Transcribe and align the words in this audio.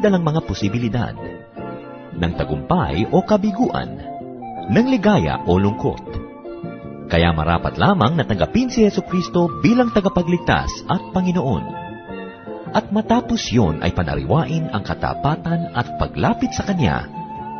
dalang 0.00 0.24
mga 0.24 0.40
posibilidad. 0.48 1.14
Ng 2.16 2.32
tagumpay 2.34 3.06
o 3.12 3.22
kabiguan. 3.22 4.00
Ng 4.72 4.86
ligaya 4.88 5.44
o 5.44 5.60
lungkot. 5.60 6.02
Kaya 7.10 7.34
marapat 7.34 7.76
lamang 7.76 8.16
na 8.16 8.24
tanggapin 8.24 8.70
si 8.70 8.86
Yesu 8.86 9.02
Kristo 9.04 9.60
bilang 9.60 9.92
tagapagligtas 9.92 10.88
at 10.88 11.02
Panginoon. 11.12 11.64
At 12.70 12.94
matapos 12.94 13.50
yon 13.50 13.82
ay 13.82 13.90
panariwain 13.90 14.70
ang 14.70 14.86
katapatan 14.86 15.74
at 15.74 15.98
paglapit 15.98 16.54
sa 16.54 16.62
Kanya 16.62 17.10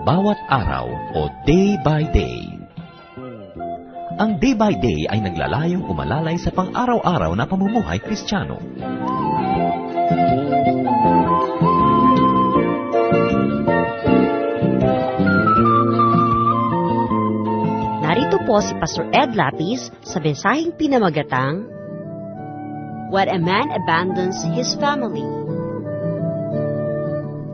bawat 0.07 0.38
araw 0.48 0.87
o 1.18 1.29
day 1.45 1.74
by 1.82 2.07
day. 2.15 2.60
Ang 4.20 4.37
day 4.38 4.54
by 4.54 4.77
day 4.79 5.09
ay 5.09 5.18
naglalayong 5.18 5.82
umalalay 5.88 6.37
sa 6.37 6.52
pang-araw-araw 6.52 7.32
na 7.34 7.48
pamumuhay 7.48 7.98
kristyano. 8.04 8.60
Po 18.50 18.59
si 18.59 18.74
Pastor 18.82 19.06
Ed 19.14 19.38
Lapis 19.38 19.95
sa 20.02 20.18
mensaheng 20.18 20.74
pinamagatang 20.74 21.70
When 23.14 23.30
a 23.30 23.38
Man 23.38 23.70
Abandons 23.70 24.42
His 24.42 24.74
Family. 24.74 25.23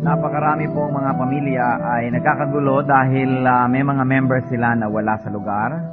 Napakarami 0.01 0.65
pong 0.73 0.97
mga 0.97 1.13
pamilya 1.21 1.67
ay 1.85 2.09
nagkakagulo 2.17 2.81
dahil 2.89 3.45
ah, 3.45 3.69
may 3.69 3.85
mga 3.85 4.09
members 4.09 4.49
sila 4.49 4.73
na 4.73 4.89
wala 4.89 5.21
sa 5.21 5.29
lugar 5.29 5.85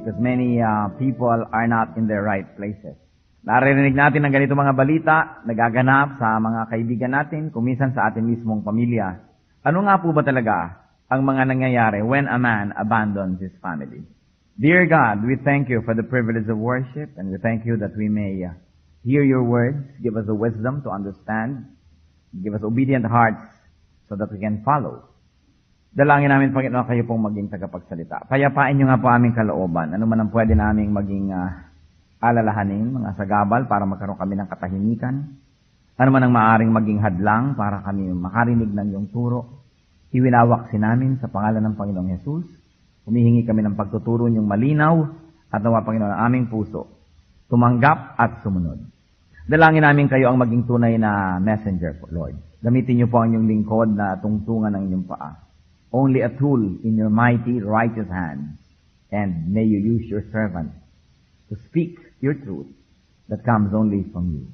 because 0.00 0.16
many 0.16 0.56
ah, 0.64 0.88
people 0.96 1.44
are 1.52 1.68
not 1.68 2.00
in 2.00 2.08
their 2.08 2.24
right 2.24 2.48
places. 2.56 2.96
Naririnig 3.44 3.92
natin 3.92 4.24
ang 4.24 4.32
ganito 4.32 4.56
mga 4.56 4.72
balita, 4.72 5.16
nagaganap 5.44 6.16
sa 6.16 6.40
mga 6.40 6.64
kaibigan 6.72 7.12
natin, 7.12 7.52
kumisan 7.52 7.92
sa 7.92 8.08
atin 8.08 8.24
mismong 8.24 8.64
pamilya. 8.64 9.20
Ano 9.68 9.84
nga 9.84 10.00
po 10.00 10.16
ba 10.16 10.24
talaga 10.24 10.80
ang 11.12 11.28
mga 11.28 11.44
nangyayari 11.44 12.00
when 12.00 12.24
a 12.24 12.40
man 12.40 12.72
abandons 12.72 13.36
his 13.36 13.52
family? 13.60 14.00
Dear 14.60 14.84
God, 14.84 15.24
we 15.24 15.40
thank 15.40 15.72
you 15.72 15.80
for 15.88 15.96
the 15.96 16.04
privilege 16.04 16.44
of 16.52 16.60
worship 16.60 17.16
and 17.16 17.32
we 17.32 17.40
thank 17.40 17.64
you 17.64 17.80
that 17.80 17.96
we 17.96 18.12
may 18.12 18.44
ah, 18.44 18.52
hear 19.00 19.24
your 19.24 19.40
words, 19.40 19.88
give 20.04 20.20
us 20.20 20.28
the 20.28 20.36
wisdom 20.36 20.84
to 20.84 20.92
understand, 20.92 21.64
Give 22.30 22.54
us 22.54 22.62
obedient 22.62 23.02
hearts 23.10 23.42
so 24.06 24.14
that 24.14 24.30
we 24.30 24.38
can 24.38 24.62
follow. 24.62 25.02
Dalangin 25.90 26.30
namin, 26.30 26.54
Panginoon, 26.54 26.86
kayo 26.86 27.02
pong 27.02 27.26
maging 27.26 27.50
tagapagsalita. 27.50 28.30
Payapain 28.30 28.78
niyo 28.78 28.86
nga 28.86 29.02
po 29.02 29.10
aming 29.10 29.34
kalooban. 29.34 29.90
Ano 29.90 30.06
man 30.06 30.22
ang 30.22 30.30
pwede 30.30 30.54
naming 30.54 30.94
maging 30.94 31.34
ah, 31.34 31.66
alalahanin, 32.22 32.94
mga 32.94 33.18
sagabal, 33.18 33.66
para 33.66 33.82
magkaroon 33.82 34.14
kami 34.14 34.38
ng 34.38 34.46
katahimikan. 34.46 35.14
Ano 35.98 36.10
man 36.14 36.22
ang 36.22 36.36
maaring 36.36 36.70
maging 36.70 37.02
hadlang 37.02 37.58
para 37.58 37.82
kami 37.82 38.06
makarinig 38.14 38.70
ng 38.70 38.86
iyong 38.94 39.08
turo. 39.10 39.66
Iwinawak 40.14 40.70
si 40.70 40.78
namin 40.78 41.18
sa 41.18 41.26
pangalan 41.26 41.66
ng 41.66 41.74
Panginoong 41.74 42.10
Yesus. 42.14 42.59
Humihingi 43.08 43.48
kami 43.48 43.64
ng 43.64 43.76
pagtuturo 43.78 44.28
niyong 44.28 44.44
malinaw 44.44 44.94
at 45.50 45.60
nawa, 45.64 45.82
Panginoon, 45.82 46.12
ang 46.14 46.22
aming 46.30 46.46
puso. 46.52 47.00
Tumanggap 47.50 48.14
at 48.20 48.44
sumunod. 48.44 48.78
Dalangin 49.50 49.82
namin 49.82 50.06
kayo 50.06 50.30
ang 50.30 50.38
maging 50.38 50.62
tunay 50.68 50.94
na 50.94 51.42
messenger 51.42 51.98
Lord. 52.14 52.38
Gamitin 52.62 53.02
niyo 53.02 53.08
po 53.10 53.18
ang 53.18 53.34
inyong 53.34 53.48
lingkod 53.50 53.88
na 53.96 54.14
tungtungan 54.20 54.70
ng 54.76 54.82
inyong 54.86 55.06
paa. 55.10 55.42
Only 55.90 56.22
a 56.22 56.30
tool 56.30 56.60
in 56.86 56.94
your 56.94 57.10
mighty, 57.10 57.58
righteous 57.58 58.06
hands. 58.06 58.54
And 59.10 59.50
may 59.50 59.66
you 59.66 59.82
use 59.82 60.06
your 60.06 60.22
servant 60.30 60.70
to 61.50 61.58
speak 61.66 61.98
your 62.22 62.38
truth 62.38 62.70
that 63.26 63.42
comes 63.42 63.74
only 63.74 64.06
from 64.14 64.30
you. 64.30 64.46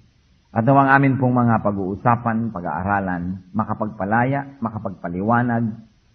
At 0.57 0.65
nawang 0.65 0.89
amin 0.89 1.21
pong 1.21 1.37
mga 1.37 1.61
pag-uusapan, 1.61 2.49
pag-aaralan, 2.57 3.53
makapagpalaya, 3.53 4.57
makapagpaliwanag, 4.65 5.65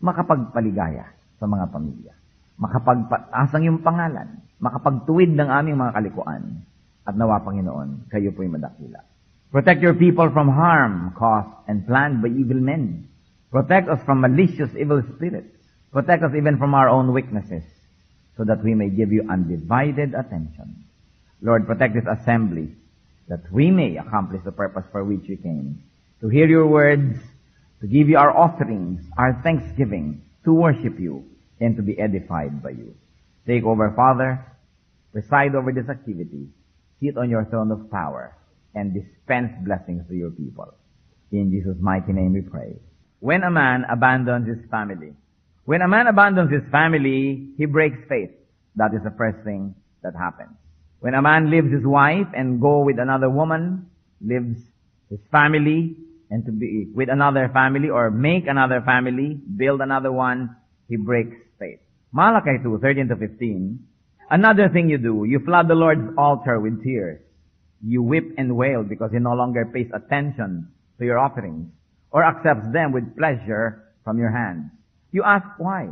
makapagpaligaya 0.02 1.06
sa 1.38 1.46
mga 1.46 1.70
pamilya. 1.70 2.21
Makapagpataas 2.62 3.58
ang 3.58 3.66
iyong 3.66 3.82
pangalan, 3.82 4.46
makapagtuwid 4.62 5.34
ng 5.34 5.50
aming 5.50 5.82
mga 5.82 5.98
kalikuan, 5.98 6.62
at 7.02 7.18
nawa, 7.18 7.42
Panginoon, 7.42 8.06
kayo 8.14 8.30
po'y 8.38 8.46
madakila. 8.46 9.02
Protect 9.50 9.82
your 9.82 9.98
people 9.98 10.30
from 10.30 10.48
harm 10.48 11.18
caused 11.18 11.50
and 11.66 11.84
planned 11.90 12.22
by 12.22 12.30
evil 12.30 12.62
men. 12.62 13.10
Protect 13.50 13.90
us 13.90 14.00
from 14.06 14.22
malicious 14.22 14.70
evil 14.78 15.02
spirits. 15.18 15.58
Protect 15.90 16.22
us 16.24 16.38
even 16.38 16.62
from 16.62 16.78
our 16.78 16.88
own 16.88 17.12
weaknesses, 17.12 17.66
so 18.38 18.46
that 18.46 18.64
we 18.64 18.78
may 18.78 18.94
give 18.94 19.12
you 19.12 19.26
undivided 19.26 20.14
attention. 20.14 20.86
Lord, 21.42 21.66
protect 21.66 21.98
this 21.98 22.06
assembly, 22.06 22.78
that 23.28 23.42
we 23.52 23.74
may 23.74 23.98
accomplish 23.98 24.46
the 24.46 24.54
purpose 24.54 24.86
for 24.94 25.04
which 25.04 25.26
we 25.28 25.36
came. 25.36 25.82
To 26.22 26.30
hear 26.30 26.46
your 26.46 26.70
words, 26.70 27.18
to 27.82 27.90
give 27.90 28.08
you 28.08 28.22
our 28.22 28.30
offerings, 28.30 29.02
our 29.18 29.42
thanksgiving, 29.42 30.22
to 30.46 30.54
worship 30.54 31.02
you, 31.02 31.26
and 31.62 31.78
to 31.78 31.82
be 31.82 31.98
edified 31.98 32.62
by 32.62 32.72
you. 32.72 32.94
Take 33.48 33.64
over, 33.64 33.94
Father. 33.96 34.46
Preside 35.14 35.56
over 35.56 35.72
this 35.72 35.88
activity 35.88 36.50
sit 37.02 37.18
on 37.18 37.30
your 37.30 37.46
throne 37.46 37.72
of 37.72 37.90
power 37.90 38.38
and 38.76 38.94
dispense 38.94 39.52
blessings 39.66 40.04
to 40.08 40.16
your 40.16 40.32
people. 40.32 40.74
In 41.32 41.52
Jesus' 41.52 41.78
mighty 41.82 42.14
name 42.14 42.34
we 42.34 42.42
pray. 42.42 42.78
When 43.20 43.44
a 43.44 43.52
man 43.52 43.86
abandons 43.90 44.48
his 44.48 44.70
family, 44.70 45.14
when 45.66 45.82
a 45.82 45.88
man 45.88 46.08
abandons 46.08 46.52
his 46.52 46.64
family, 46.72 47.50
he 47.58 47.66
breaks 47.66 47.98
faith. 48.08 48.32
That 48.76 48.94
is 48.94 49.02
the 49.04 49.14
first 49.18 49.44
thing 49.44 49.76
that 50.04 50.14
happens. 50.16 50.56
When 51.00 51.14
a 51.14 51.22
man 51.22 51.50
leaves 51.50 51.72
his 51.72 51.86
wife 51.86 52.28
and 52.36 52.62
go 52.62 52.84
with 52.84 53.00
another 53.00 53.30
woman, 53.30 53.88
leaves 54.22 54.62
his 55.10 55.20
family 55.32 55.98
and 56.30 56.46
to 56.46 56.52
be 56.52 56.88
with 56.94 57.10
another 57.10 57.50
family 57.54 57.90
or 57.90 58.12
make 58.12 58.48
another 58.48 58.82
family, 58.82 59.40
build 59.58 59.82
another 59.82 60.12
one, 60.12 60.56
he 60.88 60.96
breaks. 60.96 61.36
Malachi 62.14 62.62
2, 62.64 62.80
13 62.82 63.08
to 63.08 63.16
15, 63.16 63.80
Another 64.32 64.70
thing 64.70 64.90
you 64.90 64.98
do, 64.98 65.26
you 65.26 65.40
flood 65.44 65.68
the 65.68 65.76
Lord's 65.76 66.08
altar 66.18 66.58
with 66.58 66.82
tears. 66.84 67.20
You 67.86 68.02
weep 68.02 68.36
and 68.38 68.56
wail 68.56 68.82
because 68.82 69.12
he 69.12 69.20
no 69.20 69.34
longer 69.34 69.66
pays 69.66 69.92
attention 69.94 70.72
to 71.00 71.06
your 71.06 71.20
offerings 71.20 71.68
or 72.12 72.24
accepts 72.24 72.72
them 72.72 72.94
with 72.94 73.18
pleasure 73.18 73.92
from 74.06 74.18
your 74.18 74.32
hands. 74.32 74.72
You 75.12 75.24
ask 75.24 75.46
why. 75.58 75.90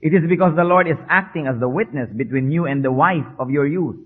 It 0.00 0.14
is 0.14 0.22
because 0.28 0.56
the 0.56 0.64
Lord 0.64 0.88
is 0.88 0.96
acting 1.10 1.46
as 1.46 1.60
the 1.60 1.68
witness 1.68 2.08
between 2.16 2.50
you 2.50 2.64
and 2.64 2.82
the 2.82 2.92
wife 2.92 3.28
of 3.38 3.50
your 3.50 3.66
youth 3.66 3.96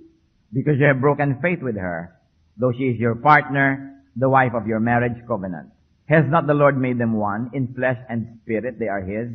because 0.52 0.74
you 0.80 0.86
have 0.86 1.00
broken 1.00 1.38
faith 1.40 1.62
with 1.62 1.76
her, 1.76 2.16
though 2.56 2.72
she 2.72 2.84
is 2.84 2.98
your 2.98 3.14
partner, 3.14 4.02
the 4.16 4.28
wife 4.28 4.54
of 4.54 4.66
your 4.66 4.80
marriage 4.80 5.22
covenant. 5.28 5.70
Has 6.06 6.24
not 6.26 6.48
the 6.48 6.54
Lord 6.54 6.76
made 6.76 6.98
them 6.98 7.12
one 7.14 7.50
in 7.52 7.74
flesh 7.74 7.98
and 8.08 8.40
spirit? 8.42 8.78
They 8.80 8.88
are 8.88 9.02
his. 9.02 9.28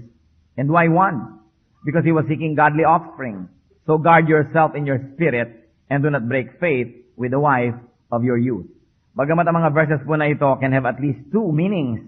And 0.57 0.69
why 0.69 0.90
one? 0.90 1.40
Because 1.84 2.04
he 2.04 2.12
was 2.12 2.26
seeking 2.28 2.56
godly 2.56 2.84
offspring. 2.84 3.50
So 3.86 3.98
guard 3.98 4.28
yourself 4.28 4.76
in 4.76 4.86
your 4.86 5.00
spirit 5.14 5.70
and 5.90 6.04
do 6.04 6.10
not 6.10 6.28
break 6.28 6.60
faith 6.60 6.88
with 7.16 7.32
the 7.32 7.40
wife 7.40 7.76
of 8.12 8.24
your 8.24 8.38
youth. 8.38 8.68
Bagamat 9.14 9.46
ang 9.46 9.62
mga 9.62 9.72
verses 9.76 10.02
po 10.08 10.18
na 10.18 10.26
ito 10.26 10.58
can 10.58 10.74
have 10.74 10.90
at 10.90 10.98
least 10.98 11.22
two 11.30 11.54
meanings. 11.54 12.02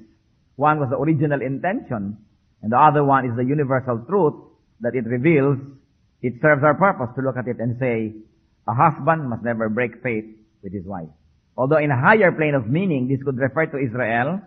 One 0.58 0.80
was 0.80 0.90
the 0.90 0.98
original 0.98 1.44
intention, 1.44 2.18
and 2.64 2.70
the 2.72 2.80
other 2.80 3.04
one 3.04 3.28
is 3.28 3.36
the 3.36 3.46
universal 3.46 4.02
truth 4.08 4.34
that 4.82 4.96
it 4.96 5.06
reveals. 5.06 5.60
It 6.26 6.42
serves 6.42 6.64
our 6.64 6.74
purpose 6.74 7.14
to 7.14 7.22
look 7.22 7.38
at 7.38 7.46
it 7.46 7.60
and 7.60 7.78
say, 7.78 8.16
a 8.66 8.74
husband 8.74 9.30
must 9.30 9.44
never 9.44 9.70
break 9.70 10.02
faith 10.02 10.26
with 10.64 10.74
his 10.74 10.86
wife. 10.86 11.12
Although 11.58 11.78
in 11.78 11.92
a 11.92 12.00
higher 12.00 12.32
plane 12.32 12.56
of 12.56 12.68
meaning, 12.68 13.08
this 13.08 13.22
could 13.22 13.38
refer 13.38 13.68
to 13.68 13.78
Israel, 13.78 14.42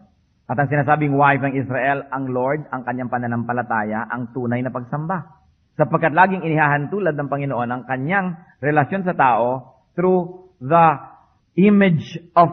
at 0.48 0.56
ang 0.56 0.68
sinasabing 0.72 1.12
wife 1.12 1.44
ng 1.44 1.54
Israel, 1.60 2.08
ang 2.08 2.32
Lord, 2.32 2.64
ang 2.72 2.88
kanyang 2.88 3.12
pananampalataya, 3.12 4.08
ang 4.08 4.32
tunay 4.32 4.64
na 4.64 4.72
pagsamba 4.72 5.38
sapagkat 5.78 6.10
laging 6.10 6.42
inihahantulad 6.42 7.14
ng 7.14 7.30
Panginoon 7.30 7.70
ang 7.70 7.82
kanyang 7.86 8.34
relasyon 8.58 9.06
sa 9.06 9.14
tao 9.14 9.78
through 9.94 10.50
the 10.58 10.86
image 11.54 12.18
of 12.34 12.50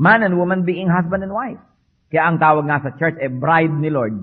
man 0.00 0.24
and 0.24 0.40
woman 0.40 0.64
being 0.64 0.88
husband 0.88 1.20
and 1.20 1.36
wife. 1.36 1.60
Kaya 2.08 2.32
ang 2.32 2.40
tawag 2.40 2.64
nga 2.64 2.80
sa 2.80 2.96
church 2.96 3.20
ay 3.20 3.28
bride 3.28 3.76
ni 3.76 3.92
Lord. 3.92 4.16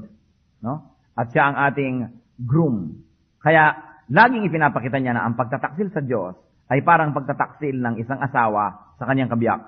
No? 0.66 0.98
At 1.14 1.30
siya 1.30 1.54
ang 1.54 1.58
ating 1.70 1.96
groom. 2.42 3.06
Kaya 3.38 3.78
laging 4.10 4.50
ipinapakita 4.50 4.98
niya 4.98 5.14
na 5.14 5.30
ang 5.30 5.38
pagtataksil 5.38 5.94
sa 5.94 6.02
Diyos 6.02 6.34
ay 6.74 6.82
parang 6.82 7.14
pagtataksil 7.14 7.78
ng 7.78 8.02
isang 8.02 8.18
asawa 8.18 8.98
sa 8.98 9.06
kanyang 9.06 9.30
kabiyak. 9.30 9.62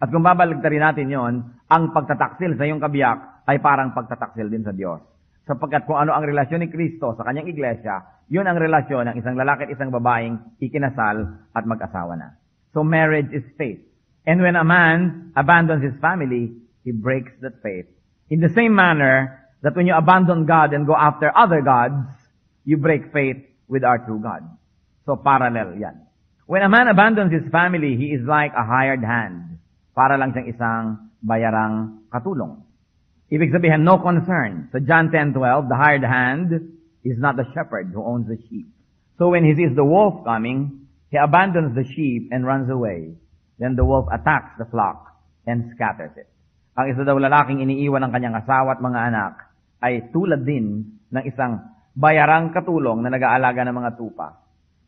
At 0.00 0.08
kung 0.08 0.22
babalagtarin 0.22 0.82
natin 0.82 1.12
yon, 1.12 1.34
ang 1.70 1.94
pagtataksil 1.94 2.58
sa 2.58 2.66
iyong 2.66 2.82
kabiyak 2.82 3.46
ay 3.46 3.62
parang 3.62 3.94
pagtataksil 3.94 4.50
din 4.50 4.66
sa 4.66 4.74
Diyos. 4.74 4.98
Sapagkat 5.46 5.86
kung 5.86 5.96
ano 5.96 6.10
ang 6.10 6.26
relasyon 6.26 6.66
ni 6.66 6.68
Kristo 6.68 7.14
sa 7.14 7.22
kanyang 7.22 7.46
iglesia, 7.46 8.26
yun 8.26 8.46
ang 8.46 8.58
relasyon 8.58 9.10
ng 9.10 9.16
isang 9.18 9.38
lalaki 9.38 9.66
at 9.66 9.74
isang 9.74 9.90
babaeng 9.94 10.58
ikinasal 10.58 11.46
at 11.54 11.64
mag-asawa 11.66 12.18
na. 12.18 12.38
So 12.74 12.82
marriage 12.82 13.30
is 13.30 13.46
faith. 13.54 13.82
And 14.26 14.42
when 14.42 14.54
a 14.54 14.66
man 14.66 15.30
abandons 15.34 15.82
his 15.82 15.96
family, 15.98 16.54
he 16.86 16.90
breaks 16.94 17.34
that 17.42 17.58
faith. 17.62 17.86
In 18.30 18.38
the 18.38 18.52
same 18.54 18.74
manner 18.74 19.42
that 19.62 19.74
when 19.74 19.90
you 19.90 19.94
abandon 19.94 20.46
God 20.46 20.70
and 20.70 20.86
go 20.86 20.94
after 20.94 21.34
other 21.34 21.62
gods, 21.62 22.06
you 22.62 22.78
break 22.78 23.10
faith 23.10 23.42
with 23.66 23.82
our 23.82 23.98
true 24.06 24.22
God. 24.22 24.46
So 25.06 25.18
parallel 25.18 25.78
yan. 25.78 26.06
When 26.46 26.62
a 26.62 26.70
man 26.70 26.86
abandons 26.86 27.34
his 27.34 27.46
family, 27.50 27.98
he 27.98 28.14
is 28.14 28.22
like 28.22 28.54
a 28.54 28.62
hired 28.62 29.02
hand. 29.02 29.58
Para 29.94 30.14
lang 30.14 30.30
siyang 30.30 30.50
isang 30.50 31.09
bayarang 31.22 32.04
katulong. 32.12 32.64
Ibig 33.30 33.54
sabihin, 33.54 33.86
no 33.86 34.02
concern. 34.02 34.68
So 34.74 34.82
John 34.82 35.14
10:12, 35.14 35.70
the 35.70 35.78
hired 35.78 36.02
hand 36.02 36.50
is 37.06 37.16
not 37.16 37.38
the 37.38 37.46
shepherd 37.54 37.94
who 37.94 38.02
owns 38.02 38.26
the 38.26 38.36
sheep. 38.50 38.66
So 39.20 39.30
when 39.30 39.46
he 39.46 39.54
sees 39.54 39.76
the 39.78 39.86
wolf 39.86 40.26
coming, 40.26 40.88
he 41.12 41.16
abandons 41.20 41.78
the 41.78 41.86
sheep 41.86 42.32
and 42.34 42.42
runs 42.42 42.66
away. 42.66 43.14
Then 43.60 43.76
the 43.76 43.86
wolf 43.86 44.08
attacks 44.10 44.56
the 44.58 44.66
flock 44.66 45.14
and 45.46 45.70
scatters 45.76 46.16
it. 46.16 46.26
Ang 46.74 46.96
isa 46.96 47.04
daw 47.04 47.20
lalaking 47.20 47.60
iniiwan 47.60 48.02
ng 48.08 48.12
kanyang 48.12 48.40
asawa 48.40 48.74
at 48.74 48.80
mga 48.80 49.00
anak 49.12 49.34
ay 49.84 50.08
tulad 50.10 50.42
din 50.42 50.96
ng 51.12 51.24
isang 51.28 51.60
bayarang 51.92 52.54
katulong 52.56 53.04
na 53.04 53.12
nag-aalaga 53.12 53.66
ng 53.68 53.76
mga 53.76 53.90
tupa. 54.00 54.40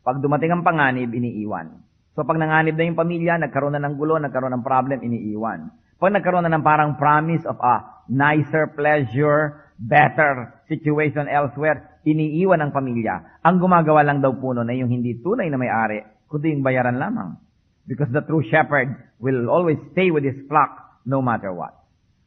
Pag 0.03 0.19
dumating 0.19 0.51
ang 0.51 0.63
panganib, 0.65 1.13
iniiwan. 1.13 1.79
So 2.17 2.25
pag 2.25 2.37
nanganib 2.37 2.75
na 2.75 2.85
yung 2.89 2.99
pamilya, 2.99 3.39
nagkaroon 3.39 3.77
na 3.77 3.81
ng 3.83 3.95
gulo, 3.95 4.17
nagkaroon 4.17 4.53
ng 4.57 4.65
problem, 4.65 4.99
iniiwan. 5.01 5.69
Pag 6.03 6.19
nagkaroon 6.19 6.43
na 6.43 6.51
ng 6.51 6.67
parang 6.67 6.99
promise 6.99 7.47
of 7.47 7.55
a 7.63 8.03
nicer 8.11 8.67
pleasure, 8.75 9.71
better 9.79 10.51
situation 10.67 11.31
elsewhere, 11.31 12.03
iniiwan 12.03 12.59
ng 12.59 12.75
pamilya. 12.75 13.39
Ang 13.39 13.63
gumagawa 13.63 14.03
lang 14.03 14.19
daw 14.19 14.35
puno 14.35 14.67
na 14.67 14.75
yung 14.75 14.91
hindi 14.91 15.23
tunay 15.23 15.47
na 15.47 15.55
may-ari, 15.55 16.03
kundi 16.27 16.51
yung 16.51 16.59
bayaran 16.59 16.99
lamang. 16.99 17.39
Because 17.87 18.11
the 18.11 18.19
true 18.27 18.43
shepherd 18.51 18.91
will 19.23 19.47
always 19.47 19.79
stay 19.95 20.11
with 20.11 20.27
his 20.27 20.35
flock 20.51 20.75
no 21.07 21.23
matter 21.23 21.55
what. 21.55 21.71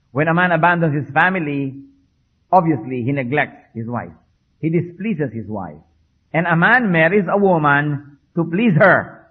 When 0.09 0.33
a 0.33 0.33
man 0.33 0.57
abandons 0.57 0.97
his 0.97 1.13
family, 1.13 1.77
obviously 2.49 3.05
he 3.05 3.13
neglects 3.13 3.77
his 3.77 3.85
wife. 3.85 4.17
He 4.57 4.73
displeases 4.73 5.37
his 5.37 5.53
wife. 5.53 5.85
And 6.33 6.49
a 6.49 6.57
man 6.57 6.89
marries 6.89 7.29
a 7.29 7.37
woman 7.37 8.17
to 8.41 8.49
please 8.49 8.73
her, 8.81 9.29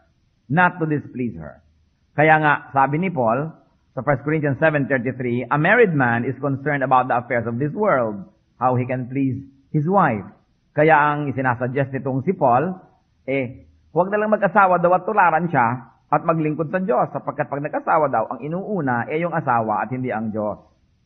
not 0.53 0.77
to 0.77 0.85
displease 0.85 1.33
her. 1.41 1.65
Kaya 2.13 2.37
nga, 2.45 2.53
sabi 2.77 3.01
ni 3.01 3.09
Paul, 3.09 3.64
sa 3.95 4.03
1 4.03 4.27
Corinthians 4.27 4.59
7.33, 4.59 5.47
a 5.47 5.55
married 5.55 5.95
man 5.95 6.27
is 6.27 6.35
concerned 6.43 6.83
about 6.83 7.07
the 7.07 7.15
affairs 7.15 7.47
of 7.47 7.55
this 7.55 7.71
world, 7.71 8.27
how 8.59 8.75
he 8.75 8.83
can 8.83 9.07
please 9.07 9.39
his 9.71 9.87
wife. 9.87 10.27
Kaya 10.75 10.91
ang 10.91 11.31
isinasuggest 11.31 11.95
nitong 11.95 12.27
si 12.27 12.35
Paul, 12.35 12.75
eh, 13.23 13.71
huwag 13.95 14.11
na 14.11 14.19
lang 14.19 14.35
mag-asawa 14.35 14.83
daw 14.83 14.99
at 14.99 15.07
tularan 15.07 15.47
siya 15.47 15.95
at 16.11 16.27
maglingkod 16.27 16.75
sa 16.75 16.83
Diyos 16.83 17.07
sapagkat 17.15 17.47
pag 17.47 17.63
nag-asawa 17.63 18.11
daw, 18.11 18.35
ang 18.35 18.43
inuuna 18.43 19.07
ay 19.07 19.23
yung 19.23 19.31
asawa 19.31 19.87
at 19.87 19.89
hindi 19.95 20.11
ang 20.11 20.27
Diyos. 20.27 20.59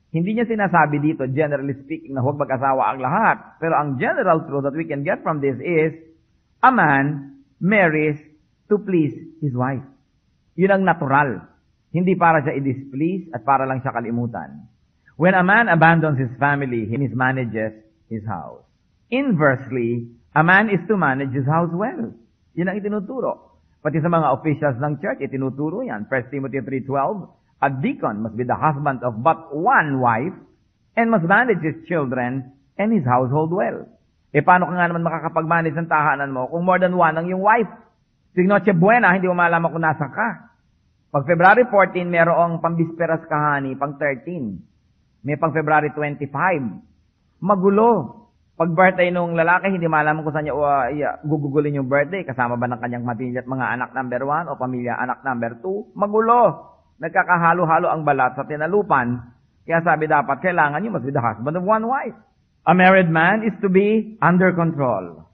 Hindi 0.09 0.41
niya 0.41 0.50
sinasabi 0.50 0.97
dito, 0.97 1.30
generally 1.30 1.77
speaking, 1.86 2.18
na 2.18 2.25
huwag 2.25 2.41
mag-asawa 2.41 2.89
ang 2.89 3.06
lahat. 3.06 3.62
Pero 3.62 3.77
ang 3.77 4.01
general 4.01 4.50
truth 4.50 4.65
that 4.65 4.74
we 4.74 4.89
can 4.89 5.06
get 5.06 5.21
from 5.21 5.38
this 5.38 5.62
is, 5.62 5.94
a 6.65 6.74
man 6.74 7.38
marries 7.62 8.18
to 8.65 8.81
please 8.81 9.13
his 9.45 9.53
wife. 9.53 9.86
Yun 10.57 10.74
ang 10.74 10.83
natural. 10.89 11.45
Hindi 11.89 12.13
para 12.13 12.45
siya 12.45 12.53
i-displease 12.53 13.33
at 13.33 13.41
para 13.41 13.65
lang 13.65 13.81
siya 13.81 13.94
kalimutan. 13.94 14.69
When 15.18 15.36
a 15.36 15.44
man 15.44 15.68
abandons 15.68 16.21
his 16.21 16.31
family, 16.38 16.86
he 16.86 16.95
mismanages 16.95 17.75
his 18.07 18.24
house. 18.30 18.63
Inversely, 19.09 20.07
a 20.38 20.45
man 20.45 20.69
is 20.69 20.80
to 20.86 20.95
manage 20.95 21.33
his 21.33 21.50
house 21.50 21.74
well. 21.74 22.13
Yun 22.53 22.68
ang 22.69 22.77
itinuturo. 22.77 23.59
Pati 23.81 23.97
sa 24.00 24.12
mga 24.12 24.27
officials 24.38 24.77
ng 24.77 25.01
church, 25.01 25.19
itinuturo 25.24 25.81
yan. 25.81 26.06
1 26.06 26.30
Timothy 26.30 26.62
3.12, 26.62 27.25
a 27.59 27.69
deacon 27.83 28.21
must 28.24 28.38
be 28.38 28.45
the 28.45 28.56
husband 28.56 29.01
of 29.03 29.19
but 29.19 29.51
one 29.51 30.00
wife 30.00 30.36
and 30.95 31.12
must 31.12 31.27
manage 31.27 31.59
his 31.59 31.75
children 31.88 32.53
and 32.77 32.89
his 32.94 33.03
household 33.03 33.51
well. 33.51 33.88
E 34.30 34.45
paano 34.45 34.69
ka 34.69 34.77
nga 34.77 34.88
naman 34.88 35.03
makakapag-manage 35.03 35.74
ng 35.74 35.89
tahanan 35.89 36.30
mo 36.30 36.45
kung 36.47 36.62
more 36.62 36.77
than 36.77 36.94
one 36.94 37.18
ang 37.18 37.25
yung 37.25 37.41
wife? 37.41 37.71
Sig 38.38 38.45
Noche 38.45 38.71
Buena, 38.77 39.15
hindi 39.15 39.25
mo 39.25 39.33
malaman 39.33 39.74
kung 39.74 39.81
nasa 39.81 40.06
ka. 40.06 40.30
Pag 41.10 41.26
February 41.26 41.66
14, 41.66 42.06
merong 42.06 42.62
pambisperas 42.62 43.26
kahani, 43.26 43.74
pang 43.74 43.98
13. 43.98 45.26
May 45.26 45.42
pang 45.42 45.50
February 45.50 45.90
25. 45.90 47.42
Magulo. 47.42 48.22
Pag 48.54 48.70
birthday 48.78 49.10
nung 49.10 49.34
lalaki, 49.34 49.74
hindi 49.74 49.90
malaman 49.90 50.22
kung 50.22 50.36
saan 50.36 50.46
niya 50.46 50.54
uh, 50.54 50.86
yeah, 50.94 51.18
gugugulin 51.26 51.82
yung 51.82 51.90
birthday. 51.90 52.22
Kasama 52.22 52.62
ba 52.62 52.70
ng 52.70 52.78
kanyang 52.78 53.08
mapinit 53.10 53.48
mga 53.50 53.74
anak 53.74 53.90
number 53.98 54.22
1 54.22 54.54
o 54.54 54.60
pamilya 54.60 55.02
anak 55.02 55.26
number 55.26 55.58
2? 55.58 55.98
Magulo. 55.98 56.42
Nagkakahalo-halo 57.02 57.90
ang 57.90 58.06
balat 58.06 58.38
sa 58.38 58.46
tinalupan. 58.46 59.18
Kaya 59.66 59.82
sabi 59.82 60.06
dapat, 60.06 60.46
kailangan 60.46 60.84
you 60.86 60.94
must 60.94 61.08
be 61.08 61.16
the 61.16 61.24
husband 61.24 61.58
of 61.58 61.66
one 61.66 61.90
wife. 61.90 62.14
A 62.70 62.76
married 62.78 63.10
man 63.10 63.42
is 63.42 63.56
to 63.66 63.72
be 63.72 64.14
under 64.22 64.54
control. 64.54 65.26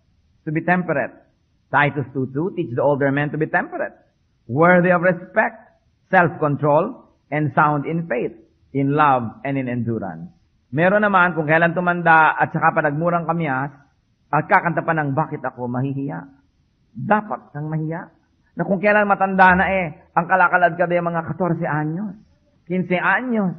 To 0.47 0.49
be 0.55 0.63
temperate. 0.63 1.11
Titus 1.67 2.07
2.2 2.15 2.55
teach 2.55 2.71
the 2.71 2.85
older 2.85 3.11
men 3.11 3.27
to 3.33 3.41
be 3.41 3.49
temperate. 3.49 4.04
Worthy 4.45 4.93
of 4.93 5.01
respect, 5.01 5.57
self-control, 6.13 7.01
and 7.33 7.49
sound 7.57 7.89
in 7.89 8.05
faith, 8.05 8.33
in 8.77 8.93
love, 8.93 9.41
and 9.41 9.57
in 9.57 9.65
endurance. 9.65 10.29
Meron 10.69 11.01
naman 11.01 11.33
kung 11.33 11.49
kailan 11.49 11.73
tumanda 11.73 12.37
at 12.37 12.53
saka 12.53 12.75
pa 12.75 12.81
nagmurang 12.85 13.25
kamyas, 13.25 13.73
at 14.29 14.45
kakanta 14.45 14.83
pa 14.83 14.93
ng 14.93 15.15
bakit 15.15 15.41
ako 15.41 15.65
mahihiya. 15.71 16.19
Dapat 16.93 17.55
kang 17.55 17.71
mahiya. 17.71 18.11
Na 18.55 18.63
kung 18.63 18.79
kailan 18.79 19.09
matanda 19.09 19.51
na 19.55 19.65
eh, 19.67 19.85
ang 20.15 20.25
kalakalad 20.29 20.77
ka 20.77 20.85
din 20.87 21.03
mga 21.03 21.25
14 21.33 21.65
anyos, 21.65 22.15
15 22.69 23.01
anyos. 23.01 23.55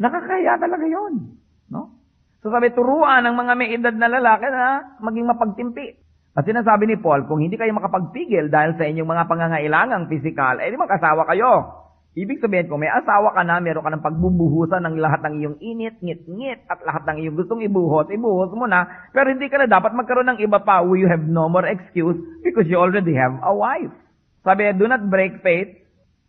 Nakakaya 0.00 0.56
talaga 0.56 0.86
yon, 0.88 1.36
No? 1.70 2.00
So 2.40 2.48
sabi, 2.48 2.72
turuan 2.72 3.28
ng 3.28 3.36
mga 3.36 3.52
may 3.52 3.68
edad 3.76 3.94
na 3.94 4.08
lalaki 4.08 4.48
na 4.48 4.96
maging 5.04 5.28
mapagtimpi. 5.28 5.99
At 6.40 6.48
sinasabi 6.48 6.88
ni 6.88 6.96
Paul, 6.96 7.28
kung 7.28 7.44
hindi 7.44 7.60
kayo 7.60 7.76
makapagpigil 7.76 8.48
dahil 8.48 8.72
sa 8.80 8.88
inyong 8.88 9.12
mga 9.12 9.28
pangangailangang 9.28 10.08
pisikal, 10.08 10.56
eh 10.56 10.72
di 10.72 10.80
mag-asawa 10.80 11.28
kayo. 11.28 11.68
Ibig 12.16 12.40
sabihin, 12.40 12.64
kung 12.64 12.80
may 12.80 12.88
asawa 12.88 13.36
ka 13.36 13.44
na, 13.44 13.60
meron 13.60 13.84
ka 13.84 13.92
ng 13.92 14.00
pagbubuhusan 14.00 14.88
ng 14.88 14.96
lahat 15.04 15.20
ng 15.20 15.34
iyong 15.36 15.56
init, 15.60 16.00
ngit-ngit, 16.00 16.64
at 16.64 16.80
lahat 16.80 17.04
ng 17.12 17.20
iyong 17.20 17.36
gustong 17.36 17.60
ibuhos, 17.60 18.08
ibuhos 18.08 18.56
mo 18.56 18.64
na, 18.64 18.88
pero 19.12 19.28
hindi 19.28 19.52
ka 19.52 19.60
na 19.60 19.68
dapat 19.68 19.92
magkaroon 19.92 20.32
ng 20.32 20.40
iba 20.40 20.64
pa 20.64 20.80
where 20.80 20.96
you 20.96 21.12
have 21.12 21.20
no 21.28 21.44
more 21.44 21.68
excuse 21.68 22.16
because 22.40 22.64
you 22.72 22.80
already 22.80 23.12
have 23.12 23.36
a 23.44 23.52
wife. 23.52 23.92
Sabi, 24.40 24.72
do 24.80 24.88
not 24.88 25.12
break 25.12 25.44
faith 25.44 25.76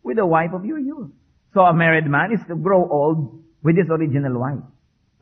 with 0.04 0.20
the 0.20 0.28
wife 0.28 0.52
of 0.52 0.68
your 0.68 0.84
youth. 0.84 1.08
So 1.56 1.64
a 1.64 1.72
married 1.72 2.12
man 2.12 2.36
is 2.36 2.44
to 2.52 2.60
grow 2.60 2.84
old 2.84 3.40
with 3.64 3.80
his 3.80 3.88
original 3.88 4.36
wife. 4.44 4.60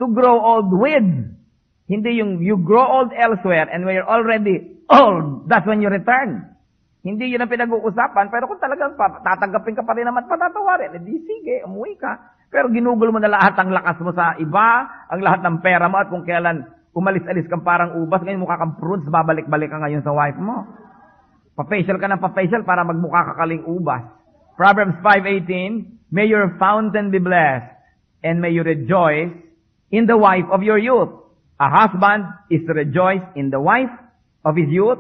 To 0.02 0.10
grow 0.10 0.42
old 0.42 0.74
with. 0.74 1.38
Hindi 1.86 2.10
yung 2.18 2.42
you 2.42 2.58
grow 2.58 2.86
old 2.86 3.14
elsewhere 3.14 3.70
and 3.70 3.86
when 3.86 3.94
you're 3.98 4.10
already 4.10 4.79
old, 4.90 5.46
that's 5.46 5.66
when 5.70 5.80
you 5.80 5.90
return. 5.90 6.50
Hindi 7.00 7.32
yun 7.32 7.40
ang 7.40 7.48
pinag-uusapan, 7.48 8.28
pero 8.28 8.52
kung 8.52 8.60
talagang 8.60 9.00
tatanggapin 9.24 9.78
ka 9.80 9.88
pa 9.88 9.96
rin 9.96 10.04
naman 10.04 10.28
patatawarin, 10.28 11.00
edi 11.00 11.16
sige, 11.24 11.64
umuwi 11.64 11.96
ka. 11.96 12.36
Pero 12.52 12.68
ginugol 12.68 13.16
mo 13.16 13.24
na 13.24 13.32
lahat 13.32 13.56
ang 13.56 13.72
lakas 13.72 14.04
mo 14.04 14.12
sa 14.12 14.36
iba, 14.36 14.84
ang 15.08 15.22
lahat 15.24 15.40
ng 15.46 15.64
pera 15.64 15.88
mo, 15.88 15.96
at 15.96 16.12
kung 16.12 16.28
kailan 16.28 16.68
umalis-alis 16.92 17.48
kang 17.48 17.64
parang 17.64 17.96
ubas, 18.04 18.20
ngayon 18.20 18.44
mukha 18.44 18.60
kang 18.60 18.76
prunes, 18.76 19.08
babalik-balik 19.08 19.72
ka 19.72 19.80
ngayon 19.80 20.04
sa 20.04 20.12
wife 20.12 20.36
mo. 20.42 20.68
Pa-facial 21.56 21.96
ka 22.02 22.12
ng 22.12 22.20
pa-facial 22.20 22.68
para 22.68 22.84
magmukha 22.84 23.32
ka 23.32 23.34
kaling 23.40 23.64
ubas. 23.64 24.04
Proverbs 24.60 25.00
5.18, 25.00 26.12
May 26.12 26.28
your 26.28 26.52
fountain 26.60 27.16
be 27.16 27.24
blessed, 27.24 27.70
and 28.28 28.44
may 28.44 28.52
you 28.52 28.66
rejoice 28.66 29.32
in 29.88 30.04
the 30.04 30.20
wife 30.20 30.52
of 30.52 30.68
your 30.68 30.82
youth. 30.82 31.16
A 31.64 31.70
husband 31.72 32.28
is 32.52 32.60
to 32.68 32.76
rejoice 32.76 33.24
in 33.40 33.56
the 33.56 33.62
wife 33.62 33.92
of 34.46 34.54
his 34.56 34.70
youth, 34.72 35.00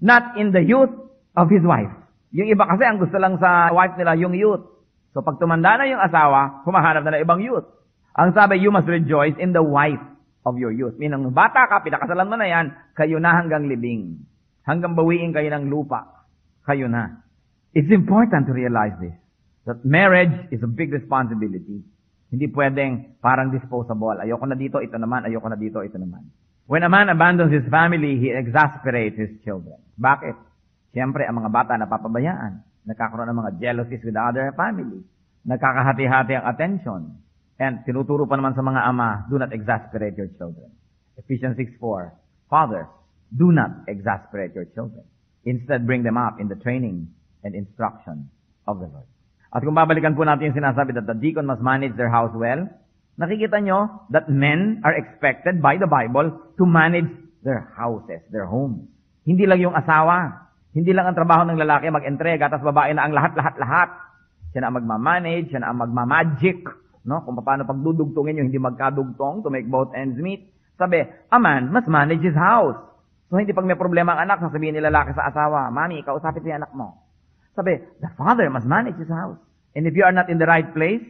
not 0.00 0.36
in 0.40 0.52
the 0.52 0.64
youth 0.64 0.92
of 1.36 1.46
his 1.52 1.64
wife. 1.64 1.92
Yung 2.30 2.46
iba 2.46 2.64
kasi 2.64 2.86
ang 2.86 3.02
gusto 3.02 3.18
lang 3.18 3.36
sa 3.42 3.74
wife 3.74 3.98
nila 3.98 4.14
yung 4.16 4.34
youth. 4.34 4.62
So 5.10 5.20
pag 5.26 5.42
tumanda 5.42 5.74
na 5.76 5.90
yung 5.90 6.02
asawa, 6.02 6.62
humahanap 6.62 7.02
na 7.02 7.18
ng 7.18 7.22
ibang 7.26 7.42
youth. 7.42 7.66
Ang 8.14 8.34
sabi, 8.34 8.62
you 8.62 8.70
must 8.70 8.86
rejoice 8.86 9.34
in 9.38 9.50
the 9.50 9.62
wife 9.62 10.02
of 10.46 10.58
your 10.58 10.70
youth. 10.70 10.94
Minang 10.98 11.30
bata 11.34 11.66
ka, 11.66 11.82
pinakasalan 11.82 12.30
mo 12.30 12.36
na 12.38 12.46
yan, 12.46 12.66
kayo 12.94 13.18
na 13.18 13.34
hanggang 13.34 13.66
libing. 13.66 14.22
Hanggang 14.66 14.94
bawiin 14.94 15.34
kayo 15.34 15.50
ng 15.50 15.66
lupa. 15.66 16.26
Kayo 16.66 16.86
na. 16.86 17.22
It's 17.74 17.90
important 17.90 18.46
to 18.46 18.52
realize 18.54 18.94
this. 18.98 19.14
That 19.66 19.82
marriage 19.86 20.50
is 20.50 20.62
a 20.62 20.70
big 20.70 20.90
responsibility. 20.90 21.82
Hindi 22.30 22.46
pwedeng 22.54 23.18
parang 23.18 23.50
disposable. 23.50 24.22
Ayoko 24.22 24.46
na 24.46 24.54
dito, 24.54 24.78
ito 24.78 24.94
naman. 24.94 25.26
Ayoko 25.26 25.50
na 25.50 25.58
dito, 25.58 25.82
ito 25.82 25.98
naman. 25.98 26.30
When 26.70 26.86
a 26.86 26.90
man 26.92 27.10
abandons 27.10 27.50
his 27.50 27.66
family, 27.66 28.22
he 28.22 28.30
exasperates 28.30 29.18
his 29.18 29.42
children. 29.42 29.74
Bakit? 29.98 30.38
Siyempre, 30.94 31.26
ang 31.26 31.42
mga 31.42 31.50
bata 31.50 31.74
napapabayaan. 31.74 32.86
Nagkakaroon 32.86 33.26
ng 33.26 33.38
mga 33.42 33.52
jealousies 33.58 34.06
with 34.06 34.14
the 34.14 34.22
other 34.22 34.54
family. 34.54 35.02
Nagkakahati-hati 35.50 36.38
ang 36.38 36.46
attention. 36.46 37.00
And 37.58 37.82
tinuturo 37.82 38.30
pa 38.30 38.38
naman 38.38 38.54
sa 38.54 38.62
mga 38.62 38.86
ama, 38.86 39.26
do 39.26 39.42
not 39.42 39.50
exasperate 39.50 40.14
your 40.14 40.30
children. 40.38 40.70
Ephesians 41.18 41.58
6.4 41.58 42.14
Fathers, 42.46 42.86
do 43.34 43.50
not 43.50 43.82
exasperate 43.90 44.54
your 44.54 44.70
children. 44.70 45.02
Instead, 45.42 45.82
bring 45.90 46.06
them 46.06 46.14
up 46.14 46.38
in 46.38 46.46
the 46.46 46.58
training 46.62 47.10
and 47.42 47.58
instruction 47.58 48.30
of 48.70 48.78
the 48.78 48.86
Lord. 48.86 49.10
At 49.50 49.66
kung 49.66 49.74
babalikan 49.74 50.14
po 50.14 50.22
natin 50.22 50.54
yung 50.54 50.58
sinasabi 50.62 50.94
that 50.94 51.10
the 51.10 51.18
deacon 51.18 51.50
must 51.50 51.66
manage 51.66 51.98
their 51.98 52.14
house 52.14 52.30
well, 52.30 52.70
nakikita 53.20 53.60
nyo 53.60 54.08
that 54.08 54.32
men 54.32 54.80
are 54.80 54.96
expected 54.96 55.60
by 55.60 55.76
the 55.76 55.84
Bible 55.84 56.32
to 56.56 56.64
manage 56.64 57.12
their 57.44 57.68
houses, 57.76 58.24
their 58.32 58.48
homes. 58.48 58.88
Hindi 59.28 59.44
lang 59.44 59.60
yung 59.60 59.76
asawa. 59.76 60.48
Hindi 60.72 60.96
lang 60.96 61.12
ang 61.12 61.16
trabaho 61.18 61.44
ng 61.44 61.60
lalaki 61.60 61.92
mag-entrega, 61.92 62.48
tapos 62.48 62.72
babae 62.72 62.96
na 62.96 63.04
ang 63.04 63.12
lahat-lahat-lahat. 63.12 63.88
Siya 64.56 64.64
na 64.64 64.66
ang 64.72 64.76
magmamanage, 64.80 65.52
siya 65.52 65.60
na 65.60 65.68
ang 65.70 65.78
magmamagic 65.84 66.64
no? 67.04 67.24
Kung 67.24 67.38
paano 67.40 67.64
pagdudugtungin 67.64 68.40
yung 68.40 68.46
hindi 68.52 68.60
magkadugtong 68.60 69.44
to 69.44 69.48
make 69.48 69.68
both 69.68 69.92
ends 69.96 70.18
meet. 70.20 70.52
Sabi, 70.76 71.04
a 71.04 71.38
man 71.40 71.72
must 71.72 71.88
manage 71.88 72.24
his 72.24 72.36
house. 72.36 72.76
So 73.28 73.38
hindi 73.38 73.54
pag 73.54 73.68
may 73.68 73.78
problema 73.78 74.16
ang 74.16 74.26
anak, 74.28 74.42
sasabihin 74.50 74.74
ni 74.76 74.82
lalaki 74.82 75.14
sa 75.14 75.30
asawa, 75.30 75.70
Mami, 75.70 76.02
kausapin 76.02 76.42
si 76.42 76.50
anak 76.50 76.72
mo. 76.74 76.98
Sabi, 77.54 77.78
the 78.00 78.10
father 78.16 78.48
must 78.50 78.66
manage 78.66 78.96
his 78.98 79.12
house. 79.12 79.38
And 79.76 79.86
if 79.86 79.94
you 79.94 80.02
are 80.02 80.14
not 80.14 80.32
in 80.32 80.40
the 80.42 80.48
right 80.48 80.66
place, 80.74 81.04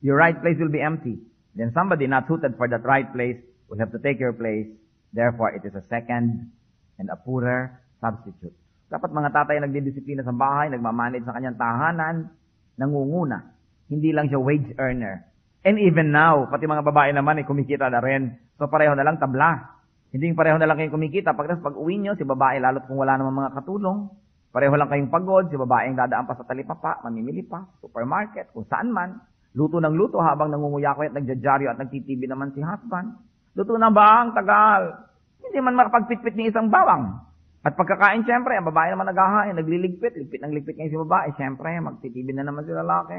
your 0.00 0.16
right 0.16 0.38
place 0.38 0.56
will 0.56 0.72
be 0.72 0.80
empty. 0.80 1.20
Then 1.56 1.72
somebody 1.72 2.04
not 2.04 2.28
suited 2.28 2.54
for 2.60 2.68
that 2.68 2.84
right 2.84 3.08
place 3.08 3.40
will 3.66 3.80
have 3.80 3.90
to 3.96 4.00
take 4.04 4.20
your 4.20 4.36
place. 4.36 4.68
Therefore, 5.16 5.56
it 5.56 5.64
is 5.64 5.72
a 5.72 5.84
second 5.88 6.52
and 7.00 7.08
a 7.08 7.16
poorer 7.16 7.80
substitute. 7.98 8.52
Dapat 8.92 9.10
mga 9.10 9.32
tatay 9.32 9.56
nagdidisiplina 9.64 10.22
sa 10.22 10.36
bahay, 10.36 10.70
nagmamanage 10.70 11.24
sa 11.24 11.34
kanyang 11.34 11.56
tahanan, 11.56 12.30
nangunguna. 12.76 13.56
Hindi 13.88 14.12
lang 14.12 14.28
siya 14.28 14.38
wage 14.38 14.76
earner. 14.76 15.24
And 15.66 15.82
even 15.82 16.14
now, 16.14 16.46
pati 16.46 16.68
mga 16.68 16.86
babae 16.86 17.10
naman 17.10 17.42
ay 17.42 17.48
kumikita 17.48 17.90
na 17.90 17.98
rin. 17.98 18.36
So 18.54 18.70
pareho 18.70 18.94
na 18.94 19.02
lang 19.02 19.18
tabla. 19.18 19.76
Hindi 20.14 20.30
pareho 20.36 20.54
na 20.60 20.70
lang 20.70 20.78
kayong 20.78 20.94
kumikita. 20.94 21.34
Pagkas 21.34 21.58
pag 21.58 21.74
uwi 21.74 21.98
nyo, 21.98 22.14
si 22.14 22.22
babae, 22.22 22.62
lalo't 22.62 22.86
kung 22.86 23.00
wala 23.00 23.18
namang 23.18 23.42
mga 23.42 23.54
katulong, 23.58 24.06
pareho 24.54 24.72
lang 24.78 24.86
kayong 24.86 25.10
pagod, 25.10 25.50
si 25.50 25.58
babae 25.58 25.90
ang 25.90 25.98
dadaan 25.98 26.24
pa 26.30 26.38
sa 26.38 26.46
talipapa, 26.46 27.02
mamimili 27.02 27.42
pa, 27.42 27.66
supermarket, 27.82 28.54
kung 28.54 28.64
saan 28.70 28.94
man. 28.94 29.18
Luto 29.56 29.80
ng 29.80 29.96
luto 29.96 30.20
habang 30.20 30.52
nangunguya 30.52 30.92
ko 30.92 31.08
at 31.08 31.16
nagjajaryo 31.16 31.72
at 31.72 31.80
nagtitv 31.80 32.28
naman 32.28 32.52
si 32.52 32.60
husband. 32.60 33.16
Luto 33.56 33.72
na 33.80 33.88
ba 33.88 34.20
ang 34.20 34.36
tagal? 34.36 35.08
Hindi 35.40 35.58
man 35.64 35.80
makapagpitpit 35.80 36.36
ni 36.36 36.52
isang 36.52 36.68
bawang. 36.68 37.24
At 37.64 37.74
pagkakain, 37.74 38.22
siyempre, 38.22 38.54
ang 38.54 38.68
babae 38.68 38.92
naman 38.92 39.10
naghahain, 39.10 39.56
nagliligpit, 39.56 40.14
ligpit 40.14 40.44
ng 40.44 40.54
ligpit 40.54 40.76
ngayon 40.76 40.92
si 40.92 41.00
babae, 41.02 41.28
siyempre, 41.34 41.72
magtitibin 41.80 42.38
na 42.38 42.46
naman 42.46 42.62
si 42.62 42.70
lalaki. 42.70 43.18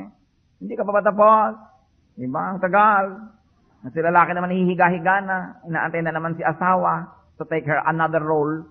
Hindi 0.61 0.73
ka 0.77 0.85
pa 0.85 0.93
ba 0.93 1.01
tapos? 1.03 1.51
Di 2.15 2.29
ba? 2.29 2.55
Ang 2.55 2.61
tagal. 2.61 3.05
At 3.83 3.91
si 3.91 3.99
lalaki 3.99 4.31
naman 4.31 4.53
hihiga-higa 4.53 5.15
na, 5.25 5.37
inaantay 5.67 6.05
na 6.05 6.13
naman 6.15 6.37
si 6.37 6.45
asawa 6.45 7.11
to 7.35 7.43
take 7.49 7.65
her 7.65 7.81
another 7.89 8.21
role. 8.23 8.63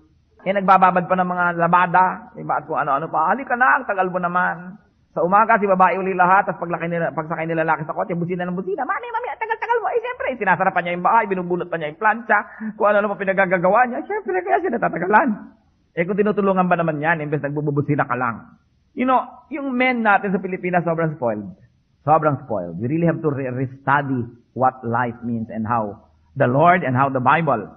Eh, 0.47 0.55
nagbababad 0.55 1.05
pa 1.05 1.15
ng 1.19 1.29
mga 1.29 1.45
labada, 1.59 2.05
di 2.31 2.41
ba? 2.41 2.57
At 2.57 2.65
kung 2.65 2.79
ano-ano 2.79 3.11
pa, 3.11 3.35
halika 3.35 3.53
na, 3.53 3.77
ang 3.77 3.85
tagal 3.85 4.07
mo 4.07 4.17
naman. 4.17 4.81
Sa 5.17 5.25
umaga, 5.25 5.57
si 5.57 5.65
babae 5.65 5.97
uli 5.97 6.13
lahat, 6.13 6.45
tapos 6.45 6.69
paglaki 6.69 6.93
nila, 6.93 7.09
pagsakay 7.09 7.49
nila 7.49 7.65
lalaki 7.65 7.89
sa 7.89 7.97
kotse, 7.97 8.13
busina 8.13 8.45
ng 8.45 8.53
busina, 8.53 8.85
mami, 8.85 9.09
mami, 9.09 9.33
tagal-tagal 9.41 9.77
mo. 9.81 9.89
Eh, 9.89 9.97
siyempre, 9.97 10.37
sinasarapan 10.37 10.81
niya 10.85 10.93
yung 10.93 11.07
bahay, 11.09 11.25
binubunot 11.25 11.67
pa 11.73 11.81
niya 11.81 11.89
yung 11.89 11.97
plancha, 11.97 12.37
kung 12.77 12.85
ano-ano 12.85 13.09
pa 13.09 13.25
pinagagagawa 13.25 13.89
niya, 13.89 14.05
siyempre, 14.05 14.37
kaya 14.45 14.61
siya 14.61 14.77
natatagalan. 14.77 15.57
Eh 15.97 16.05
kung 16.05 16.21
tinutulungan 16.21 16.69
ba 16.69 16.77
naman 16.77 17.01
yan, 17.01 17.25
imbes 17.25 17.41
nagbubusina 17.41 18.05
ka 18.05 18.13
lang. 18.13 18.61
You 18.93 19.09
know, 19.09 19.25
yung 19.49 19.73
men 19.73 20.05
natin 20.05 20.29
sa 20.29 20.37
Pilipinas 20.37 20.85
sobrang 20.85 21.17
spoiled. 21.17 21.57
Sobrang 22.05 22.37
spoiled. 22.45 22.77
We 22.77 22.85
really 22.85 23.09
have 23.09 23.17
to 23.25 23.33
re- 23.33 23.49
restudy 23.49 24.21
what 24.53 24.85
life 24.85 25.17
means 25.25 25.49
and 25.49 25.65
how 25.65 26.13
the 26.37 26.45
Lord 26.45 26.85
and 26.85 26.93
how 26.93 27.09
the 27.09 27.25
Bible 27.25 27.73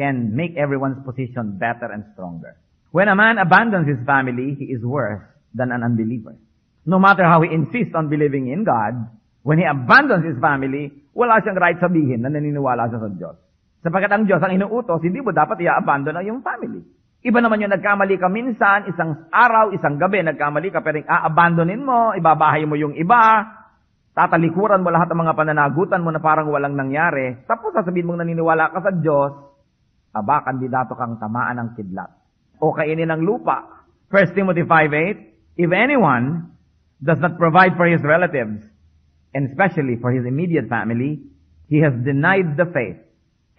can 0.00 0.32
make 0.32 0.56
everyone's 0.56 1.04
position 1.04 1.60
better 1.60 1.92
and 1.92 2.08
stronger. 2.16 2.56
When 2.96 3.12
a 3.12 3.16
man 3.16 3.36
abandons 3.36 3.84
his 3.84 4.00
family, 4.08 4.56
he 4.56 4.72
is 4.72 4.80
worse 4.80 5.20
than 5.52 5.68
an 5.68 5.84
unbeliever. 5.84 6.40
No 6.88 6.96
matter 6.96 7.28
how 7.28 7.44
he 7.44 7.52
insists 7.52 7.92
on 7.92 8.08
believing 8.08 8.48
in 8.48 8.64
God, 8.64 8.96
when 9.44 9.60
he 9.60 9.68
abandons 9.68 10.24
his 10.24 10.40
family, 10.40 10.88
wala 11.12 11.36
siyang 11.44 11.60
right 11.60 11.76
sabihin 11.76 12.24
na 12.24 12.32
naniniwala 12.32 12.88
siya 12.88 13.04
sa 13.04 13.10
Diyos. 13.12 13.36
Sapagkat 13.84 14.08
ang 14.08 14.24
Diyos 14.24 14.40
ang 14.40 14.56
inuutos, 14.56 15.04
hindi 15.04 15.20
mo 15.20 15.36
dapat 15.36 15.60
i-abandon 15.60 16.16
ang 16.16 16.24
iyong 16.24 16.40
family. 16.40 16.80
Iba 17.20 17.44
naman 17.44 17.60
yung 17.60 17.76
nagkamali 17.76 18.16
ka 18.16 18.32
minsan, 18.32 18.88
isang 18.88 19.28
araw, 19.28 19.76
isang 19.76 20.00
gabi, 20.00 20.24
nagkamali 20.24 20.72
ka, 20.72 20.80
pero 20.80 21.04
a-abandonin 21.04 21.84
mo, 21.84 22.16
ibabahay 22.16 22.64
mo 22.64 22.72
yung 22.72 22.96
iba, 22.96 23.44
tatalikuran 24.16 24.80
mo 24.80 24.88
lahat 24.88 25.12
ng 25.12 25.20
mga 25.28 25.36
pananagutan 25.36 26.00
mo 26.00 26.08
na 26.08 26.24
parang 26.24 26.48
walang 26.48 26.72
nangyari, 26.72 27.36
tapos 27.44 27.76
sasabihin 27.76 28.08
mong 28.08 28.24
naniniwala 28.24 28.72
ka 28.72 28.80
sa 28.80 28.92
Diyos, 28.96 29.32
aba, 30.16 30.40
kandidato 30.40 30.96
kang 30.96 31.20
tamaan 31.20 31.60
ng 31.60 31.70
kidlat. 31.76 32.10
O 32.64 32.72
kainin 32.72 33.12
ng 33.12 33.22
lupa. 33.22 33.86
1 34.08 34.32
Timothy 34.32 34.64
5.8, 34.64 35.60
If 35.60 35.70
anyone 35.74 36.57
does 36.98 37.18
not 37.22 37.38
provide 37.38 37.78
for 37.78 37.86
his 37.86 38.02
relatives, 38.02 38.62
and 39.34 39.50
especially 39.50 39.96
for 40.02 40.10
his 40.10 40.26
immediate 40.26 40.66
family, 40.66 41.22
he 41.70 41.78
has 41.78 41.94
denied 42.02 42.58
the 42.58 42.66
faith 42.70 42.98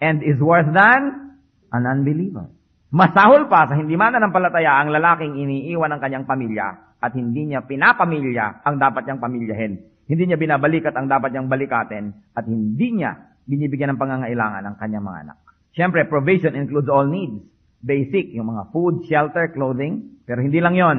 and 0.00 0.20
is 0.22 0.36
worse 0.40 0.68
than 0.72 1.36
an 1.72 1.82
unbeliever. 1.86 2.48
Masahol 2.90 3.46
pa 3.46 3.70
sa 3.70 3.78
hindi 3.78 3.94
mananampalataya 3.94 4.82
ang 4.82 4.90
lalaking 4.90 5.38
iniiwan 5.38 5.94
ng 5.94 6.00
kanyang 6.02 6.26
pamilya 6.26 6.98
at 6.98 7.14
hindi 7.14 7.46
niya 7.46 7.62
pinapamilya 7.62 8.66
ang 8.66 8.82
dapat 8.82 9.06
niyang 9.06 9.22
pamilyahin. 9.22 9.72
Hindi 10.10 10.22
niya 10.26 10.38
binabalikat 10.42 10.90
ang 10.98 11.06
dapat 11.06 11.30
niyang 11.30 11.46
balikatin 11.46 12.10
at 12.34 12.44
hindi 12.50 12.98
niya 12.98 13.30
binibigyan 13.46 13.94
ng 13.94 14.00
pangangailangan 14.02 14.62
ng 14.66 14.76
kanyang 14.82 15.06
mga 15.06 15.18
anak. 15.22 15.38
Siyempre, 15.70 16.02
provision 16.10 16.58
includes 16.58 16.90
all 16.90 17.06
needs. 17.06 17.46
Basic, 17.80 18.34
yung 18.34 18.50
mga 18.50 18.74
food, 18.74 19.06
shelter, 19.06 19.54
clothing. 19.54 20.20
Pero 20.26 20.42
hindi 20.42 20.58
lang 20.58 20.74
yon. 20.74 20.98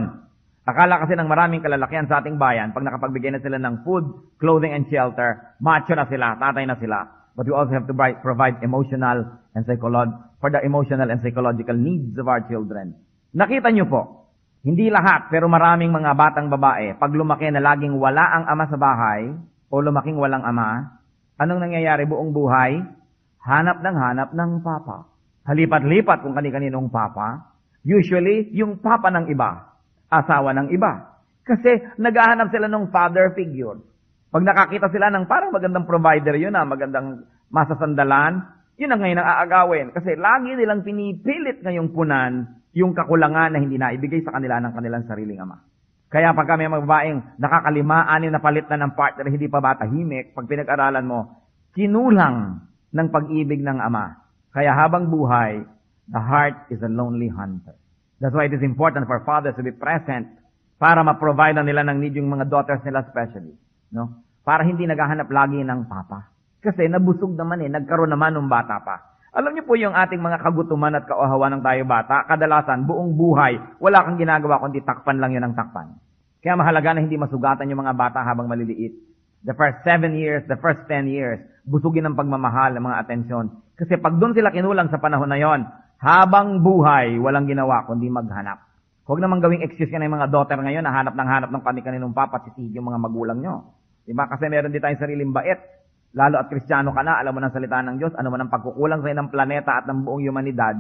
Akala 0.62 1.01
kasi 1.01 1.18
ng 1.18 1.25
maraming 1.25 1.65
kalalakihan 1.65 2.06
sa 2.06 2.22
ating 2.22 2.38
bayan, 2.38 2.70
pag 2.70 2.86
nakapagbigay 2.86 3.34
na 3.34 3.41
sila 3.41 3.58
ng 3.58 3.82
food, 3.82 4.38
clothing, 4.38 4.77
and 4.77 4.86
shelter, 4.94 5.58
macho 5.58 5.98
na 5.98 6.06
sila, 6.06 6.38
tatay 6.38 6.70
na 6.70 6.77
sila. 6.77 7.01
But 7.34 7.50
we 7.50 7.53
also 7.58 7.74
have 7.74 7.89
to 7.89 7.96
provide 8.22 8.62
emotional 8.62 9.25
and 9.58 9.63
psychological, 9.65 10.22
for 10.38 10.53
the 10.53 10.62
emotional 10.62 11.10
and 11.10 11.18
psychological 11.18 11.74
needs 11.74 12.13
of 12.22 12.30
our 12.30 12.46
children. 12.46 12.94
Nakita 13.34 13.74
niyo 13.74 13.89
po, 13.89 14.30
hindi 14.62 14.94
lahat, 14.94 15.34
pero 15.34 15.50
maraming 15.50 15.89
mga 15.89 16.13
batang 16.13 16.53
babae, 16.53 16.94
pag 17.01 17.10
lumaki 17.10 17.50
na 17.50 17.65
laging 17.65 17.98
wala 17.98 18.22
ang 18.22 18.46
ama 18.46 18.70
sa 18.70 18.77
bahay, 18.77 19.34
o 19.72 19.82
lumaking 19.82 20.22
walang 20.22 20.46
ama, 20.46 21.00
anong 21.41 21.58
nangyayari 21.58 22.06
buong 22.06 22.30
buhay? 22.30 22.77
Hanap 23.41 23.82
ng 23.82 23.98
hanap 23.98 24.30
ng 24.38 24.62
papa. 24.62 25.10
Halipat-lipat 25.50 26.22
kung 26.22 26.38
kani-kaninong 26.38 26.94
papa. 26.94 27.50
Usually, 27.82 28.53
yung 28.53 28.77
papa 28.77 29.10
ng 29.10 29.34
iba, 29.34 29.71
asawa 30.12 30.51
ng 30.51 30.75
iba. 30.75 31.24
Kasi 31.48 31.96
naghahanap 31.98 32.51
sila 32.51 32.68
ng 32.68 32.91
father 32.91 33.32
figure. 33.34 33.80
Pag 34.32 34.44
nakakita 34.44 34.91
sila 34.91 35.08
ng 35.12 35.25
parang 35.25 35.51
magandang 35.56 35.88
provider 35.88 36.36
yun 36.36 36.53
na 36.53 36.68
magandang 36.68 37.24
masasandalan, 37.51 38.44
yun 38.80 38.91
ang 38.91 39.01
ngayon 39.03 39.20
ang 39.20 39.27
aagawin. 39.27 39.88
Kasi 39.96 40.15
lagi 40.20 40.56
nilang 40.56 40.84
pinipilit 40.84 41.63
ngayong 41.63 41.91
punan 41.91 42.48
yung 42.72 42.96
kakulangan 42.96 43.56
na 43.56 43.60
hindi 43.60 43.75
naibigay 43.75 44.24
sa 44.24 44.36
kanila 44.36 44.60
ng 44.63 44.74
kanilang 44.75 45.03
sariling 45.08 45.39
ama. 45.44 45.60
Kaya 46.12 46.36
pag 46.36 46.48
kami 46.48 46.68
mga 46.68 46.84
babaeng 46.84 47.20
nakakalima, 47.39 48.03
anim 48.08 48.32
na 48.36 48.44
palit 48.44 48.68
na 48.68 48.84
ng 48.84 48.96
partner, 49.00 49.32
hindi 49.32 49.48
pa 49.48 49.63
ba 49.63 49.80
tahimik, 49.80 50.36
pag 50.36 50.48
pinag-aralan 50.48 51.08
mo, 51.08 51.20
kinulang 51.72 52.60
ng 52.91 53.08
pag-ibig 53.12 53.63
ng 53.63 53.80
ama. 53.80 54.20
Kaya 54.51 54.75
habang 54.75 55.08
buhay, 55.08 55.63
the 56.12 56.20
heart 56.20 56.68
is 56.68 56.84
a 56.84 56.91
lonely 56.91 57.32
hunter. 57.32 57.75
That's 58.22 58.38
why 58.38 58.46
it 58.46 58.54
is 58.54 58.62
important 58.62 59.10
for 59.10 59.18
fathers 59.25 59.58
to 59.58 59.66
be 59.66 59.74
present 59.74 60.30
para 60.78 61.01
ma-provide 61.01 61.58
na 61.58 61.66
nila 61.66 61.82
ng 61.90 61.98
need 61.98 62.13
yung 62.13 62.30
mga 62.30 62.54
daughters 62.54 62.86
nila 62.86 63.01
especially. 63.10 63.58
No? 63.90 64.22
Para 64.46 64.62
hindi 64.62 64.86
naghahanap 64.86 65.25
lagi 65.34 65.58
ng 65.58 65.90
papa. 65.90 66.30
Kasi 66.62 66.86
nabusog 66.86 67.34
naman 67.34 67.66
eh, 67.66 67.70
nagkaroon 67.74 68.13
naman 68.13 68.38
ng 68.38 68.46
bata 68.46 68.78
pa. 68.86 69.18
Alam 69.34 69.58
niyo 69.58 69.63
po 69.66 69.74
yung 69.74 69.98
ating 69.98 70.22
mga 70.22 70.38
kagutuman 70.44 70.94
at 70.94 71.10
kauhawan 71.10 71.58
ng 71.58 71.63
tayo 71.66 71.82
bata, 71.88 72.28
kadalasan 72.30 72.86
buong 72.86 73.18
buhay, 73.18 73.58
wala 73.82 74.06
kang 74.06 74.22
ginagawa 74.22 74.62
kundi 74.62 74.86
takpan 74.86 75.18
lang 75.18 75.34
yun 75.34 75.42
ng 75.50 75.56
takpan. 75.58 75.98
Kaya 76.44 76.54
mahalaga 76.54 76.94
na 76.94 77.01
hindi 77.01 77.18
masugatan 77.18 77.70
yung 77.72 77.82
mga 77.82 77.96
bata 77.98 78.22
habang 78.22 78.46
maliliit. 78.46 78.92
The 79.42 79.58
first 79.58 79.82
seven 79.82 80.13
years, 80.13 80.46
the 80.46 80.60
first 80.62 80.86
ten 80.86 81.10
years, 81.10 81.42
busugin 81.66 82.06
ng 82.06 82.18
pagmamahal, 82.18 82.78
ng 82.78 82.84
mga 82.86 82.98
atensyon. 83.01 83.46
Kasi 83.74 83.98
pag 83.98 84.20
doon 84.22 84.38
sila 84.38 84.54
kinulang 84.54 84.94
sa 84.94 85.01
panahon 85.01 85.30
na 85.32 85.42
yon, 85.42 85.66
habang 86.01 86.65
buhay, 86.65 87.22
walang 87.22 87.46
ginawa 87.46 87.86
kundi 87.86 88.10
maghanap. 88.10 88.58
Huwag 89.05 89.22
naman 89.22 89.38
gawing 89.38 89.62
excuse 89.62 89.93
yan 89.93 90.01
ng 90.01 90.17
mga 90.17 90.34
daughter 90.34 90.58
ngayon 90.58 90.81
na 90.81 90.89
hanap 90.89 91.13
ng 91.13 91.29
hanap 91.29 91.50
ng 91.53 91.62
kani-kaninong 91.62 92.15
papa 92.17 92.41
at 92.41 92.58
yung 92.58 92.89
mga 92.89 92.98
magulang 92.98 93.38
nyo. 93.38 93.77
Diba? 94.01 94.25
Kasi 94.25 94.50
meron 94.50 94.74
din 94.74 94.81
tayong 94.81 94.98
sariling 94.98 95.29
bait. 95.29 95.62
Lalo 96.17 96.41
at 96.41 96.50
kristyano 96.50 96.91
ka 96.91 97.05
na, 97.05 97.22
alam 97.22 97.31
mo 97.31 97.39
ng 97.39 97.53
salita 97.53 97.79
ng 97.86 98.01
Diyos, 98.01 98.12
ano 98.17 98.27
man 98.34 98.43
ang 98.43 98.51
pagkukulang 98.51 99.00
sa'yo 99.00 99.15
ng 99.15 99.29
planeta 99.31 99.79
at 99.79 99.86
ng 99.88 100.03
buong 100.03 100.27
humanidad, 100.27 100.75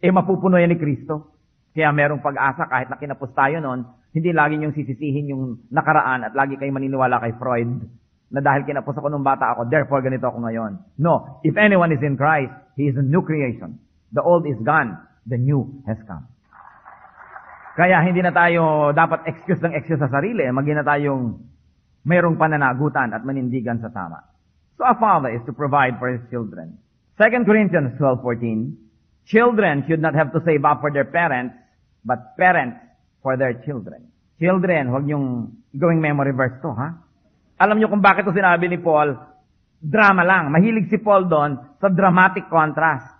eh 0.00 0.08
mapupuno 0.08 0.56
yan 0.56 0.72
ni 0.72 0.78
Kristo. 0.80 1.36
Kaya 1.76 1.92
merong 1.92 2.24
pag-asa 2.24 2.64
kahit 2.64 2.88
na 2.88 2.96
kinapos 2.96 3.28
tayo 3.36 3.60
noon, 3.60 3.84
hindi 4.16 4.32
lagi 4.32 4.56
yung 4.56 4.72
sisisihin 4.72 5.30
yung 5.30 5.42
nakaraan 5.68 6.24
at 6.24 6.32
lagi 6.32 6.56
kayo 6.56 6.72
maniniwala 6.72 7.20
kay 7.20 7.36
Freud 7.36 7.84
na 8.32 8.40
dahil 8.40 8.64
kinapos 8.64 8.94
ako 8.96 9.10
nung 9.10 9.26
bata 9.26 9.52
ako, 9.52 9.68
therefore 9.68 10.00
ganito 10.00 10.30
ako 10.30 10.48
ngayon. 10.48 10.80
No, 10.96 11.42
if 11.44 11.58
anyone 11.58 11.92
is 11.92 12.00
in 12.00 12.16
Christ, 12.16 12.54
he 12.78 12.88
is 12.88 12.96
a 12.96 13.04
new 13.04 13.20
creation. 13.20 13.76
The 14.10 14.22
old 14.22 14.46
is 14.46 14.58
gone, 14.62 14.98
the 15.26 15.38
new 15.38 15.82
has 15.86 15.98
come. 16.06 16.26
Kaya 17.78 18.02
hindi 18.02 18.20
na 18.20 18.34
tayo 18.34 18.90
dapat 18.90 19.24
excuse 19.30 19.62
ng 19.62 19.72
excuse 19.72 20.02
sa 20.02 20.10
sarili, 20.10 20.42
maging 20.50 20.82
na 20.82 20.86
tayong 20.86 21.38
mayroong 22.02 22.36
pananagutan 22.36 23.14
at 23.14 23.22
manindigan 23.22 23.78
sa 23.78 23.88
tama. 23.94 24.20
So 24.74 24.88
a 24.88 24.96
father 24.98 25.30
is 25.30 25.44
to 25.46 25.52
provide 25.54 26.00
for 26.00 26.10
his 26.10 26.24
children. 26.32 26.80
2 27.20 27.44
Corinthians 27.44 27.94
12:14, 28.00 29.28
children 29.28 29.84
should 29.84 30.00
not 30.00 30.16
have 30.16 30.32
to 30.32 30.40
save 30.42 30.64
up 30.64 30.80
for 30.80 30.90
their 30.90 31.06
parents, 31.06 31.52
but 32.02 32.34
parents 32.40 32.80
for 33.20 33.36
their 33.36 33.60
children. 33.60 34.08
Children, 34.40 34.88
huwag 34.88 35.04
yung 35.04 35.52
gawing 35.76 36.00
memory 36.00 36.32
verse 36.32 36.56
to, 36.64 36.72
ha? 36.72 36.96
Alam 37.60 37.76
niyo 37.76 37.92
kung 37.92 38.00
bakit 38.00 38.24
ito 38.24 38.32
sinabi 38.32 38.72
ni 38.72 38.80
Paul? 38.80 39.12
Drama 39.84 40.24
lang. 40.24 40.48
Mahilig 40.48 40.88
si 40.88 40.96
Paul 40.96 41.28
doon 41.28 41.76
sa 41.76 41.92
dramatic 41.92 42.48
contrast. 42.48 43.19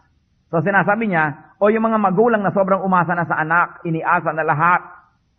So 0.51 0.59
sinasabi 0.59 1.07
niya, 1.07 1.55
o 1.63 1.71
yung 1.71 1.87
mga 1.87 1.99
magulang 2.03 2.43
na 2.43 2.51
sobrang 2.51 2.83
umasa 2.83 3.15
na 3.15 3.25
sa 3.25 3.39
anak, 3.39 3.87
iniasa 3.87 4.35
na 4.35 4.43
lahat, 4.43 4.83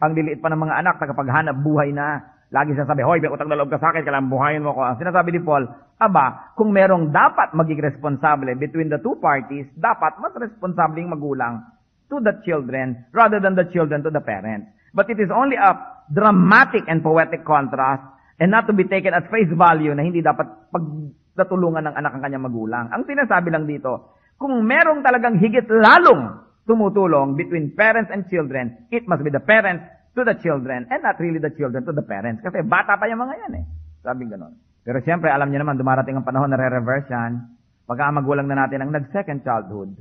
ang 0.01 0.15
liliit 0.15 0.39
pa 0.39 0.49
ng 0.49 0.61
mga 0.63 0.75
anak, 0.81 0.95
tagapaghanap 0.97 1.55
buhay 1.61 1.91
na. 1.91 2.23
Lagi 2.51 2.75
siya 2.75 2.87
sabi, 2.87 3.03
hoy, 3.03 3.23
may 3.23 3.31
utang 3.31 3.47
na 3.47 3.55
loob 3.55 3.71
ka 3.71 3.79
sa 3.79 3.91
akin, 3.91 4.03
kailangan 4.03 4.27
buhayin 4.27 4.63
mo 4.63 4.75
ko. 4.75 4.83
Ang 4.83 4.99
sinasabi 4.99 5.35
ni 5.35 5.39
Paul, 5.43 5.67
aba, 5.99 6.51
kung 6.59 6.75
merong 6.75 7.11
dapat 7.11 7.55
maging 7.55 7.79
responsable 7.79 8.51
between 8.59 8.91
the 8.91 8.99
two 8.99 9.15
parties, 9.23 9.67
dapat 9.79 10.19
mas 10.19 10.35
responsable 10.35 10.99
yung 10.99 11.15
magulang 11.15 11.63
to 12.11 12.19
the 12.19 12.35
children 12.43 13.07
rather 13.15 13.39
than 13.39 13.55
the 13.55 13.63
children 13.71 14.03
to 14.03 14.11
the 14.11 14.19
parents. 14.19 14.67
But 14.91 15.07
it 15.07 15.19
is 15.19 15.31
only 15.31 15.55
a 15.55 15.79
dramatic 16.11 16.83
and 16.91 16.99
poetic 16.99 17.47
contrast 17.47 18.03
and 18.35 18.51
not 18.51 18.67
to 18.67 18.75
be 18.75 18.83
taken 18.83 19.15
at 19.15 19.31
face 19.31 19.47
value 19.55 19.95
na 19.95 20.03
hindi 20.03 20.19
dapat 20.19 20.75
pagtatulungan 20.75 21.87
ng 21.87 21.95
anak 21.95 22.11
ang 22.19 22.23
kanyang 22.27 22.43
magulang. 22.51 22.91
Ang 22.91 23.07
sinasabi 23.07 23.47
lang 23.47 23.63
dito, 23.63 24.19
kung 24.41 24.65
merong 24.65 25.05
talagang 25.05 25.37
higit 25.37 25.69
lalong 25.69 26.41
tumutulong 26.65 27.37
between 27.37 27.77
parents 27.77 28.09
and 28.09 28.25
children, 28.25 28.73
it 28.89 29.05
must 29.05 29.21
be 29.21 29.29
the 29.29 29.41
parents 29.41 29.85
to 30.17 30.25
the 30.25 30.33
children 30.41 30.89
and 30.89 30.99
not 31.05 31.21
really 31.21 31.37
the 31.37 31.53
children 31.53 31.85
to 31.85 31.93
the 31.93 32.01
parents. 32.01 32.41
Kasi 32.41 32.65
bata 32.65 32.97
pa 32.97 33.05
yung 33.05 33.21
mga 33.21 33.37
yan 33.37 33.53
eh. 33.61 33.65
Sabi 34.01 34.25
ganon. 34.25 34.57
Pero 34.81 34.97
siyempre, 35.05 35.29
alam 35.29 35.53
niyo 35.53 35.61
naman, 35.61 35.77
dumarating 35.77 36.17
ang 36.17 36.25
panahon 36.25 36.49
na 36.49 36.57
re-reverse 36.57 37.05
yan. 37.05 37.53
Pagka 37.85 38.09
ang 38.09 38.17
magulang 38.17 38.49
na 38.49 38.65
natin 38.65 38.81
ang 38.81 38.89
nag-second 38.89 39.45
childhood. 39.45 39.93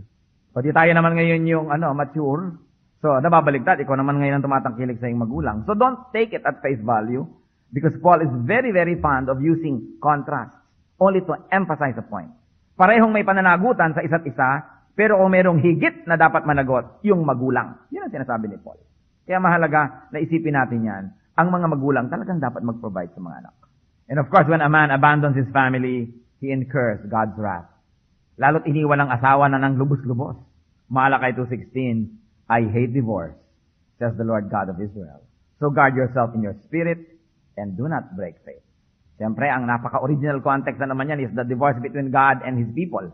Pati 0.57 0.73
tayo 0.73 0.91
naman 0.97 1.21
ngayon 1.21 1.45
yung 1.45 1.67
ano, 1.69 1.93
mature. 1.93 2.57
So, 3.05 3.21
nababaligtad. 3.21 3.77
Ikaw 3.85 3.97
naman 4.01 4.25
ngayon 4.25 4.41
ang 4.41 4.45
tumatangkilik 4.49 4.97
sa 4.97 5.07
iyong 5.13 5.21
magulang. 5.21 5.69
So, 5.69 5.77
don't 5.77 6.09
take 6.17 6.33
it 6.33 6.49
at 6.49 6.65
face 6.65 6.81
value. 6.81 7.29
Because 7.71 7.95
Paul 8.01 8.25
is 8.25 8.33
very, 8.49 8.73
very 8.73 8.97
fond 8.99 9.29
of 9.29 9.45
using 9.45 10.01
contrast. 10.01 10.57
Only 10.97 11.21
to 11.29 11.37
emphasize 11.53 11.97
a 12.01 12.05
point. 12.05 12.33
Parehong 12.81 13.13
may 13.13 13.29
pananagutan 13.29 13.93
sa 13.93 14.01
isa't 14.01 14.25
isa, 14.25 14.65
pero 14.97 15.21
kung 15.21 15.37
merong 15.37 15.61
higit 15.61 16.09
na 16.09 16.17
dapat 16.17 16.49
managot, 16.49 17.05
yung 17.05 17.29
magulang. 17.29 17.77
Yun 17.93 18.09
ang 18.09 18.15
sinasabi 18.17 18.49
ni 18.49 18.57
Paul. 18.57 18.81
Kaya 19.29 19.37
mahalaga 19.37 20.09
na 20.09 20.17
isipin 20.17 20.57
natin 20.57 20.89
yan. 20.89 21.05
Ang 21.37 21.53
mga 21.53 21.77
magulang 21.77 22.09
talagang 22.09 22.41
dapat 22.41 22.65
mag-provide 22.65 23.13
sa 23.13 23.21
mga 23.21 23.37
anak. 23.45 23.55
And 24.09 24.17
of 24.17 24.33
course, 24.33 24.49
when 24.49 24.65
a 24.65 24.73
man 24.73 24.89
abandons 24.89 25.37
his 25.37 25.53
family, 25.53 26.09
he 26.41 26.49
incurs 26.49 27.05
God's 27.05 27.37
wrath. 27.37 27.69
Lalo't 28.41 28.65
iniwan 28.65 29.05
ng 29.05 29.13
asawa 29.13 29.53
na 29.53 29.61
ng 29.61 29.77
lubos-lubos. 29.77 30.41
Malakay 30.89 31.37
2.16, 31.37 32.09
I 32.49 32.65
hate 32.65 32.97
divorce, 32.97 33.37
says 34.01 34.17
the 34.17 34.25
Lord 34.25 34.49
God 34.49 34.73
of 34.73 34.81
Israel. 34.81 35.21
So 35.61 35.69
guard 35.69 35.93
yourself 36.01 36.33
in 36.33 36.41
your 36.41 36.57
spirit 36.65 37.21
and 37.61 37.77
do 37.77 37.93
not 37.93 38.17
break 38.17 38.41
faith. 38.41 38.65
Siyempre, 39.21 39.53
ang 39.53 39.69
napaka-original 39.69 40.41
context 40.41 40.81
na 40.81 40.97
naman 40.97 41.13
yan 41.13 41.21
is 41.21 41.33
the 41.37 41.45
divorce 41.45 41.77
between 41.85 42.09
God 42.09 42.41
and 42.41 42.57
His 42.57 42.73
people. 42.73 43.05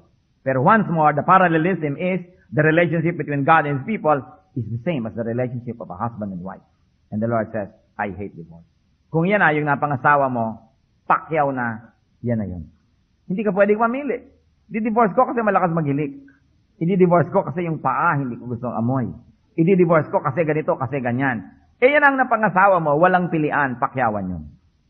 Pero 0.47 0.63
once 0.63 0.87
more, 0.87 1.11
the 1.11 1.27
parallelism 1.27 1.99
is 1.99 2.23
the 2.55 2.63
relationship 2.63 3.19
between 3.19 3.43
God 3.43 3.67
and 3.67 3.83
His 3.83 3.87
people 3.91 4.15
is 4.55 4.63
the 4.71 4.79
same 4.87 5.11
as 5.11 5.19
the 5.19 5.27
relationship 5.27 5.83
of 5.83 5.91
a 5.91 5.99
husband 5.99 6.31
and 6.31 6.47
wife. 6.47 6.63
And 7.11 7.19
the 7.19 7.27
Lord 7.27 7.51
says, 7.51 7.75
I 7.99 8.15
hate 8.15 8.39
divorce. 8.39 8.63
Kung 9.11 9.27
yan 9.27 9.43
na 9.43 9.51
yung 9.51 9.67
napangasawa 9.67 10.31
mo, 10.31 10.71
pakyaw 11.11 11.51
na, 11.51 11.91
yan 12.23 12.39
na 12.39 12.47
yun. 12.47 12.71
Hindi 13.27 13.43
ka 13.43 13.51
pwedeng 13.51 13.83
mamili. 13.83 14.23
Di-divorce 14.71 15.11
ko 15.11 15.27
kasi 15.27 15.43
malakas 15.43 15.75
maghilik. 15.75 16.23
I-divorce 16.79 17.35
ko 17.35 17.43
kasi 17.51 17.67
yung 17.67 17.83
paa, 17.83 18.15
hindi 18.15 18.39
ko 18.39 18.55
gustong 18.55 18.79
amoy. 18.79 19.11
I-divorce 19.59 20.07
ko 20.15 20.23
kasi 20.23 20.47
ganito, 20.47 20.79
kasi 20.79 21.03
ganyan. 21.03 21.51
Eh 21.83 21.91
yan 21.91 22.07
ang 22.07 22.15
napangasawa 22.15 22.79
mo, 22.79 22.95
walang 22.95 23.27
pilian, 23.27 23.75
pakyawan 23.83 24.31
yun. 24.31 24.45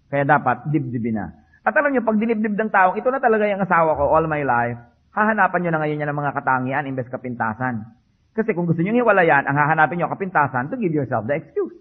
Kaya 0.07 0.23
dapat, 0.23 0.71
dibdibin 0.71 1.19
na. 1.19 1.27
At 1.67 1.75
alam 1.75 1.91
niyo, 1.91 2.07
pag 2.07 2.19
dinibdib 2.19 2.55
ng 2.55 2.71
taong, 2.71 2.95
ito 2.95 3.11
na 3.11 3.19
talaga 3.19 3.43
yung 3.51 3.59
asawa 3.59 3.99
ko 3.99 4.15
all 4.15 4.31
my 4.31 4.47
life, 4.47 4.79
hahanapan 5.11 5.59
niyo 5.59 5.71
na 5.75 5.81
ngayon 5.83 5.97
niya 5.99 6.09
ng 6.13 6.21
mga 6.23 6.33
katangian 6.39 6.87
imbes 6.87 7.11
kapintasan. 7.11 7.83
Kasi 8.37 8.53
kung 8.53 8.71
gusto 8.71 8.85
niyo 8.85 9.03
hiwalayan, 9.03 9.49
ang 9.49 9.57
hahanapin 9.57 9.99
niyo 9.99 10.13
kapintasan 10.13 10.71
to 10.71 10.79
give 10.79 10.95
yourself 10.95 11.27
the 11.27 11.35
excuse. 11.35 11.75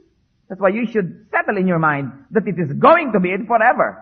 That's 0.47 0.61
why 0.61 0.71
you 0.71 0.87
should 0.89 1.29
settle 1.29 1.59
in 1.59 1.67
your 1.69 1.81
mind 1.81 2.13
that 2.31 2.47
it 2.47 2.57
is 2.57 2.71
going 2.79 3.13
to 3.13 3.19
be 3.19 3.35
it 3.35 3.45
forever. 3.45 4.01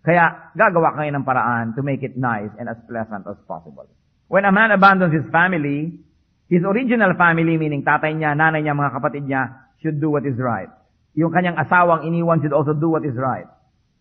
Kaya 0.00 0.50
gagawa 0.56 0.96
kayo 0.96 1.12
ng 1.12 1.26
paraan 1.28 1.76
to 1.76 1.84
make 1.84 2.00
it 2.00 2.16
nice 2.16 2.50
and 2.56 2.72
as 2.72 2.80
pleasant 2.88 3.28
as 3.28 3.36
possible. 3.44 3.84
When 4.32 4.48
a 4.48 4.54
man 4.54 4.72
abandons 4.72 5.12
his 5.12 5.28
family, 5.28 6.00
his 6.48 6.64
original 6.64 7.12
family, 7.20 7.60
meaning 7.60 7.84
tatay 7.84 8.16
niya, 8.16 8.32
nanay 8.32 8.64
niya, 8.64 8.72
mga 8.72 8.96
kapatid 8.96 9.28
niya, 9.28 9.70
should 9.84 10.00
do 10.00 10.10
what 10.10 10.24
is 10.24 10.40
right. 10.40 10.72
Yung 11.18 11.34
kanyang 11.34 11.58
asawang 11.60 12.06
iniwan 12.06 12.40
should 12.40 12.54
also 12.54 12.72
do 12.72 12.88
what 12.88 13.04
is 13.04 13.18
right. 13.18 13.50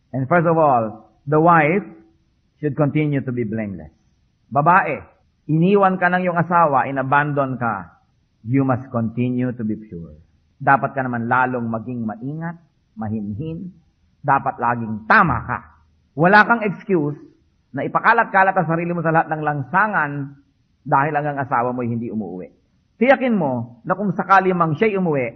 And 0.09 0.25
first 0.25 0.49
of 0.49 0.57
all, 0.57 1.13
the 1.29 1.37
wife 1.37 1.85
should 2.59 2.73
continue 2.73 3.21
to 3.21 3.31
be 3.31 3.45
blameless. 3.45 3.93
Babae, 4.49 5.05
iniwan 5.45 6.01
ka 6.01 6.09
ng 6.09 6.25
iyong 6.25 6.39
asawa, 6.41 6.89
inabandon 6.89 7.61
ka, 7.61 8.01
you 8.43 8.65
must 8.65 8.89
continue 8.89 9.53
to 9.53 9.63
be 9.63 9.77
pure. 9.77 10.17
Dapat 10.59 10.91
ka 10.97 11.01
naman 11.05 11.29
lalong 11.29 11.69
maging 11.69 12.03
maingat, 12.03 12.57
mahinhin, 12.97 13.71
dapat 14.19 14.59
laging 14.59 15.07
tama 15.07 15.37
ka. 15.47 15.59
Wala 16.17 16.43
kang 16.43 16.65
excuse 16.65 17.15
na 17.71 17.85
ipakalat-kalat 17.85 18.51
ang 18.57 18.67
sarili 18.67 18.91
mo 18.91 19.05
sa 19.05 19.13
lahat 19.13 19.29
ng 19.31 19.41
langsangan 19.45 20.11
dahil 20.83 21.13
ang 21.15 21.25
ang 21.35 21.39
asawa 21.45 21.69
mo 21.71 21.85
ay 21.85 21.89
hindi 21.93 22.09
umuwi. 22.09 22.49
Tiyakin 22.99 23.37
mo 23.37 23.79
na 23.87 23.95
kung 23.95 24.11
sakali 24.11 24.51
mang 24.51 24.75
siya'y 24.75 24.99
umuwi, 24.99 25.27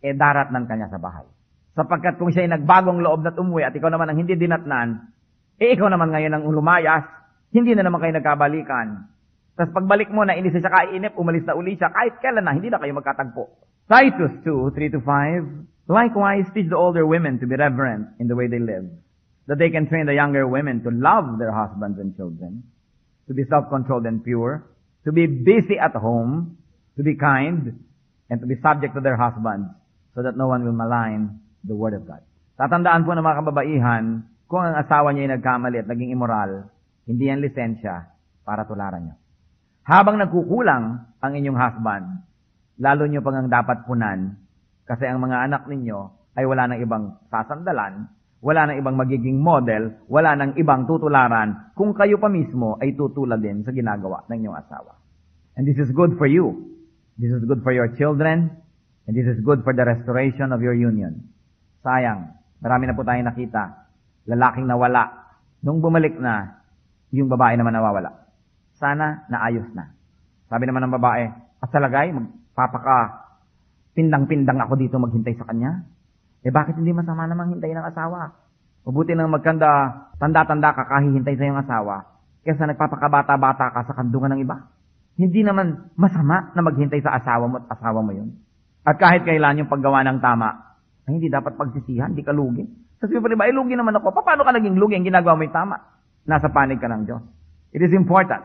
eh 0.00 0.14
daratnan 0.16 0.64
ka 0.64 0.78
niya 0.78 0.88
sa 0.88 0.96
bahay. 0.96 1.28
Sapagkat 1.78 2.18
kung 2.18 2.34
siya'y 2.34 2.50
nagbagong 2.50 2.98
loob 2.98 3.22
na't 3.22 3.38
umuwi 3.38 3.62
at 3.62 3.74
ikaw 3.74 3.88
naman 3.88 4.10
ang 4.10 4.18
hindi 4.18 4.34
dinatnan, 4.34 5.06
eh 5.62 5.70
ikaw 5.76 5.86
naman 5.86 6.10
ngayon 6.10 6.34
ang 6.34 6.44
lumayas, 6.50 7.06
hindi 7.54 7.78
na 7.78 7.86
naman 7.86 8.02
kayo 8.02 8.18
nagkabalikan. 8.18 9.06
Tapos 9.54 9.72
pagbalik 9.76 10.10
mo 10.10 10.26
na 10.26 10.34
inis 10.34 10.56
siya 10.56 10.72
kainip, 10.72 11.14
umalis 11.14 11.46
na 11.46 11.54
uli 11.54 11.78
siya, 11.78 11.92
kahit 11.94 12.18
kailan 12.18 12.42
na, 12.42 12.56
hindi 12.56 12.72
na 12.72 12.80
kayo 12.80 12.96
magkatagpo. 12.96 13.44
Titus 13.86 14.34
2, 14.42 14.72
3-5, 14.72 15.90
Likewise, 15.90 16.46
teach 16.54 16.70
the 16.70 16.78
older 16.78 17.02
women 17.02 17.42
to 17.42 17.50
be 17.50 17.58
reverent 17.58 18.14
in 18.22 18.30
the 18.30 18.38
way 18.38 18.46
they 18.46 18.62
live, 18.62 18.86
that 19.50 19.58
they 19.58 19.74
can 19.74 19.90
train 19.90 20.06
the 20.06 20.14
younger 20.14 20.46
women 20.46 20.86
to 20.86 20.90
love 20.94 21.34
their 21.42 21.50
husbands 21.50 21.98
and 21.98 22.14
children, 22.14 22.62
to 23.26 23.34
be 23.34 23.42
self-controlled 23.50 24.06
and 24.06 24.22
pure, 24.22 24.62
to 25.02 25.10
be 25.10 25.26
busy 25.26 25.78
at 25.82 25.90
home, 25.98 26.56
to 26.96 27.02
be 27.02 27.18
kind, 27.18 27.74
and 28.30 28.38
to 28.38 28.46
be 28.46 28.54
subject 28.62 28.94
to 28.94 29.02
their 29.02 29.18
husbands, 29.18 29.66
so 30.14 30.22
that 30.22 30.38
no 30.38 30.46
one 30.46 30.62
will 30.62 30.78
malign 30.78 31.42
the 31.64 31.76
word 31.76 31.96
of 31.96 32.04
God. 32.04 32.22
Tatandaan 32.60 33.08
po 33.08 33.16
ng 33.16 33.24
mga 33.24 33.38
kababaihan, 33.40 34.04
kung 34.50 34.62
ang 34.66 34.76
asawa 34.76 35.14
niya 35.14 35.30
ay 35.30 35.32
nagkamali 35.38 35.76
at 35.80 35.88
naging 35.88 36.12
immoral, 36.12 36.68
hindi 37.08 37.30
yan 37.30 37.40
lisensya 37.40 38.10
para 38.44 38.66
tularan 38.66 39.08
niyo. 39.08 39.16
Habang 39.86 40.20
nagkukulang 40.20 40.84
ang 41.22 41.32
inyong 41.32 41.58
husband, 41.58 42.04
lalo 42.82 43.02
niyo 43.08 43.24
pang 43.24 43.38
ang 43.40 43.48
dapat 43.48 43.88
punan, 43.88 44.36
kasi 44.84 45.06
ang 45.06 45.22
mga 45.22 45.46
anak 45.46 45.62
ninyo 45.70 45.98
ay 46.36 46.44
wala 46.44 46.66
nang 46.66 46.80
ibang 46.82 47.04
sasandalan, 47.30 48.10
wala 48.40 48.60
nang 48.66 48.76
ibang 48.80 48.96
magiging 48.96 49.38
model, 49.38 49.96
wala 50.08 50.32
nang 50.32 50.56
ibang 50.56 50.88
tutularan, 50.88 51.72
kung 51.76 51.92
kayo 51.92 52.16
pa 52.16 52.28
mismo 52.28 52.80
ay 52.80 52.96
tutulad 52.96 53.40
din 53.40 53.62
sa 53.64 53.72
ginagawa 53.72 54.24
ng 54.28 54.36
inyong 54.36 54.58
asawa. 54.60 54.96
And 55.56 55.68
this 55.68 55.76
is 55.76 55.92
good 55.92 56.16
for 56.16 56.28
you. 56.28 56.70
This 57.20 57.36
is 57.36 57.44
good 57.44 57.60
for 57.60 57.72
your 57.72 57.92
children, 58.00 58.48
and 59.04 59.12
this 59.12 59.28
is 59.28 59.44
good 59.44 59.60
for 59.60 59.76
the 59.76 59.84
restoration 59.84 60.56
of 60.56 60.64
your 60.64 60.72
union. 60.72 61.28
Sayang, 61.80 62.36
marami 62.60 62.84
na 62.84 62.96
po 62.96 63.02
tayong 63.04 63.28
nakita. 63.28 63.88
Lalaking 64.28 64.68
nawala. 64.68 65.32
Nung 65.64 65.80
bumalik 65.80 66.16
na, 66.20 66.60
yung 67.10 67.32
babae 67.32 67.56
naman 67.56 67.72
nawawala. 67.72 68.28
Sana 68.76 69.24
naayos 69.32 69.68
na. 69.72 69.92
Sabi 70.48 70.68
naman 70.68 70.84
ng 70.84 70.94
babae, 70.96 71.24
at 71.60 71.68
salagay, 71.68 72.12
magpapaka 72.12 73.28
pindang-pindang 73.92 74.60
ako 74.60 74.80
dito 74.80 74.96
maghintay 74.96 75.36
sa 75.36 75.48
kanya. 75.48 75.84
Eh 76.40 76.48
bakit 76.48 76.76
hindi 76.80 76.92
masama 76.96 77.28
namang 77.28 77.52
hintayin 77.52 77.76
ng 77.76 77.88
asawa? 77.92 78.32
Mabuti 78.88 79.12
nang 79.12 79.28
magkanda, 79.28 79.92
tanda-tanda 80.16 80.72
ka 80.72 80.88
kahihintay 80.88 81.36
sa 81.36 81.44
iyong 81.44 81.60
asawa, 81.60 81.96
kaysa 82.40 82.64
nagpapakabata-bata 82.64 83.76
ka 83.76 83.80
sa 83.84 83.96
kandungan 83.96 84.36
ng 84.36 84.40
iba. 84.48 84.56
Hindi 85.20 85.44
naman 85.44 85.92
masama 86.00 86.48
na 86.56 86.64
maghintay 86.64 87.04
sa 87.04 87.12
asawa 87.20 87.44
mo 87.44 87.60
at 87.60 87.68
asawa 87.76 88.00
mo 88.00 88.12
yun. 88.16 88.32
At 88.88 88.96
kahit 88.96 89.28
kailan 89.28 89.60
yung 89.60 89.68
paggawa 89.68 90.00
ng 90.08 90.24
tama, 90.24 90.69
hindi 91.16 91.32
dapat 91.32 91.56
pagsisihan, 91.56 92.12
hindi 92.12 92.22
ka 92.22 92.30
lugi. 92.30 92.62
Kasi 93.00 93.16
pa 93.16 93.32
ba, 93.32 93.48
eh, 93.48 93.54
lugi 93.56 93.72
naman 93.72 93.96
ako. 93.96 94.12
Paano 94.12 94.44
ka 94.44 94.52
naging 94.52 94.76
lugi? 94.76 94.94
Ang 95.00 95.08
ginagawa 95.08 95.34
mo 95.34 95.42
yung 95.48 95.56
tama. 95.56 95.76
Nasa 96.28 96.52
panig 96.52 96.76
ka 96.76 96.86
ng 96.86 97.08
Diyos. 97.08 97.24
It 97.72 97.80
is 97.80 97.96
important. 97.96 98.44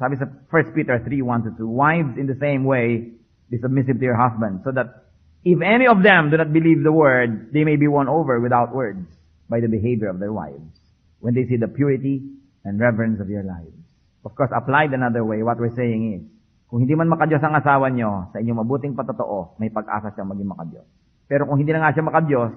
Sabi 0.00 0.16
sa 0.16 0.24
1 0.24 0.72
Peter 0.72 0.96
3, 0.96 1.20
1 1.20 1.60
2, 1.60 1.68
Wives 1.68 2.16
in 2.16 2.24
the 2.24 2.38
same 2.40 2.64
way, 2.64 3.12
be 3.52 3.60
submissive 3.60 4.00
to 4.00 4.06
your 4.08 4.16
husband, 4.16 4.64
so 4.64 4.72
that 4.72 5.10
if 5.44 5.60
any 5.60 5.84
of 5.84 6.00
them 6.00 6.32
do 6.32 6.40
not 6.40 6.54
believe 6.54 6.80
the 6.80 6.94
word, 6.94 7.52
they 7.52 7.68
may 7.68 7.76
be 7.76 7.84
won 7.84 8.08
over 8.08 8.40
without 8.40 8.72
words 8.72 9.04
by 9.52 9.60
the 9.60 9.68
behavior 9.68 10.08
of 10.08 10.16
their 10.16 10.32
wives, 10.32 10.72
when 11.20 11.36
they 11.36 11.44
see 11.44 11.60
the 11.60 11.68
purity 11.68 12.24
and 12.64 12.80
reverence 12.80 13.20
of 13.20 13.28
your 13.28 13.44
lives. 13.44 13.76
Of 14.24 14.32
course, 14.38 14.54
applied 14.54 14.96
another 14.96 15.20
way, 15.20 15.42
what 15.42 15.60
we're 15.60 15.74
saying 15.76 16.02
is, 16.16 16.22
kung 16.70 16.86
hindi 16.86 16.94
man 16.94 17.10
makadiyos 17.10 17.42
ang 17.42 17.58
asawa 17.58 17.90
nyo, 17.90 18.30
sa 18.30 18.38
inyong 18.38 18.62
mabuting 18.62 18.94
patotoo, 18.94 19.58
may 19.58 19.74
pag-asa 19.74 20.14
siyang 20.14 20.30
maging 20.30 20.48
makadiyos. 20.54 20.86
Pero 21.30 21.46
kung 21.46 21.62
hindi 21.62 21.70
na 21.70 21.86
nga 21.86 21.94
siya 21.94 22.02
makadiyos, 22.02 22.50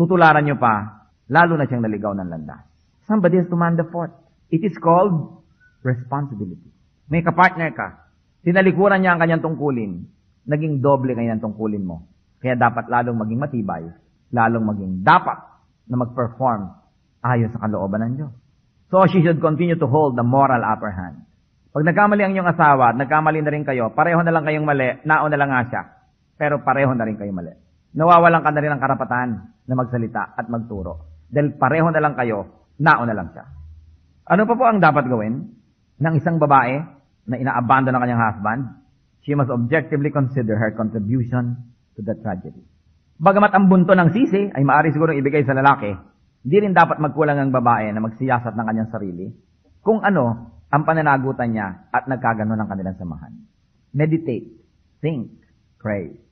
tutularan 0.00 0.48
nyo 0.48 0.56
pa, 0.56 1.04
lalo 1.28 1.60
na 1.60 1.68
siyang 1.68 1.84
naligaw 1.84 2.16
ng 2.16 2.32
landas. 2.32 2.64
Somebody 3.04 3.44
has 3.44 3.48
to 3.52 3.56
man 3.60 3.76
the 3.76 3.84
fort. 3.92 4.16
It 4.48 4.64
is 4.64 4.72
called 4.80 5.44
responsibility. 5.84 6.72
May 7.12 7.20
kapartner 7.20 7.76
ka. 7.76 8.08
Tinalikuran 8.40 9.04
niya 9.04 9.12
ang 9.12 9.20
kanyang 9.20 9.44
tungkulin. 9.44 10.08
Naging 10.48 10.80
doble 10.80 11.12
kayo 11.12 11.36
ng 11.36 11.44
tungkulin 11.44 11.84
mo. 11.84 12.08
Kaya 12.40 12.56
dapat 12.56 12.88
lalong 12.88 13.20
maging 13.20 13.40
matibay, 13.40 13.84
lalong 14.32 14.64
maging 14.68 14.92
dapat 15.04 15.40
na 15.88 15.96
mag-perform 16.00 16.72
ayon 17.24 17.52
sa 17.52 17.60
kalooban 17.64 18.04
ng 18.08 18.12
Diyos. 18.20 18.34
So 18.88 19.04
she 19.08 19.20
should 19.24 19.40
continue 19.40 19.76
to 19.76 19.88
hold 19.88 20.16
the 20.16 20.24
moral 20.24 20.60
upper 20.60 20.92
hand. 20.92 21.24
Pag 21.72 21.88
nagkamali 21.88 22.20
ang 22.20 22.36
iyong 22.36 22.48
asawa 22.48 22.92
at 22.92 22.96
nagkamali 23.00 23.40
na 23.40 23.52
rin 23.52 23.64
kayo, 23.64 23.92
pareho 23.96 24.20
na 24.20 24.32
lang 24.32 24.44
kayong 24.44 24.68
mali, 24.68 25.00
naon 25.08 25.32
na 25.32 25.40
lang 25.40 25.50
nga 25.52 25.62
siya. 25.68 25.82
Pero 26.36 26.60
pareho 26.60 26.92
na 26.92 27.08
rin 27.08 27.16
kayo 27.16 27.32
mali. 27.32 27.63
Nawawalan 27.94 28.42
ka 28.42 28.50
na 28.50 28.60
rin 28.62 28.72
ng 28.74 28.82
karapatan 28.82 29.28
na 29.70 29.74
magsalita 29.78 30.34
at 30.34 30.50
magturo. 30.50 31.24
Dahil 31.30 31.54
pareho 31.54 31.88
na 31.94 32.02
lang 32.02 32.18
kayo, 32.18 32.66
naon 32.82 33.06
na 33.06 33.14
lang 33.14 33.30
siya. 33.30 33.46
Ano 34.26 34.50
pa 34.50 34.54
po 34.58 34.64
ang 34.66 34.82
dapat 34.82 35.06
gawin 35.06 35.54
ng 36.02 36.14
isang 36.18 36.42
babae 36.42 36.82
na 37.30 37.36
ina-abandon 37.38 37.94
ng 37.94 38.02
kanyang 38.02 38.22
husband? 38.22 38.62
She 39.22 39.32
must 39.38 39.48
objectively 39.48 40.10
consider 40.10 40.58
her 40.58 40.74
contribution 40.74 41.54
to 41.94 42.00
the 42.02 42.18
tragedy. 42.18 42.66
Bagamat 43.14 43.54
ang 43.54 43.70
bunto 43.70 43.94
ng 43.94 44.10
sisi 44.10 44.50
ay 44.50 44.62
maaari 44.66 44.90
siguro 44.90 45.14
ibigay 45.14 45.46
sa 45.46 45.54
lalaki, 45.54 45.94
hindi 46.44 46.56
rin 46.60 46.74
dapat 46.74 46.98
magkulang 46.98 47.38
ang 47.38 47.54
babae 47.54 47.94
na 47.94 48.02
magsiyasat 48.02 48.52
ng 48.52 48.66
kanyang 48.68 48.90
sarili 48.90 49.30
kung 49.80 50.02
ano 50.02 50.52
ang 50.68 50.82
pananagutan 50.82 51.54
niya 51.54 51.88
at 51.94 52.10
nagkagano 52.10 52.58
ng 52.58 52.68
kanilang 52.68 52.98
samahan. 52.98 53.32
Meditate, 53.94 54.50
think, 54.98 55.30
pray. 55.78 56.23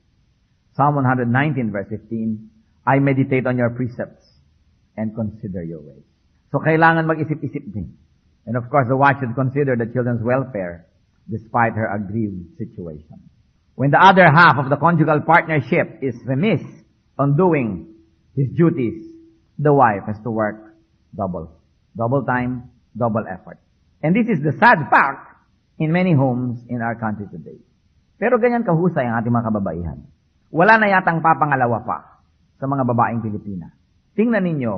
Psalm 0.75 0.95
119 0.95 1.71
verse 1.71 1.87
15, 1.89 2.49
I 2.85 2.99
meditate 2.99 3.45
on 3.45 3.57
your 3.57 3.69
precepts 3.69 4.25
and 4.97 5.15
consider 5.15 5.63
your 5.63 5.81
ways. 5.81 6.03
So 6.51 6.59
kailangan 6.59 7.05
mag-isip-isip 7.05 7.73
din. 7.73 7.97
And 8.45 8.57
of 8.57 8.69
course, 8.69 8.87
the 8.89 8.97
wife 8.97 9.17
should 9.21 9.33
consider 9.33 9.75
the 9.77 9.87
children's 9.87 10.21
welfare 10.21 10.85
despite 11.29 11.73
her 11.73 11.87
aggrieved 11.87 12.57
situation. 12.57 13.23
When 13.75 13.89
the 13.89 14.01
other 14.01 14.27
half 14.29 14.59
of 14.59 14.69
the 14.69 14.77
conjugal 14.77 15.21
partnership 15.25 16.03
is 16.03 16.13
remiss 16.25 16.61
on 17.17 17.37
doing 17.37 17.95
his 18.35 18.49
duties, 18.53 19.01
the 19.57 19.73
wife 19.73 20.05
has 20.05 20.19
to 20.23 20.31
work 20.31 20.75
double. 21.15 21.49
Double 21.95 22.25
time, 22.25 22.69
double 22.97 23.23
effort. 23.25 23.57
And 24.01 24.13
this 24.13 24.27
is 24.27 24.43
the 24.43 24.53
sad 24.59 24.89
fact 24.89 25.33
in 25.79 25.91
many 25.91 26.13
homes 26.13 26.59
in 26.69 26.81
our 26.81 26.99
country 26.99 27.25
today. 27.31 27.57
Pero 28.19 28.37
ganyan 28.37 28.61
kahusay 28.67 29.05
ang 29.05 29.23
ating 29.23 29.33
mga 29.33 29.47
kababaihan. 29.49 29.99
Wala 30.53 30.77
na 30.77 30.85
yatang 30.85 31.19
papangalawa 31.25 31.81
pa 31.81 31.97
sa 32.61 32.69
mga 32.69 32.85
babaeng 32.85 33.25
Pilipina. 33.25 33.73
Tingnan 34.13 34.45
ninyo, 34.45 34.73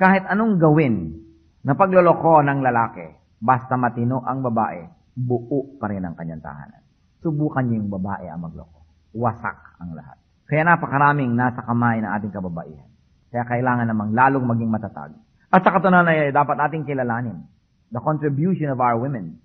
kahit 0.00 0.24
anong 0.24 0.56
gawin 0.56 1.12
na 1.60 1.76
pagloloko 1.76 2.40
ng 2.40 2.64
lalaki, 2.64 3.04
basta 3.36 3.76
matino 3.76 4.24
ang 4.24 4.40
babae, 4.40 4.80
buo 5.12 5.76
pa 5.76 5.92
rin 5.92 6.08
ang 6.08 6.16
kanyang 6.16 6.40
tahanan. 6.40 6.80
Subukan 7.20 7.68
niyo 7.68 7.84
yung 7.84 7.92
babae 7.92 8.32
ang 8.32 8.40
magloko. 8.40 8.80
Wasak 9.12 9.76
ang 9.84 9.92
lahat. 9.92 10.16
Kaya 10.48 10.64
napakaraming 10.64 11.36
nasa 11.36 11.60
kamay 11.68 12.00
ng 12.00 12.10
ating 12.16 12.32
kababaihan. 12.32 12.88
Kaya 13.28 13.44
kailangan 13.44 13.86
namang 13.92 14.16
lalong 14.16 14.48
maging 14.48 14.72
matatag. 14.72 15.12
At 15.52 15.60
sa 15.60 15.76
katunayan 15.76 16.08
ay 16.08 16.32
dapat 16.32 16.56
nating 16.56 16.88
kilalanin 16.88 17.44
the 17.90 18.00
contribution 18.00 18.70
of 18.70 18.78
our 18.78 18.96
women 18.96 19.38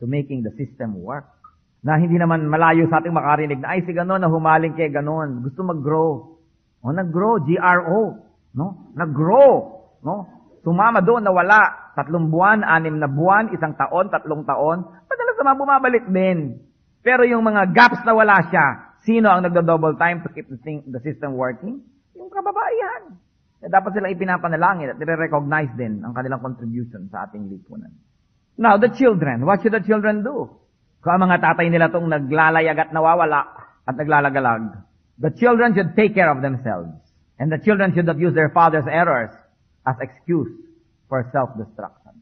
to 0.00 0.08
making 0.08 0.42
the 0.42 0.52
system 0.56 0.96
work. 1.00 1.28
Na 1.80 1.96
hindi 1.96 2.20
naman 2.20 2.44
malayo 2.44 2.84
sa 2.92 3.00
ating 3.00 3.16
makarinig 3.16 3.60
na, 3.60 3.72
ay 3.72 3.84
si 3.88 3.96
ganon 3.96 4.20
na 4.20 4.28
humaling 4.28 4.76
kay 4.76 4.92
ganon. 4.92 5.40
Gusto 5.40 5.64
mag-grow. 5.64 6.36
O 6.84 6.92
nag-grow, 6.92 7.40
G-R-O. 7.44 8.00
No? 8.56 8.66
Nag-grow. 8.92 9.52
No? 10.04 10.14
Sumama 10.60 11.00
doon 11.00 11.24
na 11.24 11.32
wala. 11.32 11.92
Tatlong 11.96 12.28
buwan, 12.28 12.64
anim 12.64 13.00
na 13.00 13.08
buwan, 13.08 13.52
isang 13.56 13.76
taon, 13.76 14.12
tatlong 14.12 14.44
taon. 14.44 14.84
Madalas 15.08 15.36
naman 15.40 15.56
bumabalik 15.56 16.04
din. 16.08 16.60
Pero 17.00 17.24
yung 17.24 17.44
mga 17.44 17.72
gaps 17.72 18.04
na 18.04 18.12
wala 18.12 18.44
siya, 18.52 18.96
sino 19.04 19.32
ang 19.32 19.40
nagda-double 19.44 19.96
time 19.96 20.20
to 20.20 20.28
keep 20.36 20.48
the, 20.52 20.60
thing, 20.60 20.84
the 20.92 21.00
system 21.00 21.32
working? 21.32 21.80
Yung 22.12 22.28
kababaihan. 22.28 23.16
Eh, 23.60 23.68
dapat 23.68 23.96
sila 23.96 24.12
ipinapanalangin 24.12 24.92
at 24.92 24.96
nire-recognize 25.00 25.72
din 25.76 26.00
ang 26.04 26.12
kanilang 26.12 26.40
contribution 26.44 27.08
sa 27.12 27.28
ating 27.28 27.48
lipunan. 27.48 27.92
Now, 28.60 28.76
the 28.76 28.92
children. 28.92 29.48
What 29.48 29.64
should 29.64 29.72
the 29.72 29.84
children 29.84 30.20
do? 30.20 30.48
Kung 31.00 31.16
ang 31.16 31.24
mga 31.28 31.40
tatay 31.40 31.66
nila 31.72 31.88
tong 31.88 32.08
naglalayag 32.08 32.76
at 32.76 32.90
nawawala 32.92 33.40
at 33.88 33.94
naglalagalag, 33.96 34.84
the 35.16 35.32
children 35.40 35.72
should 35.72 35.96
take 35.96 36.12
care 36.12 36.28
of 36.28 36.44
themselves. 36.44 36.92
And 37.40 37.48
the 37.48 37.56
children 37.56 37.96
should 37.96 38.04
not 38.04 38.20
use 38.20 38.36
their 38.36 38.52
father's 38.52 38.84
errors 38.84 39.32
as 39.88 39.96
excuse 40.04 40.52
for 41.08 41.24
self-destruction. 41.32 42.20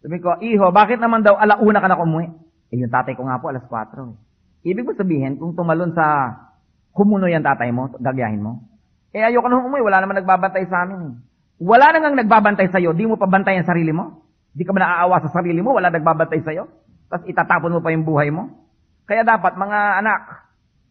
Sabi 0.00 0.22
ko, 0.22 0.38
Iho, 0.38 0.70
bakit 0.70 1.02
naman 1.02 1.26
daw 1.26 1.34
alauna 1.34 1.82
ka 1.82 1.90
na 1.90 1.98
kumuwi? 1.98 2.30
Eh, 2.70 2.78
yung 2.78 2.94
tatay 2.94 3.18
ko 3.18 3.26
nga 3.26 3.42
po, 3.42 3.50
alas 3.50 3.66
4. 3.66 3.98
Eh. 3.98 4.70
Ibig 4.70 4.86
mo 4.86 4.94
sabihin, 4.94 5.36
kung 5.42 5.58
tumalon 5.58 5.90
sa 5.90 6.38
kumuno 6.94 7.26
yung 7.26 7.42
tatay 7.42 7.74
mo, 7.74 7.90
gagayahin 7.98 8.40
mo, 8.40 8.62
eh, 9.10 9.26
ayoko 9.26 9.50
na 9.50 9.58
umuwi. 9.58 9.82
Wala 9.82 9.98
naman 10.06 10.22
nagbabantay 10.22 10.64
sa 10.70 10.86
amin. 10.86 10.98
Eh. 11.02 11.12
Wala 11.60 11.92
na 11.92 11.98
nang 11.98 12.16
nagbabantay 12.16 12.70
sa'yo. 12.70 12.94
Di 12.94 13.04
mo 13.04 13.18
pa 13.18 13.26
bantay 13.28 13.58
ang 13.58 13.68
sarili 13.68 13.90
mo? 13.90 14.24
Di 14.54 14.62
ka 14.64 14.72
ba 14.72 14.80
naaawa 14.80 15.20
sa 15.20 15.34
sarili 15.34 15.60
mo? 15.60 15.76
Wala 15.76 15.90
nagbabantay 15.92 16.40
sa'yo? 16.46 16.64
Tapos 17.10 17.26
itatapon 17.26 17.74
mo 17.74 17.80
pa 17.82 17.90
yung 17.90 18.06
buhay 18.06 18.30
mo? 18.30 18.46
Kaya 19.10 19.26
dapat, 19.26 19.58
mga 19.58 19.78
anak, 19.98 20.20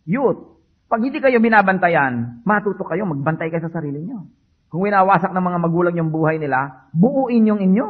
youth, 0.03 0.59
pag 0.91 0.99
hindi 0.99 1.23
kayo 1.23 1.39
binabantayan, 1.39 2.43
matuto 2.43 2.83
kayo, 2.83 3.07
magbantay 3.07 3.47
kayo 3.47 3.63
sa 3.63 3.79
sarili 3.79 4.03
nyo. 4.03 4.27
Kung 4.67 4.83
winawasak 4.83 5.31
ng 5.31 5.45
mga 5.45 5.59
magulang 5.63 5.95
yung 5.95 6.11
buhay 6.11 6.35
nila, 6.35 6.89
buuin 6.91 7.47
yung 7.47 7.63
inyo. 7.63 7.87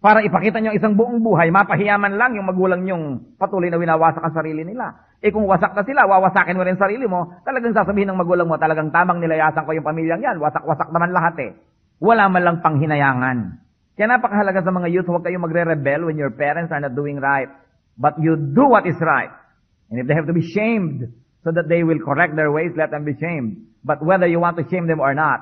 Para 0.00 0.22
ipakita 0.22 0.62
nyo 0.62 0.72
isang 0.72 0.96
buong 0.96 1.20
buhay, 1.20 1.52
mapahiyaman 1.52 2.16
lang 2.16 2.38
yung 2.38 2.46
magulang 2.48 2.82
nyong 2.86 3.36
patuloy 3.36 3.68
na 3.68 3.76
winawasak 3.76 4.22
ang 4.22 4.34
sarili 4.34 4.64
nila. 4.64 4.94
Eh 5.20 5.34
kung 5.34 5.44
wasak 5.44 5.74
na 5.74 5.82
sila, 5.82 6.06
wawasakin 6.06 6.54
mo 6.54 6.62
rin 6.62 6.78
sarili 6.78 7.04
mo, 7.10 7.34
talagang 7.42 7.74
sasabihin 7.74 8.14
ng 8.14 8.20
magulang 8.20 8.46
mo, 8.46 8.54
talagang 8.56 8.94
tamang 8.94 9.18
nilayasan 9.18 9.66
ko 9.66 9.74
yung 9.74 9.86
pamilyang 9.86 10.22
yan, 10.22 10.36
wasak-wasak 10.38 10.88
naman 10.94 11.10
lahat 11.10 11.34
eh. 11.42 11.52
Wala 11.98 12.30
man 12.30 12.42
lang 12.46 12.56
panghinayangan. 12.62 13.58
Kaya 13.96 14.06
napakahalaga 14.12 14.60
sa 14.60 14.70
mga 14.70 14.92
youth, 14.92 15.08
huwag 15.08 15.24
kayong 15.24 15.42
magre-rebel 15.42 16.06
when 16.06 16.20
your 16.20 16.30
parents 16.30 16.70
are 16.70 16.84
not 16.84 16.92
doing 16.92 17.18
right. 17.18 17.48
But 17.96 18.20
you 18.20 18.36
do 18.36 18.68
what 18.68 18.84
is 18.84 19.00
right. 19.00 19.32
And 19.90 20.00
if 20.00 20.06
they 20.06 20.14
have 20.14 20.28
to 20.28 20.36
be 20.36 20.44
shamed 20.44 21.08
so 21.44 21.50
that 21.52 21.68
they 21.68 21.82
will 21.82 21.98
correct 22.00 22.36
their 22.36 22.52
ways, 22.52 22.76
let 22.76 22.92
them 22.92 23.04
be 23.04 23.16
shamed. 23.16 23.64
But 23.84 24.04
whether 24.04 24.26
you 24.28 24.40
want 24.40 24.60
to 24.60 24.64
shame 24.68 24.86
them 24.86 25.00
or 25.00 25.14
not, 25.14 25.40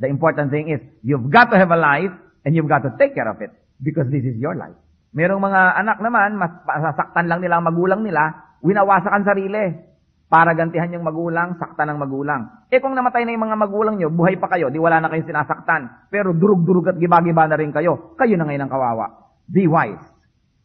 the 0.00 0.08
important 0.08 0.50
thing 0.50 0.72
is, 0.72 0.80
you've 1.02 1.28
got 1.28 1.52
to 1.52 1.58
have 1.60 1.70
a 1.70 1.76
life 1.76 2.14
and 2.46 2.56
you've 2.56 2.68
got 2.68 2.86
to 2.86 2.94
take 2.96 3.14
care 3.14 3.28
of 3.28 3.42
it. 3.42 3.52
Because 3.82 4.08
this 4.08 4.24
is 4.24 4.36
your 4.40 4.56
life. 4.56 4.76
Merong 5.10 5.42
mga 5.42 5.60
anak 5.74 5.98
naman, 5.98 6.38
mas 6.38 6.52
sasaktan 6.64 7.26
lang 7.26 7.42
nila 7.42 7.58
ang 7.58 7.66
magulang 7.66 8.06
nila, 8.06 8.54
winawasak 8.62 9.10
sarili. 9.26 9.90
Para 10.30 10.54
gantihan 10.54 10.94
yung 10.94 11.02
magulang, 11.02 11.58
saktan 11.58 11.90
ng 11.90 11.98
magulang. 11.98 12.62
Eh 12.70 12.78
kung 12.78 12.94
namatay 12.94 13.26
na 13.26 13.34
yung 13.34 13.50
mga 13.50 13.58
magulang 13.58 13.98
nyo, 13.98 14.14
buhay 14.14 14.38
pa 14.38 14.46
kayo, 14.46 14.70
di 14.70 14.78
wala 14.78 15.02
na 15.02 15.10
kayong 15.10 15.26
sinasaktan. 15.26 16.06
Pero 16.06 16.30
durug-durug 16.30 16.94
at 16.94 16.96
giba-giba 17.02 17.50
na 17.50 17.58
rin 17.58 17.74
kayo. 17.74 18.14
Kayo 18.14 18.38
na 18.38 18.46
ngayon 18.46 18.62
ang 18.62 18.70
kawawa. 18.70 19.06
Be 19.50 19.66
wise. 19.66 20.06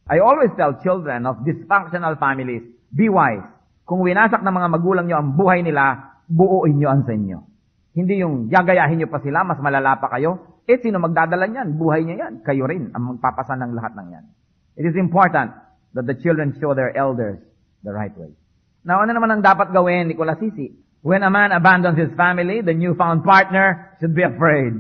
I 0.06 0.22
always 0.22 0.54
tell 0.54 0.78
children 0.86 1.26
of 1.26 1.42
dysfunctional 1.42 2.14
families, 2.22 2.62
be 2.94 3.10
wise. 3.10 3.42
Kung 3.90 4.06
winasak 4.06 4.46
ng 4.46 4.54
mga 4.54 4.70
magulang 4.70 5.06
nyo 5.10 5.18
ang 5.18 5.34
buhay 5.34 5.66
nila, 5.66 6.14
buuin 6.30 6.78
nyo 6.78 6.90
ang 6.94 7.02
sa 7.10 7.14
inyo. 7.18 7.42
Hindi 7.98 8.22
yung 8.22 8.46
gagayahin 8.46 9.02
nyo 9.02 9.10
pa 9.10 9.18
sila, 9.26 9.42
mas 9.42 9.58
malala 9.58 9.98
pa 9.98 10.14
kayo. 10.14 10.62
Eh, 10.70 10.78
sino 10.78 11.02
magdadala 11.02 11.50
niyan? 11.50 11.74
Buhay 11.74 12.06
niya 12.06 12.28
yan. 12.28 12.34
Kayo 12.46 12.70
rin 12.70 12.94
ang 12.94 13.18
magpapasan 13.18 13.62
ng 13.66 13.72
lahat 13.74 13.98
ng 13.98 14.08
yan. 14.14 14.26
It 14.78 14.86
is 14.86 14.98
important 14.98 15.58
that 15.98 16.06
the 16.06 16.18
children 16.22 16.54
show 16.62 16.78
their 16.78 16.94
elders 16.94 17.42
the 17.82 17.90
right 17.90 18.14
way. 18.14 18.34
Now, 18.86 19.02
ano 19.02 19.18
naman 19.18 19.34
ang 19.34 19.42
dapat 19.42 19.74
gawin, 19.74 20.14
Nicolas 20.14 20.38
Sisi? 20.38 20.70
When 21.02 21.26
a 21.26 21.34
man 21.34 21.50
abandons 21.50 21.98
his 21.98 22.14
family, 22.14 22.62
the 22.62 22.78
newfound 22.78 23.26
partner 23.26 23.98
should 23.98 24.14
be 24.14 24.26
afraid 24.26 24.74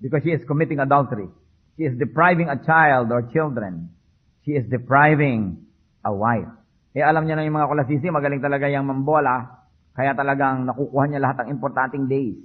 because 0.00 0.24
she 0.24 0.32
is 0.32 0.44
committing 0.44 0.80
adultery. 0.80 1.28
She 1.76 1.88
is 1.88 1.96
depriving 1.96 2.52
a 2.52 2.60
child 2.60 3.12
or 3.12 3.24
children. 3.32 3.92
She 4.42 4.58
is 4.58 4.66
depriving 4.66 5.62
a 6.02 6.10
wife. 6.10 6.50
Eh, 6.92 7.00
alam 7.00 7.24
niya 7.24 7.38
na 7.38 7.46
yung 7.46 7.56
mga 7.56 7.70
kulasisi, 7.70 8.10
magaling 8.12 8.42
talaga 8.42 8.68
yung 8.68 8.84
mambola, 8.84 9.64
kaya 9.96 10.12
talagang 10.12 10.68
nakukuha 10.68 11.04
niya 11.08 11.22
lahat 11.22 11.46
ng 11.46 11.48
importanteng 11.54 12.04
days. 12.10 12.36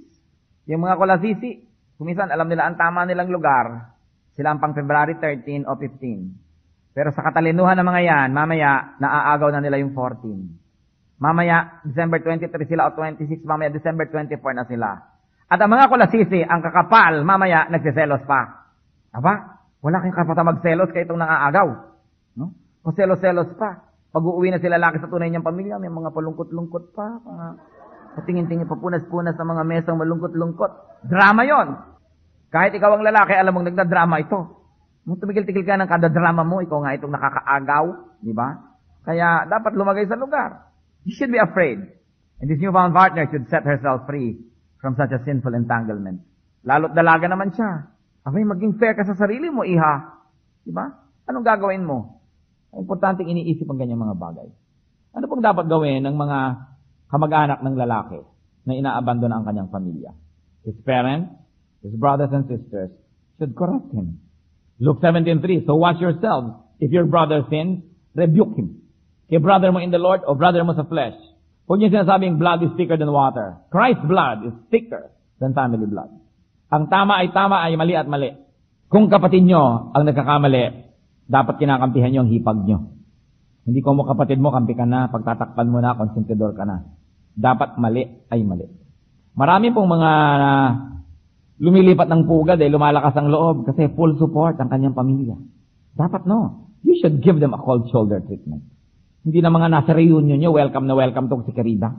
Yung 0.70 0.84
mga 0.84 0.96
kulasisi, 0.96 1.58
kumisan 2.00 2.30
alam 2.30 2.48
nila 2.48 2.70
ang 2.70 2.78
tama 2.78 3.04
nilang 3.04 3.28
lugar, 3.28 3.92
sila 4.38 4.54
ang 4.54 4.62
pang 4.62 4.72
February 4.72 5.18
13 5.18 5.66
o 5.66 5.74
15. 5.74 6.94
Pero 6.94 7.10
sa 7.10 7.26
katalinuhan 7.26 7.76
ng 7.76 7.88
mga 7.88 8.02
yan, 8.06 8.28
mamaya, 8.30 8.94
naaagaw 9.02 9.50
na 9.50 9.60
nila 9.60 9.82
yung 9.82 9.92
14. 9.92 11.18
Mamaya, 11.18 11.82
December 11.82 12.22
23 12.22 12.54
sila 12.70 12.86
o 12.86 12.94
26, 12.94 13.42
mamaya 13.42 13.74
December 13.74 14.06
24 14.06 14.38
na 14.54 14.64
sila. 14.70 14.90
At 15.50 15.58
ang 15.58 15.74
mga 15.74 15.90
kulasisi, 15.90 16.46
ang 16.46 16.62
kakapal, 16.62 17.26
mamaya, 17.26 17.66
nagsiselos 17.66 18.22
pa. 18.22 18.70
Aba, 19.10 19.57
wala 19.78 20.02
kayong 20.02 20.16
karapatan 20.16 20.46
magselos 20.50 20.90
kaya 20.90 21.06
itong 21.06 21.20
nangaagaw. 21.22 21.68
No? 22.34 22.54
Kung 22.82 22.94
selos-selos 22.94 23.54
pa. 23.54 23.86
Pag 24.08 24.24
uuwi 24.24 24.50
na 24.50 24.58
sila 24.58 24.80
laki 24.80 24.98
sa 24.98 25.10
tunay 25.10 25.28
niyang 25.28 25.44
pamilya, 25.44 25.76
may 25.78 25.92
mga 25.92 26.10
palungkot-lungkot 26.10 26.96
pa. 26.96 27.20
Mga 27.22 27.46
patingin-tingin, 28.18 28.66
papunas-punas 28.66 29.36
sa 29.36 29.44
mga 29.46 29.62
mesang 29.68 30.00
malungkot-lungkot. 30.00 31.04
Drama 31.06 31.42
yon. 31.46 31.68
Kahit 32.48 32.72
ikaw 32.74 32.96
ang 32.96 33.04
lalaki, 33.04 33.36
alam 33.36 33.52
mong 33.52 33.68
nagdadrama 33.70 34.24
ito. 34.24 34.40
Nung 35.04 35.20
tumigil-tigil 35.20 35.62
ka 35.62 35.78
ng 35.78 35.88
kada 35.88 36.08
drama 36.08 36.42
mo, 36.42 36.64
ikaw 36.64 36.82
nga 36.82 36.96
itong 36.96 37.12
nakakaagaw, 37.12 37.84
di 38.24 38.32
ba? 38.32 38.56
Kaya 39.04 39.46
dapat 39.46 39.72
lumagay 39.76 40.08
sa 40.08 40.16
lugar. 40.16 40.68
You 41.04 41.14
should 41.16 41.32
be 41.32 41.40
afraid. 41.40 41.80
And 42.40 42.46
this 42.48 42.60
newfound 42.60 42.92
partner 42.92 43.28
should 43.28 43.48
set 43.48 43.64
herself 43.64 44.04
free 44.08 44.40
from 44.80 44.96
such 44.96 45.12
a 45.12 45.20
sinful 45.24 45.52
entanglement. 45.52 46.24
Lalo't 46.64 46.92
dalaga 46.92 47.26
naman 47.28 47.54
siya. 47.54 47.88
Abay, 48.28 48.44
maging 48.44 48.76
fair 48.76 48.92
ka 48.92 49.08
sa 49.08 49.16
sarili 49.16 49.48
mo, 49.48 49.64
iha. 49.64 50.20
Di 50.60 50.68
ba? 50.68 50.84
Anong 51.24 51.48
gagawin 51.48 51.80
mo? 51.80 52.20
Importante 52.76 53.24
iniisip 53.24 53.64
ang 53.64 53.80
ganyang 53.80 54.04
mga 54.04 54.16
bagay. 54.20 54.48
Ano 55.16 55.24
pong 55.24 55.40
dapat 55.40 55.64
gawin 55.64 56.04
ng 56.04 56.12
mga 56.12 56.38
kamag-anak 57.08 57.64
ng 57.64 57.74
lalaki 57.80 58.20
na 58.68 58.76
inaabandon 58.76 59.32
ang 59.32 59.48
kanyang 59.48 59.72
pamilya? 59.72 60.12
His 60.68 60.76
parents, 60.84 61.32
his 61.80 61.96
brothers 61.96 62.28
and 62.36 62.44
sisters 62.44 62.92
should 63.40 63.56
correct 63.56 63.88
him. 63.96 64.20
Luke 64.76 65.00
17.3, 65.00 65.64
So 65.64 65.80
watch 65.80 65.96
yourselves. 65.96 66.52
If 66.84 66.92
your 66.92 67.08
brother 67.08 67.48
sins, 67.48 67.80
rebuke 68.12 68.52
him. 68.60 68.84
Kay 69.32 69.40
brother 69.40 69.72
mo 69.72 69.80
in 69.80 69.88
the 69.88 70.00
Lord 70.00 70.20
o 70.28 70.36
brother 70.36 70.60
mo 70.68 70.76
sa 70.76 70.84
flesh. 70.84 71.16
Huwag 71.64 71.80
niyo 71.80 71.92
sinasabing 71.92 72.36
blood 72.36 72.60
is 72.64 72.72
thicker 72.76 73.00
than 73.00 73.08
water. 73.08 73.56
Christ's 73.72 74.04
blood 74.04 74.44
is 74.44 74.54
thicker 74.68 75.12
than 75.40 75.56
family 75.56 75.88
blood. 75.88 76.12
Ang 76.68 76.92
tama 76.92 77.20
ay 77.24 77.32
tama 77.32 77.64
ay 77.64 77.76
mali 77.80 77.96
at 77.96 78.04
mali. 78.04 78.28
Kung 78.92 79.08
kapatid 79.08 79.44
nyo 79.44 79.92
ang 79.92 80.04
nagkakamali, 80.04 80.64
dapat 81.28 81.54
kinakampihan 81.60 82.12
nyo 82.12 82.20
ang 82.24 82.32
hipag 82.32 82.58
nyo. 82.64 82.78
Hindi 83.68 83.84
ko 83.84 83.92
mo 83.92 84.08
kapatid 84.08 84.40
mo, 84.40 84.48
kampi 84.48 84.72
ka 84.72 84.88
na, 84.88 85.12
pagtatakpan 85.12 85.68
mo 85.68 85.80
na, 85.84 85.92
konsentidor 85.92 86.56
ka 86.56 86.64
na. 86.64 86.88
Dapat 87.36 87.76
mali 87.76 88.04
ay 88.32 88.40
mali. 88.44 88.64
Marami 89.36 89.68
pong 89.76 89.88
mga 89.92 90.10
ah, 90.40 90.68
lumilipat 91.60 92.08
ng 92.08 92.24
pugad 92.24 92.56
eh, 92.60 92.72
lumalakas 92.72 93.12
ang 93.16 93.28
loob 93.28 93.68
kasi 93.68 93.92
full 93.92 94.16
support 94.16 94.56
ang 94.56 94.72
kanyang 94.72 94.96
pamilya. 94.96 95.36
Dapat 95.96 96.24
no. 96.24 96.72
You 96.80 96.96
should 96.96 97.20
give 97.20 97.42
them 97.42 97.52
a 97.52 97.60
cold 97.60 97.92
shoulder 97.92 98.24
treatment. 98.24 98.64
Hindi 99.26 99.44
na 99.44 99.52
mga 99.52 99.68
nasa 99.68 99.92
reunion 99.92 100.40
nyo, 100.40 100.56
welcome 100.56 100.88
na 100.88 100.96
welcome 100.96 101.28
to 101.28 101.44
si 101.44 101.52
Karida. 101.52 101.92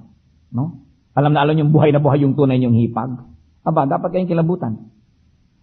No? 0.50 0.90
Alam 1.14 1.38
na 1.38 1.46
alam 1.46 1.54
yung 1.54 1.70
buhay 1.70 1.94
na 1.94 2.02
buhay 2.02 2.26
yung 2.26 2.34
tunay 2.34 2.58
yung 2.58 2.74
hipag. 2.74 3.14
Aba, 3.64 3.86
dapat 3.86 4.10
kayong 4.16 4.32
kilabutan. 4.32 4.90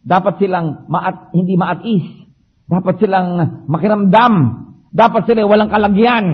Dapat 0.06 0.38
silang 0.38 0.86
maat, 0.86 1.34
hindi 1.34 1.58
maatis. 1.58 2.04
Dapat 2.70 2.94
silang 3.02 3.28
makiramdam. 3.66 4.34
Dapat 4.94 5.22
sila 5.26 5.46
walang 5.50 5.70
kalagyan. 5.72 6.26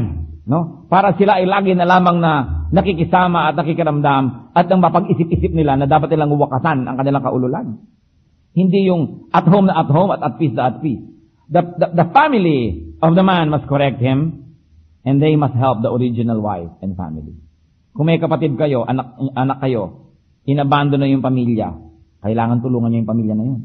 No? 0.44 0.84
Para 0.92 1.14
sila 1.16 1.40
ay 1.40 1.48
lagi 1.48 1.72
na 1.72 1.88
lamang 1.88 2.18
na 2.20 2.32
nakikisama 2.72 3.52
at 3.52 3.54
nakikiramdam 3.56 4.52
at 4.56 4.64
nang 4.68 4.80
mapag-isip-isip 4.80 5.52
nila 5.52 5.76
na 5.76 5.88
dapat 5.88 6.12
nilang 6.12 6.34
wakasan 6.36 6.84
ang 6.88 6.96
kanilang 6.96 7.24
kaululan. 7.24 7.66
Hindi 8.52 8.88
yung 8.88 9.32
at 9.32 9.48
home 9.48 9.72
na 9.72 9.76
at 9.80 9.88
home 9.88 10.12
at 10.12 10.20
at 10.20 10.36
peace 10.36 10.52
na 10.52 10.72
at 10.72 10.84
peace. 10.84 11.00
The, 11.52 11.62
the, 11.76 11.86
the 11.96 12.06
family 12.12 12.92
of 13.00 13.12
the 13.12 13.24
man 13.24 13.52
must 13.52 13.68
correct 13.68 14.00
him 14.00 14.52
and 15.04 15.20
they 15.20 15.36
must 15.36 15.56
help 15.56 15.84
the 15.84 15.92
original 15.92 16.40
wife 16.40 16.72
and 16.80 16.96
family. 16.96 17.36
Kung 17.92 18.08
may 18.08 18.16
kapatid 18.16 18.56
kayo, 18.56 18.88
anak, 18.88 19.20
anak 19.36 19.60
kayo, 19.60 20.01
inabando 20.46 20.98
na 20.98 21.06
yung 21.06 21.22
pamilya, 21.22 21.74
kailangan 22.22 22.62
tulungan 22.62 22.90
nyo 22.90 22.98
yung 23.02 23.10
pamilya 23.10 23.34
na 23.34 23.44
yun. 23.46 23.60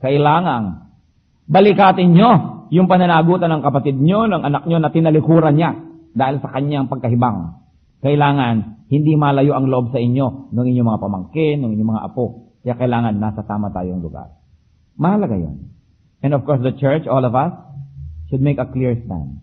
Kailangan 0.00 0.62
balikatin 1.50 2.14
nyo 2.14 2.30
yung 2.70 2.86
pananagutan 2.86 3.50
ng 3.50 3.62
kapatid 3.66 3.98
nyo, 3.98 4.30
ng 4.30 4.42
anak 4.46 4.64
nyo 4.70 4.78
na 4.78 4.94
tinalikuran 4.94 5.54
niya 5.58 5.74
dahil 6.14 6.38
sa 6.38 6.54
kanyang 6.54 6.86
pagkahibang. 6.86 7.58
Kailangan 8.00 8.86
hindi 8.90 9.14
malayo 9.14 9.54
ang 9.54 9.70
loob 9.70 9.90
sa 9.94 9.98
inyo 9.98 10.50
ng 10.54 10.66
inyong 10.66 10.88
mga 10.88 11.02
pamangkin, 11.02 11.56
ng 11.62 11.70
inyong 11.74 11.90
mga 11.94 12.04
apo. 12.10 12.54
Kaya 12.62 12.74
kailangan 12.78 13.14
nasa 13.18 13.42
tama 13.46 13.70
tayong 13.74 14.02
lugar. 14.02 14.34
Mahalaga 14.98 15.38
yun. 15.38 15.70
And 16.22 16.34
of 16.34 16.44
course, 16.44 16.60
the 16.62 16.74
church, 16.76 17.06
all 17.06 17.24
of 17.24 17.34
us, 17.34 17.54
should 18.28 18.42
make 18.42 18.58
a 18.58 18.68
clear 18.68 18.98
stand. 19.06 19.42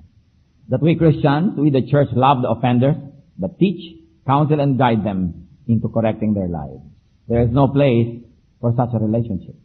That 0.68 0.84
we 0.84 1.00
Christians, 1.00 1.56
we 1.56 1.72
the 1.72 1.84
church, 1.84 2.12
love 2.12 2.44
the 2.44 2.52
offenders, 2.52 3.00
but 3.40 3.56
teach, 3.58 3.80
counsel, 4.28 4.60
and 4.60 4.78
guide 4.78 5.04
them 5.08 5.47
into 5.68 5.92
correcting 5.92 6.34
their 6.34 6.48
lives. 6.48 6.84
There 7.28 7.44
is 7.44 7.52
no 7.52 7.68
place 7.68 8.24
for 8.64 8.74
such 8.74 8.96
a 8.96 9.00
relationship. 9.00 9.56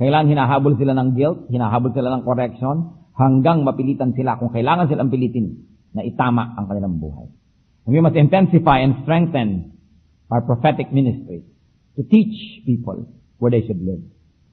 Kailangan 0.00 0.32
hinahabol 0.32 0.80
sila 0.80 0.96
ng 0.96 1.12
guilt, 1.18 1.52
hinahabol 1.52 1.92
sila 1.92 2.08
ng 2.16 2.22
correction, 2.24 2.96
hanggang 3.18 3.66
mapilitan 3.66 4.16
sila 4.16 4.40
kung 4.40 4.48
kailangan 4.48 4.88
silang 4.88 5.12
pilitin 5.12 5.68
na 5.92 6.00
itama 6.06 6.56
ang 6.56 6.70
kanilang 6.70 6.96
buhay. 6.96 7.28
And 7.84 7.92
we 7.92 8.00
must 8.00 8.16
intensify 8.16 8.80
and 8.80 9.04
strengthen 9.04 9.76
our 10.32 10.40
prophetic 10.40 10.88
ministry 10.94 11.44
to 11.98 12.06
teach 12.06 12.64
people 12.64 13.12
where 13.36 13.52
they 13.52 13.66
should 13.66 13.82
live. 13.82 14.00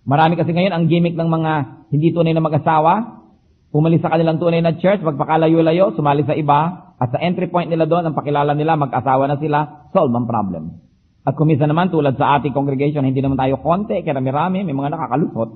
Marami 0.04 0.36
kasi 0.36 0.52
ngayon 0.52 0.74
ang 0.74 0.84
gimmick 0.92 1.16
ng 1.16 1.30
mga 1.30 1.52
hindi 1.96 2.12
tunay 2.12 2.36
na 2.36 2.44
mag-asawa, 2.44 3.24
umalis 3.72 4.04
sa 4.04 4.12
kanilang 4.12 4.40
tunay 4.40 4.60
na 4.60 4.76
church, 4.76 5.00
magpakalayo-layo, 5.04 5.96
sumali 5.96 6.28
sa 6.28 6.36
iba, 6.36 6.96
at 6.98 7.14
sa 7.14 7.20
entry 7.22 7.48
point 7.48 7.70
nila 7.70 7.86
doon, 7.86 8.10
ang 8.10 8.16
pakilala 8.18 8.58
nila, 8.58 8.80
mag-asawa 8.80 9.30
na 9.30 9.38
sila, 9.38 9.88
solve 9.94 10.12
ang 10.16 10.26
problem. 10.26 10.82
At 11.28 11.36
kumisa 11.36 11.68
naman, 11.68 11.92
tulad 11.92 12.16
sa 12.16 12.40
ating 12.40 12.56
congregation, 12.56 13.04
hindi 13.04 13.20
naman 13.20 13.36
tayo 13.36 13.60
konti, 13.60 14.00
karami-rami, 14.00 14.64
may 14.64 14.72
mga 14.72 14.96
nakakalusot. 14.96 15.50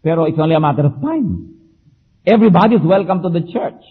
Pero 0.00 0.24
it's 0.24 0.40
only 0.40 0.56
a 0.56 0.62
matter 0.64 0.88
of 0.88 0.96
time. 1.04 1.52
Everybody 2.24 2.80
is 2.80 2.84
welcome 2.86 3.20
to 3.20 3.28
the 3.28 3.44
church. 3.44 3.84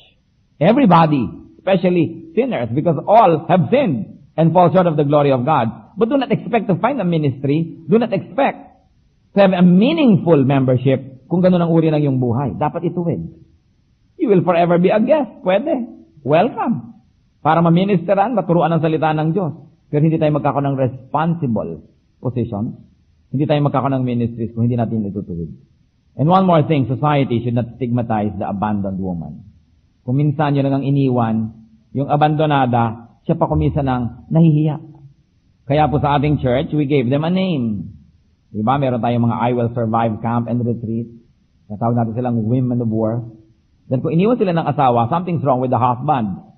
Everybody, 0.58 1.30
especially 1.62 2.34
sinners, 2.34 2.74
because 2.74 2.98
all 3.06 3.46
have 3.46 3.70
sinned 3.70 4.26
and 4.34 4.50
fall 4.50 4.74
short 4.74 4.90
of 4.90 4.98
the 4.98 5.06
glory 5.06 5.30
of 5.30 5.46
God. 5.46 5.94
But 5.94 6.10
do 6.10 6.18
not 6.18 6.34
expect 6.34 6.66
to 6.74 6.82
find 6.82 6.98
a 6.98 7.06
ministry, 7.06 7.86
do 7.86 8.02
not 8.02 8.10
expect 8.10 8.74
to 9.38 9.46
have 9.46 9.54
a 9.54 9.62
meaningful 9.62 10.42
membership 10.42 11.30
kung 11.30 11.46
ganun 11.46 11.62
ang 11.62 11.70
uri 11.70 11.94
ng 11.94 12.02
iyong 12.02 12.18
buhay. 12.18 12.58
Dapat 12.58 12.90
ituwid. 12.90 13.30
You 14.18 14.26
will 14.34 14.42
forever 14.42 14.82
be 14.82 14.90
a 14.90 14.98
guest. 14.98 15.46
Pwede. 15.46 15.86
Welcome. 16.26 16.98
Para 17.46 17.62
maministeran, 17.62 18.34
maturuan 18.34 18.74
ang 18.74 18.82
salita 18.82 19.14
ng 19.14 19.38
Diyos. 19.38 19.71
Pero 19.92 20.08
hindi 20.08 20.16
tayo 20.16 20.32
magkakaroon 20.40 20.72
ng 20.72 20.80
responsible 20.80 21.84
position. 22.24 22.80
Hindi 23.28 23.44
tayo 23.44 23.60
magkakaroon 23.68 24.00
ng 24.00 24.08
ministries 24.08 24.56
kung 24.56 24.72
hindi 24.72 24.80
natin 24.80 25.04
itutuwid. 25.12 25.52
And 26.16 26.32
one 26.32 26.48
more 26.48 26.64
thing, 26.64 26.88
society 26.88 27.44
should 27.44 27.56
not 27.56 27.76
stigmatize 27.76 28.36
the 28.40 28.48
abandoned 28.48 29.00
woman. 29.04 29.52
Kung 30.08 30.16
minsan 30.16 30.56
yun 30.56 30.68
ang 30.68 30.84
iniwan, 30.84 31.56
yung 31.92 32.08
abandonada, 32.08 33.20
siya 33.28 33.36
pa 33.36 33.52
kumisa 33.52 33.84
ng 33.84 34.32
nahihiya. 34.32 34.80
Kaya 35.68 35.88
po 35.88 36.00
sa 36.00 36.20
ating 36.20 36.40
church, 36.40 36.72
we 36.72 36.88
gave 36.88 37.08
them 37.12 37.28
a 37.28 37.32
name. 37.32 37.96
Diba? 38.52 38.76
Meron 38.76 39.00
tayong 39.00 39.24
mga 39.28 39.38
I 39.40 39.50
Will 39.56 39.72
Survive 39.72 40.20
Camp 40.20 40.52
and 40.52 40.60
Retreat. 40.64 41.08
Natawag 41.72 41.96
natin 41.96 42.16
silang 42.20 42.44
Women 42.44 42.84
of 42.84 42.92
War. 42.92 43.24
Then 43.88 44.04
kung 44.04 44.12
iniwan 44.12 44.36
sila 44.36 44.52
ng 44.52 44.68
asawa, 44.68 45.08
something's 45.08 45.44
wrong 45.44 45.64
with 45.64 45.72
the 45.72 45.80
husband. 45.80 46.51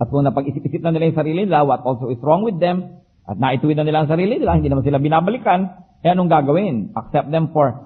At 0.00 0.08
kung 0.08 0.24
napag-isip-isip 0.24 0.80
na 0.80 0.96
nila 0.96 1.12
yung 1.12 1.18
sarili 1.20 1.40
nila, 1.44 1.68
what 1.68 1.84
also 1.84 2.08
is 2.08 2.16
wrong 2.24 2.40
with 2.40 2.56
them, 2.56 3.04
at 3.28 3.36
naituwid 3.36 3.76
na 3.76 3.84
nila 3.84 4.02
ang 4.02 4.10
sarili 4.10 4.40
nila, 4.40 4.56
hindi 4.56 4.72
naman 4.72 4.82
sila 4.82 4.96
binabalikan, 4.96 5.60
eh 6.00 6.08
anong 6.08 6.32
gagawin? 6.32 6.96
Accept 6.96 7.28
them 7.28 7.52
for 7.52 7.76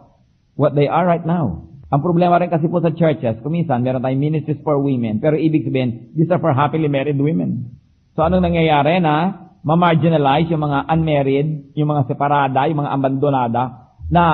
what 0.55 0.79
they 0.79 0.87
are 0.87 1.03
right 1.03 1.27
now. 1.27 1.67
Ang 1.91 2.01
problema 2.01 2.39
rin 2.39 2.51
kasi 2.51 2.71
po 2.71 2.79
sa 2.79 2.95
churches, 2.95 3.43
kuminsan, 3.43 3.83
meron 3.83 4.03
tayong 4.03 4.23
ministries 4.23 4.63
for 4.63 4.79
women, 4.79 5.19
pero 5.19 5.35
ibig 5.35 5.67
sabihin, 5.67 6.15
these 6.15 6.31
are 6.31 6.39
for 6.39 6.55
happily 6.55 6.87
married 6.87 7.19
women. 7.19 7.75
So 8.15 8.23
anong 8.23 8.47
nangyayari 8.47 9.03
na 9.03 9.51
ma-marginalize 9.67 10.47
yung 10.55 10.63
mga 10.63 10.79
unmarried, 10.87 11.75
yung 11.75 11.91
mga 11.91 12.07
separada, 12.07 12.71
yung 12.71 12.79
mga 12.87 12.93
abandonada, 12.95 13.63
na 14.07 14.25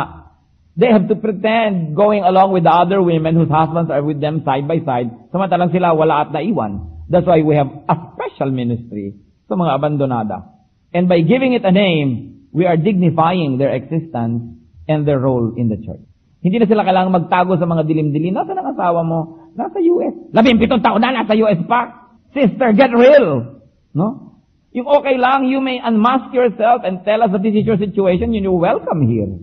they 0.76 0.92
have 0.92 1.08
to 1.08 1.16
pretend 1.16 1.96
going 1.96 2.24
along 2.24 2.52
with 2.52 2.64
the 2.64 2.72
other 2.72 3.00
women 3.00 3.36
whose 3.36 3.50
husbands 3.50 3.88
are 3.88 4.04
with 4.04 4.20
them 4.20 4.44
side 4.44 4.68
by 4.68 4.78
side, 4.84 5.08
samantalang 5.32 5.72
sila 5.72 5.96
wala 5.96 6.28
at 6.28 6.30
naiwan. 6.32 6.99
That's 7.10 7.26
why 7.26 7.42
we 7.42 7.58
have 7.58 7.66
a 7.90 7.96
special 8.14 8.54
ministry 8.54 9.18
sa 9.50 9.58
mga 9.58 9.82
abandonada. 9.82 10.46
And 10.94 11.10
by 11.10 11.26
giving 11.26 11.58
it 11.58 11.66
a 11.66 11.74
name, 11.74 12.46
we 12.54 12.70
are 12.70 12.78
dignifying 12.78 13.58
their 13.58 13.74
existence 13.74 14.62
and 14.86 15.02
their 15.02 15.18
role 15.18 15.58
in 15.58 15.66
the 15.66 15.78
church. 15.82 16.06
Hindi 16.40 16.62
na 16.62 16.66
sila 16.70 16.86
kailangang 16.86 17.26
magtago 17.26 17.58
sa 17.58 17.66
mga 17.66 17.84
dilim-dilim. 17.84 18.32
Nasaan 18.32 18.62
ang 18.62 18.70
asawa 18.72 19.00
mo? 19.02 19.50
Nasa 19.58 19.76
US. 19.82 20.14
Labing 20.32 20.62
pitong 20.62 20.80
taon 20.80 21.02
na, 21.02 21.12
nasa 21.12 21.36
US 21.36 21.60
pa. 21.66 22.14
Sister, 22.32 22.72
get 22.72 22.94
real. 22.94 23.60
No? 23.92 24.38
Yung 24.70 24.86
okay 24.86 25.18
lang, 25.18 25.50
you 25.50 25.58
may 25.58 25.82
unmask 25.82 26.30
yourself 26.30 26.86
and 26.86 27.02
tell 27.02 27.26
us 27.26 27.34
that 27.34 27.42
this 27.42 27.58
is 27.58 27.66
your 27.66 27.76
situation, 27.76 28.30
you're 28.30 28.54
welcome 28.54 29.02
here. 29.02 29.34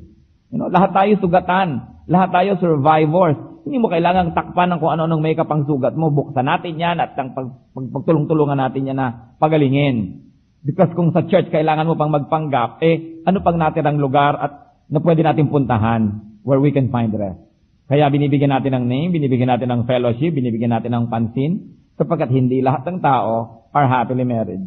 You 0.49 0.57
know, 0.57 0.71
lahat 0.71 0.95
tayo 0.95 1.19
sugatan. 1.19 1.83
Lahat 2.07 2.31
tayo 2.31 2.55
survivors. 2.63 3.35
Hindi 3.67 3.83
mo 3.83 3.91
kailangang 3.91 4.31
takpan 4.31 4.71
ng 4.71 4.79
kung 4.79 4.95
ano-anong 4.95 5.19
makeup 5.19 5.51
ang 5.51 5.67
sugat 5.67 5.91
mo. 5.99 6.07
Buksan 6.07 6.47
natin 6.47 6.79
yan 6.79 7.03
at 7.03 7.19
ang 7.19 7.35
pag, 7.35 7.51
pag, 7.75 7.85
pagtulong-tulungan 7.91 8.55
natin 8.55 8.87
yan 8.87 8.97
na 8.97 9.35
pagalingin. 9.43 10.23
Because 10.63 10.95
kung 10.95 11.11
sa 11.11 11.27
church 11.27 11.51
kailangan 11.51 11.83
mo 11.83 11.99
pang 11.99 12.15
magpanggap, 12.15 12.79
eh, 12.79 13.23
ano 13.27 13.43
pang 13.43 13.59
natirang 13.59 13.99
lugar 13.99 14.39
at 14.39 14.51
na 14.87 15.03
pwede 15.03 15.19
natin 15.19 15.51
puntahan 15.51 16.23
where 16.47 16.63
we 16.63 16.71
can 16.71 16.87
find 16.87 17.11
rest. 17.11 17.43
Kaya 17.87 18.07
binibigyan 18.07 18.51
natin 18.51 18.71
ng 18.75 18.85
name, 18.87 19.09
binibigyan 19.15 19.51
natin 19.51 19.71
ng 19.71 19.81
fellowship, 19.87 20.31
binibigyan 20.35 20.75
natin 20.75 20.91
ng 20.91 21.05
pansin, 21.07 21.75
sapagkat 21.99 22.31
hindi 22.31 22.59
lahat 22.59 22.87
ng 22.87 22.99
tao 22.99 23.67
are 23.71 23.87
happily 23.87 24.23
married. 24.23 24.63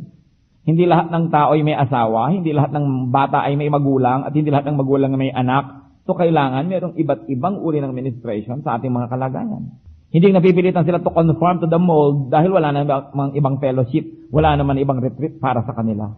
Hindi 0.64 0.84
lahat 0.84 1.08
ng 1.08 1.32
tao 1.32 1.56
ay 1.56 1.64
may 1.64 1.76
asawa, 1.76 2.32
hindi 2.32 2.52
lahat 2.52 2.72
ng 2.76 3.08
bata 3.08 3.44
ay 3.44 3.56
may 3.56 3.72
magulang, 3.72 4.28
at 4.28 4.32
hindi 4.36 4.52
lahat 4.52 4.68
ng 4.68 4.76
magulang 4.76 5.16
ay 5.16 5.20
may 5.20 5.32
anak. 5.32 5.80
So 6.11 6.18
kailangan 6.18 6.66
merong 6.66 6.99
iba't 6.99 7.31
ibang 7.31 7.62
uri 7.62 7.79
ng 7.79 7.94
ministration 7.94 8.66
sa 8.66 8.75
ating 8.75 8.90
mga 8.90 9.14
kalagayan. 9.14 9.79
Hindi 10.11 10.35
napipilitan 10.35 10.83
sila 10.83 10.99
to 10.99 11.14
conform 11.14 11.62
to 11.62 11.70
the 11.70 11.79
mold 11.79 12.35
dahil 12.35 12.51
wala 12.51 12.75
na 12.75 12.83
mga 13.14 13.38
ibang 13.38 13.62
fellowship, 13.62 14.03
wala 14.35 14.59
naman 14.59 14.83
ibang 14.83 14.99
retreat 14.99 15.38
para 15.38 15.62
sa 15.62 15.70
kanila. 15.70 16.11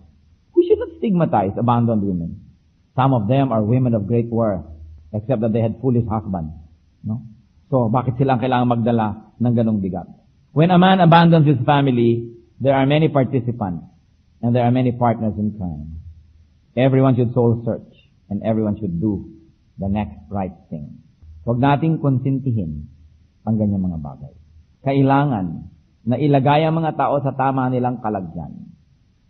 We 0.56 0.64
should 0.64 0.80
not 0.80 0.96
stigmatize 0.96 1.60
abandoned 1.60 2.00
women. 2.00 2.40
Some 2.96 3.12
of 3.12 3.28
them 3.28 3.52
are 3.52 3.60
women 3.60 3.92
of 3.92 4.08
great 4.08 4.32
worth, 4.32 4.64
except 5.12 5.44
that 5.44 5.52
they 5.52 5.60
had 5.60 5.76
foolish 5.84 6.08
husbands. 6.08 6.56
No? 7.04 7.28
So, 7.68 7.92
bakit 7.92 8.16
sila 8.16 8.40
ang 8.40 8.40
kailangan 8.40 8.72
magdala 8.72 9.36
ng 9.44 9.52
ganong 9.52 9.84
bigat? 9.84 10.08
When 10.56 10.72
a 10.72 10.80
man 10.80 11.04
abandons 11.04 11.44
his 11.44 11.60
family, 11.68 12.32
there 12.56 12.72
are 12.72 12.88
many 12.88 13.12
participants, 13.12 13.92
and 14.40 14.56
there 14.56 14.64
are 14.64 14.72
many 14.72 14.96
partners 14.96 15.36
in 15.36 15.52
crime. 15.52 16.00
Everyone 16.80 17.12
should 17.12 17.36
soul 17.36 17.60
search, 17.60 17.92
and 18.32 18.40
everyone 18.40 18.80
should 18.80 18.96
do 18.96 19.41
the 19.76 19.88
next 19.88 20.18
right 20.28 20.56
thing. 20.68 21.00
Huwag 21.42 21.58
nating 21.58 21.98
konsintihin 21.98 22.86
ang 23.42 23.58
ganyang 23.58 23.82
mga 23.82 23.98
bagay. 23.98 24.34
Kailangan 24.82 25.46
na 26.06 26.16
ilagay 26.18 26.66
ang 26.66 26.78
mga 26.78 26.98
tao 26.98 27.18
sa 27.22 27.34
tama 27.34 27.70
nilang 27.70 28.02
kalagyan. 28.02 28.74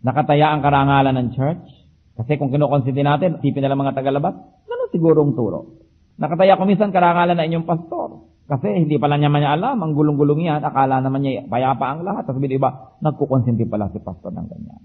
Nakataya 0.03 0.53
ang 0.53 0.61
karangalan 0.61 1.15
ng 1.15 1.29
church, 1.33 1.65
kasi 2.13 2.37
kung 2.37 2.53
kinukonsinti 2.53 3.01
natin, 3.01 3.41
tipin 3.41 3.65
nila 3.65 3.77
mga 3.77 3.97
tagalabas, 3.97 4.37
ganun 4.69 4.89
sigurong 4.93 5.31
turo. 5.33 5.81
Nakataya 6.21 6.61
ko 6.61 6.69
minsan 6.69 6.93
karangalan 6.93 7.33
na 7.33 7.45
inyong 7.49 7.65
pastor. 7.65 8.29
Kasi 8.45 8.85
hindi 8.85 8.99
pala 9.01 9.17
niya 9.17 9.31
man 9.31 9.41
niya 9.41 9.55
alam, 9.57 9.81
ang 9.81 9.97
gulong-gulong 9.97 10.45
yan, 10.45 10.61
akala 10.61 11.01
naman 11.01 11.25
niya 11.25 11.47
payapa 11.49 11.85
ang 11.89 12.05
lahat. 12.05 12.29
Tapos 12.29 12.43
iba, 12.43 12.99
nagkukonsinti 13.01 13.65
pala 13.65 13.89
si 13.89 13.97
pastor 14.03 14.29
ng 14.29 14.45
ganyan. 14.45 14.81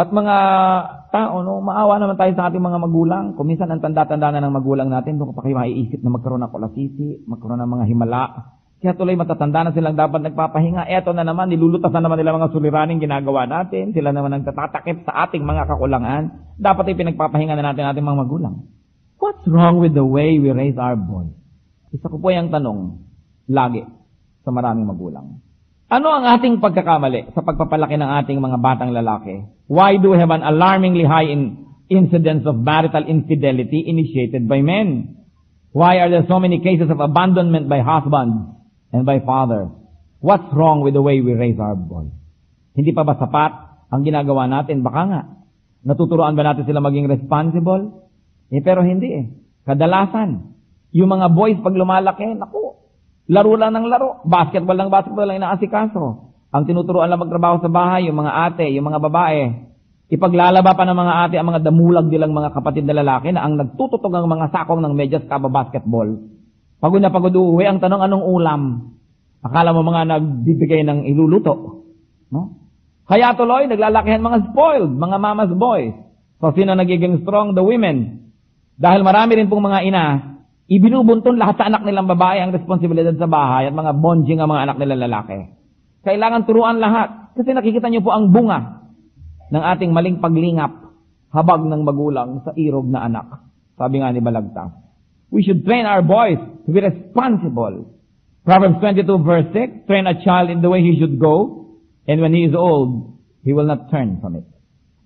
At 0.00 0.08
mga 0.16 0.36
tao, 1.12 1.44
no, 1.44 1.60
maawa 1.60 2.00
naman 2.00 2.16
tayo 2.16 2.32
sa 2.32 2.48
ating 2.48 2.64
mga 2.64 2.80
magulang. 2.80 3.36
Kung 3.36 3.52
minsan 3.52 3.68
ang 3.68 3.84
tanda-tanda 3.84 4.32
na 4.32 4.40
ng 4.40 4.56
magulang 4.56 4.88
natin, 4.88 5.20
doon 5.20 5.36
pa 5.36 5.44
kayo 5.44 5.60
maiisip 5.60 6.00
na 6.00 6.08
magkaroon 6.08 6.40
ng 6.40 6.48
kolasisi, 6.56 7.28
magkaroon 7.28 7.60
ng 7.60 7.68
mga 7.68 7.84
himala. 7.84 8.24
Kaya 8.80 8.96
tuloy 8.96 9.12
matatanda 9.12 9.68
na 9.68 9.76
silang 9.76 9.92
dapat 9.92 10.24
nagpapahinga. 10.24 10.88
Eto 10.88 11.12
na 11.12 11.20
naman, 11.20 11.52
nilulutas 11.52 11.92
na 11.92 12.00
naman 12.00 12.16
nila 12.16 12.32
mga 12.32 12.48
suliraning 12.48 12.96
ginagawa 12.96 13.44
natin. 13.44 13.92
Sila 13.92 14.08
naman 14.08 14.40
nagtatatakip 14.40 15.04
sa 15.04 15.28
ating 15.28 15.44
mga 15.44 15.68
kakulangan. 15.68 16.56
Dapat 16.56 16.88
ay 16.88 16.96
pinagpapahinga 16.96 17.60
na 17.60 17.68
natin 17.68 17.84
ating 17.84 18.06
mga 18.08 18.20
magulang. 18.24 18.64
What's 19.20 19.44
wrong 19.44 19.84
with 19.84 19.92
the 19.92 20.06
way 20.06 20.40
we 20.40 20.48
raise 20.48 20.80
our 20.80 20.96
boys? 20.96 21.36
Isa 21.92 22.08
ko 22.08 22.16
po 22.16 22.32
yung 22.32 22.48
tanong, 22.48 23.04
lagi, 23.52 23.84
sa 24.40 24.48
maraming 24.48 24.88
magulang. 24.88 25.44
Ano 25.90 26.06
ang 26.14 26.22
ating 26.22 26.62
pagkakamali 26.62 27.34
sa 27.34 27.42
pagpapalaki 27.42 27.98
ng 27.98 28.10
ating 28.22 28.38
mga 28.38 28.62
batang 28.62 28.94
lalaki? 28.94 29.42
Why 29.66 29.98
do 29.98 30.14
we 30.14 30.22
have 30.22 30.30
an 30.30 30.46
alarmingly 30.46 31.02
high 31.02 31.26
in 31.26 31.66
incidence 31.90 32.46
of 32.46 32.62
marital 32.62 33.02
infidelity 33.10 33.90
initiated 33.90 34.46
by 34.46 34.62
men? 34.62 35.18
Why 35.74 35.98
are 35.98 36.06
there 36.06 36.22
so 36.30 36.38
many 36.38 36.62
cases 36.62 36.86
of 36.94 37.02
abandonment 37.02 37.66
by 37.66 37.82
husbands 37.82 38.54
and 38.94 39.02
by 39.02 39.18
fathers? 39.18 39.74
What's 40.22 40.46
wrong 40.54 40.86
with 40.86 40.94
the 40.94 41.02
way 41.02 41.18
we 41.18 41.34
raise 41.34 41.58
our 41.58 41.74
boys? 41.74 42.14
Hindi 42.78 42.94
pa 42.94 43.02
ba 43.02 43.18
sapat 43.18 43.52
ang 43.90 44.06
ginagawa 44.06 44.46
natin? 44.46 44.86
Baka 44.86 45.02
nga. 45.10 45.22
Natuturoan 45.82 46.38
ba 46.38 46.54
natin 46.54 46.70
sila 46.70 46.78
maging 46.78 47.10
responsible? 47.10 48.06
Eh, 48.54 48.62
pero 48.62 48.86
hindi 48.86 49.10
eh. 49.10 49.26
Kadalasan, 49.66 50.54
yung 50.94 51.10
mga 51.10 51.34
boys 51.34 51.58
pag 51.58 51.74
lumalaki, 51.74 52.30
naku, 52.38 52.78
laro 53.30 53.54
lang 53.54 53.72
ng 53.78 53.86
laro. 53.86 54.18
Basketball 54.26 54.74
lang 54.74 54.90
basketball 54.90 55.30
lang 55.30 55.38
inaasikaso. 55.38 56.34
Ang 56.50 56.62
tinuturoan 56.66 57.06
lang 57.06 57.22
magtrabaho 57.22 57.62
sa 57.62 57.70
bahay, 57.70 58.10
yung 58.10 58.18
mga 58.18 58.32
ate, 58.50 58.66
yung 58.74 58.90
mga 58.90 58.98
babae. 59.06 59.70
Ipaglalaba 60.10 60.74
pa 60.74 60.82
ng 60.82 60.98
mga 60.98 61.14
ate 61.22 61.34
ang 61.38 61.46
mga 61.46 61.62
damulag 61.62 62.10
nilang 62.10 62.34
mga 62.34 62.50
kapatid 62.50 62.82
na 62.82 62.98
lalaki 62.98 63.30
na 63.30 63.46
ang 63.46 63.54
nagtututog 63.54 64.10
ang 64.10 64.26
mga 64.26 64.50
sakong 64.50 64.82
ng 64.82 64.94
medyas 64.98 65.22
kaba 65.30 65.46
basketball. 65.46 66.10
Pagod 66.82 66.98
na 66.98 67.14
pagod 67.14 67.30
uuwi, 67.30 67.70
ang 67.70 67.78
tanong 67.78 68.02
anong 68.02 68.24
ulam? 68.26 68.62
Akala 69.46 69.70
mo 69.70 69.86
mga 69.86 70.10
nagbibigay 70.10 70.82
ng 70.82 71.06
iluluto. 71.06 71.86
No? 72.34 72.58
Kaya 73.06 73.38
tuloy, 73.38 73.70
naglalakihan 73.70 74.18
mga 74.18 74.50
spoiled, 74.50 74.90
mga 74.98 75.16
mama's 75.22 75.52
boys. 75.54 75.94
So, 76.42 76.50
sino 76.56 76.74
nagiging 76.74 77.22
strong? 77.22 77.54
The 77.54 77.62
women. 77.62 78.26
Dahil 78.80 79.04
marami 79.04 79.38
rin 79.38 79.46
pong 79.52 79.70
mga 79.70 79.80
ina, 79.86 80.04
ibinubunton 80.70 81.34
lahat 81.34 81.58
sa 81.58 81.66
anak 81.66 81.82
nilang 81.82 82.06
babae 82.06 82.38
ang 82.38 82.54
responsibilidad 82.54 83.12
sa 83.18 83.26
bahay 83.26 83.66
at 83.66 83.74
mga 83.74 83.92
bonjing 83.98 84.38
ang 84.38 84.54
mga 84.54 84.70
anak 84.70 84.76
nilang 84.78 85.02
lalaki. 85.10 85.38
Kailangan 86.06 86.46
turuan 86.46 86.78
lahat. 86.78 87.34
Kasi 87.34 87.50
nakikita 87.52 87.90
niyo 87.90 88.06
po 88.06 88.14
ang 88.14 88.30
bunga 88.30 88.86
ng 89.50 89.62
ating 89.76 89.90
maling 89.90 90.22
paglingap, 90.22 90.70
habag 91.34 91.62
ng 91.66 91.82
magulang 91.82 92.42
sa 92.46 92.54
irog 92.54 92.86
na 92.86 93.06
anak. 93.06 93.26
Sabi 93.74 93.98
nga 93.98 94.14
ni 94.14 94.22
Balagtas. 94.22 94.70
We 95.30 95.42
should 95.42 95.66
train 95.66 95.86
our 95.86 96.02
boys 96.02 96.38
to 96.38 96.68
be 96.70 96.82
responsible. 96.82 97.90
Proverbs 98.46 98.82
22 98.82 99.06
verse 99.22 99.48
6, 99.54 99.86
train 99.86 100.06
a 100.06 100.18
child 100.22 100.50
in 100.50 100.62
the 100.62 100.70
way 100.70 100.82
he 100.82 100.98
should 100.98 101.18
go, 101.18 101.78
and 102.06 102.18
when 102.18 102.34
he 102.34 102.46
is 102.46 102.54
old, 102.54 103.18
he 103.46 103.54
will 103.54 103.66
not 103.66 103.90
turn 103.90 104.18
from 104.18 104.38
it. 104.38 104.46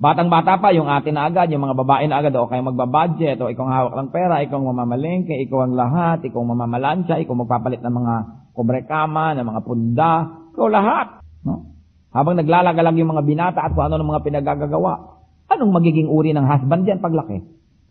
Batang-bata 0.04 0.60
pa, 0.60 0.68
yung 0.76 0.84
atin 0.84 1.16
na 1.16 1.32
agad, 1.32 1.48
yung 1.48 1.64
mga 1.64 1.80
babae 1.80 2.04
na 2.04 2.20
agad, 2.20 2.36
o 2.36 2.44
kayo 2.44 2.60
magbabudget, 2.60 3.40
o 3.40 3.48
ikaw 3.48 3.64
ang 3.64 3.72
hawak 3.72 3.94
ng 3.96 4.10
pera, 4.12 4.44
ikaw 4.44 4.60
ang 4.60 4.68
mamamalengke, 4.76 5.32
ikaw 5.48 5.64
ang 5.64 5.72
lahat, 5.72 6.20
ikaw 6.28 6.44
ang 6.44 6.52
mamamalansya, 6.52 7.24
ikaw 7.24 7.32
magpapalit 7.32 7.80
ng 7.80 7.94
mga 8.04 8.14
kubrekama, 8.52 9.32
ng 9.32 9.48
mga 9.48 9.60
punda, 9.64 10.12
ikaw 10.52 10.68
lahat. 10.68 11.24
No? 11.40 11.72
Habang 12.12 12.36
naglalagalag 12.36 13.00
yung 13.00 13.16
mga 13.16 13.24
binata 13.24 13.64
at 13.64 13.72
kung 13.72 13.88
ano 13.88 13.96
ng 13.96 14.10
mga 14.12 14.22
pinagagagawa, 14.28 15.24
anong 15.48 15.72
magiging 15.72 16.12
uri 16.12 16.36
ng 16.36 16.44
husband 16.52 16.84
yan 16.84 17.00
paglaki? 17.00 17.40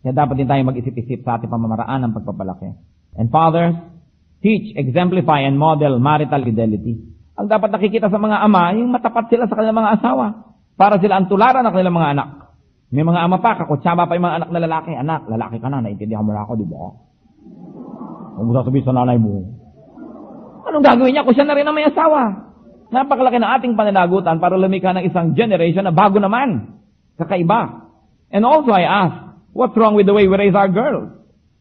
Kaya 0.06 0.14
dapat 0.14 0.38
din 0.38 0.46
tayo 0.46 0.62
mag-isip-isip 0.70 1.26
sa 1.26 1.42
ating 1.42 1.50
pamamaraan 1.50 1.98
ng 1.98 2.14
pagpapalaki. 2.14 2.78
And 3.18 3.26
fathers, 3.34 3.74
teach, 4.38 4.70
exemplify, 4.78 5.42
and 5.42 5.58
model 5.58 5.98
marital 5.98 6.46
fidelity. 6.46 7.10
Ang 7.34 7.50
dapat 7.50 7.74
nakikita 7.74 8.06
sa 8.06 8.22
mga 8.22 8.38
ama, 8.38 8.70
yung 8.70 8.94
matapat 8.94 9.26
sila 9.34 9.50
sa 9.50 9.58
kanilang 9.58 9.82
mga 9.82 9.98
asawa. 9.98 10.53
Para 10.74 10.98
sila 10.98 11.22
ang 11.22 11.30
tularan 11.30 11.62
ng 11.62 11.72
kanilang 11.74 11.96
mga 11.96 12.10
anak. 12.18 12.28
May 12.94 13.02
mga 13.02 13.20
ama 13.26 13.38
pa, 13.42 13.58
kakutsaba 13.58 14.06
pa 14.06 14.14
yung 14.14 14.26
mga 14.26 14.36
anak 14.42 14.50
na 14.54 14.60
lalaki. 14.62 14.90
Anak, 14.94 15.26
lalaki 15.26 15.58
ka 15.58 15.66
na, 15.70 15.82
naintindihan 15.82 16.22
mo 16.22 16.30
na 16.30 16.46
ako, 16.46 16.52
di 16.58 16.66
ba? 16.66 16.94
Huwag 18.34 18.46
mo 18.46 18.52
sasabihin 18.54 18.86
sa 18.86 18.94
nanay 18.94 19.18
mo. 19.18 19.46
Anong 20.66 20.82
gagawin 20.82 21.14
niya 21.14 21.26
kung 21.26 21.34
siya 21.34 21.46
na 21.46 21.54
rin 21.54 21.66
ang 21.66 21.74
may 21.74 21.86
asawa? 21.86 22.50
Napakalaki 22.90 23.38
na 23.38 23.58
ating 23.58 23.74
pananagutan 23.78 24.38
para 24.38 24.58
lumikha 24.58 24.94
ng 24.94 25.06
isang 25.06 25.34
generation 25.34 25.86
na 25.86 25.94
bago 25.94 26.18
naman. 26.18 26.78
Kakaiba. 27.18 27.90
And 28.34 28.42
also 28.42 28.74
I 28.74 28.86
ask, 28.86 29.14
what's 29.54 29.74
wrong 29.78 29.94
with 29.94 30.06
the 30.06 30.14
way 30.14 30.26
we 30.26 30.34
raise 30.34 30.54
our 30.54 30.70
girls? 30.70 31.14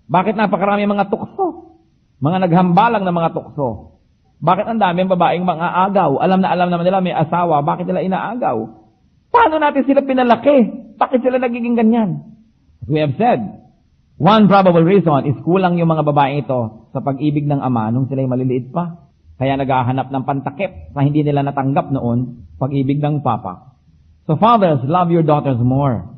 Bakit 0.10 0.38
napakarami 0.38 0.90
mga 0.90 1.14
tukso? 1.14 1.78
Mga 2.22 2.50
naghambalang 2.50 3.06
na 3.06 3.14
mga 3.14 3.34
tukso. 3.34 4.02
Bakit 4.44 4.66
ang 4.68 4.80
daming 4.82 5.10
babaeng 5.10 5.46
mga 5.46 5.68
agaw? 5.90 6.20
Alam 6.20 6.44
na 6.44 6.52
alam 6.52 6.68
naman 6.68 6.86
nila 6.86 7.00
may 7.00 7.16
asawa, 7.16 7.64
bakit 7.64 7.88
nila 7.88 8.04
inaagaw? 8.04 8.83
Paano 9.34 9.58
natin 9.58 9.82
sila 9.90 10.06
pinalaki? 10.06 10.58
Bakit 10.94 11.26
sila 11.26 11.42
nagiging 11.42 11.74
ganyan? 11.74 12.38
We 12.86 13.02
have 13.02 13.18
said, 13.18 13.42
one 14.22 14.46
probable 14.46 14.86
reason 14.86 15.26
is 15.26 15.34
kulang 15.42 15.82
yung 15.82 15.90
mga 15.90 16.06
babae 16.06 16.46
ito 16.46 16.86
sa 16.94 17.02
pag-ibig 17.02 17.50
ng 17.50 17.58
ama 17.58 17.90
nung 17.90 18.06
sila'y 18.06 18.30
maliliit 18.30 18.70
pa. 18.70 19.10
Kaya 19.42 19.58
naghahanap 19.58 20.14
ng 20.14 20.24
pantakip 20.30 20.94
sa 20.94 21.02
hindi 21.02 21.26
nila 21.26 21.42
natanggap 21.42 21.90
noon 21.90 22.46
pag-ibig 22.62 23.02
ng 23.02 23.26
papa. 23.26 23.74
So 24.30 24.38
fathers, 24.38 24.86
love 24.86 25.10
your 25.10 25.26
daughters 25.26 25.58
more. 25.58 26.14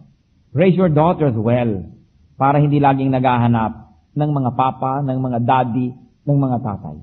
Raise 0.52 0.76
your 0.76 0.92
daughters 0.92 1.40
well 1.40 1.88
para 2.36 2.60
hindi 2.60 2.84
laging 2.84 3.16
naghahanap 3.16 3.96
ng 4.12 4.32
mga 4.36 4.52
papa, 4.60 5.00
ng 5.08 5.18
mga 5.24 5.40
daddy, 5.48 5.96
ng 6.28 6.38
mga 6.38 6.58
tatay. 6.68 7.00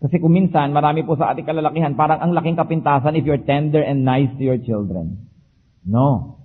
Kasi 0.00 0.16
kung 0.22 0.32
minsan, 0.32 0.70
marami 0.70 1.02
po 1.02 1.18
sa 1.18 1.34
ating 1.34 1.44
kalalakihan, 1.44 1.98
parang 1.98 2.22
ang 2.22 2.32
laking 2.32 2.56
kapintasan 2.56 3.18
if 3.18 3.26
you're 3.26 3.42
tender 3.42 3.82
and 3.82 4.06
nice 4.06 4.30
to 4.38 4.46
your 4.46 4.56
children. 4.62 5.29
No. 5.84 6.40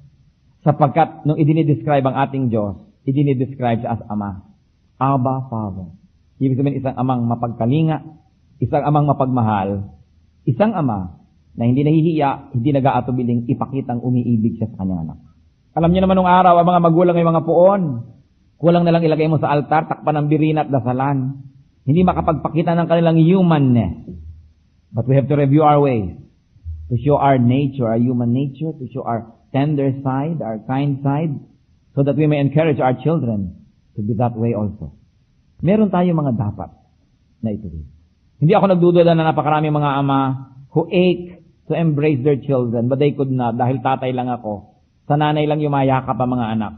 Sapagkat 0.65 1.27
nung 1.29 1.38
idinidescribe 1.38 2.05
ang 2.09 2.17
ating 2.25 2.49
Diyos, 2.49 2.79
idinidescribe 3.05 3.86
siya 3.86 3.99
as 3.99 4.01
Ama. 4.09 4.41
Abba, 4.95 5.45
Father. 5.51 5.91
Ibig 6.39 6.57
sabihin 6.59 6.79
isang 6.79 6.95
amang 6.95 7.27
mapagkalinga, 7.27 8.03
isang 8.59 8.83
amang 8.83 9.07
mapagmahal, 9.07 9.91
isang 10.47 10.71
ama 10.75 11.19
na 11.55 11.63
hindi 11.63 11.83
nahihiya, 11.83 12.55
hindi 12.55 12.75
nag-aatubiling 12.75 13.47
ipakitang 13.47 14.03
umiibig 14.03 14.59
siya 14.59 14.67
sa 14.71 14.83
kanyang 14.83 15.07
anak. 15.07 15.19
Alam 15.75 15.91
niyo 15.91 16.01
naman 16.03 16.15
nung 16.19 16.31
araw, 16.31 16.59
ang 16.59 16.67
mga 16.67 16.81
magulang 16.83 17.15
ay 17.15 17.27
mga 17.27 17.43
puon. 17.43 17.81
Kulang 18.55 18.83
na 18.88 18.91
lang 18.95 19.03
ilagay 19.03 19.27
mo 19.27 19.39
sa 19.39 19.51
altar, 19.51 19.88
takpan 19.91 20.15
ng 20.15 20.27
birina 20.31 20.63
at 20.63 20.71
dasalan. 20.71 21.43
Hindi 21.83 22.01
makapagpakita 22.07 22.71
ng 22.75 22.88
kanilang 22.88 23.19
humanness. 23.19 23.95
But 24.95 25.07
we 25.11 25.19
have 25.19 25.27
to 25.27 25.36
review 25.36 25.67
our 25.67 25.79
ways 25.83 26.24
to 26.89 26.95
show 27.01 27.17
our 27.17 27.38
nature, 27.41 27.89
our 27.89 27.97
human 27.97 28.33
nature, 28.33 28.73
to 28.75 28.86
show 28.93 29.01
our 29.01 29.33
tender 29.49 29.89
side, 30.05 30.43
our 30.43 30.61
kind 30.69 31.01
side, 31.01 31.33
so 31.95 32.03
that 32.03 32.19
we 32.19 32.27
may 32.27 32.38
encourage 32.43 32.77
our 32.77 32.93
children 32.99 33.65
to 33.95 34.03
be 34.03 34.13
that 34.19 34.36
way 34.36 34.53
also. 34.53 34.93
Meron 35.63 35.89
tayo 35.89 36.11
mga 36.11 36.36
dapat 36.36 36.69
na 37.39 37.55
ito. 37.55 37.71
Hindi 38.38 38.51
ako 38.51 38.65
nagdududa 38.75 39.15
na 39.15 39.31
napakarami 39.31 39.71
mga 39.71 39.91
ama 40.03 40.19
who 40.75 40.91
ache 40.91 41.39
to 41.65 41.73
embrace 41.73 42.21
their 42.21 42.38
children, 42.38 42.91
but 42.91 42.99
they 42.99 43.15
could 43.15 43.31
not 43.31 43.55
dahil 43.55 43.79
tatay 43.79 44.11
lang 44.11 44.27
ako. 44.27 44.75
Sa 45.07 45.15
nanay 45.15 45.47
lang 45.47 45.63
yumayakap 45.63 46.19
ang 46.19 46.29
mga 46.36 46.45
anak. 46.59 46.73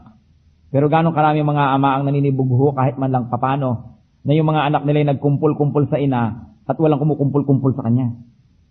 Pero 0.68 0.86
gano'ng 0.86 1.16
karami 1.16 1.40
mga 1.40 1.64
ama 1.74 1.98
ang 1.98 2.02
naninibugho 2.06 2.76
kahit 2.76 3.00
man 3.00 3.10
lang 3.10 3.26
papano 3.32 4.00
na 4.22 4.32
yung 4.36 4.48
mga 4.48 4.68
anak 4.68 4.82
nila 4.84 4.98
ay 5.00 5.08
nagkumpul-kumpul 5.16 5.88
sa 5.88 5.96
ina 5.96 6.52
at 6.68 6.76
walang 6.76 7.00
kumukumpul-kumpul 7.00 7.72
sa 7.72 7.88
kanya. 7.88 8.12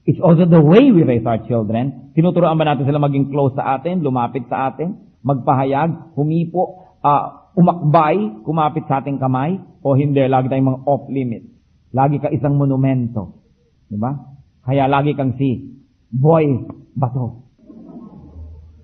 It's 0.07 0.23
also 0.23 0.47
the 0.47 0.63
way 0.63 0.87
we 0.87 1.03
raise 1.03 1.27
our 1.27 1.43
children. 1.43 2.15
Tinuturoan 2.15 2.55
ba 2.55 2.63
natin 2.63 2.87
sila 2.87 2.95
maging 3.03 3.27
close 3.27 3.51
sa 3.59 3.75
atin, 3.75 3.99
lumapit 3.99 4.47
sa 4.47 4.71
atin, 4.71 4.95
magpahayag, 5.19 6.15
humipo, 6.15 6.95
ah, 7.03 7.51
umakbay, 7.59 8.39
kumapit 8.47 8.87
sa 8.87 9.03
ating 9.03 9.19
kamay, 9.19 9.59
o 9.83 9.99
hindi, 9.99 10.23
lagi 10.23 10.47
tayong 10.47 10.71
mga 10.71 10.83
off-limit. 10.87 11.43
Lagi 11.91 12.23
ka 12.23 12.31
isang 12.31 12.55
monumento. 12.55 13.43
Di 13.91 13.99
ba? 13.99 14.15
Kaya 14.63 14.87
lagi 14.87 15.11
kang 15.11 15.35
si 15.35 15.75
boy 16.07 16.55
bato. 16.95 17.43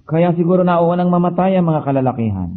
Kaya 0.04 0.36
siguro 0.36 0.68
nauunang 0.68 1.08
mamatay 1.08 1.56
ang 1.56 1.72
mga 1.72 1.88
kalalakihan. 1.88 2.52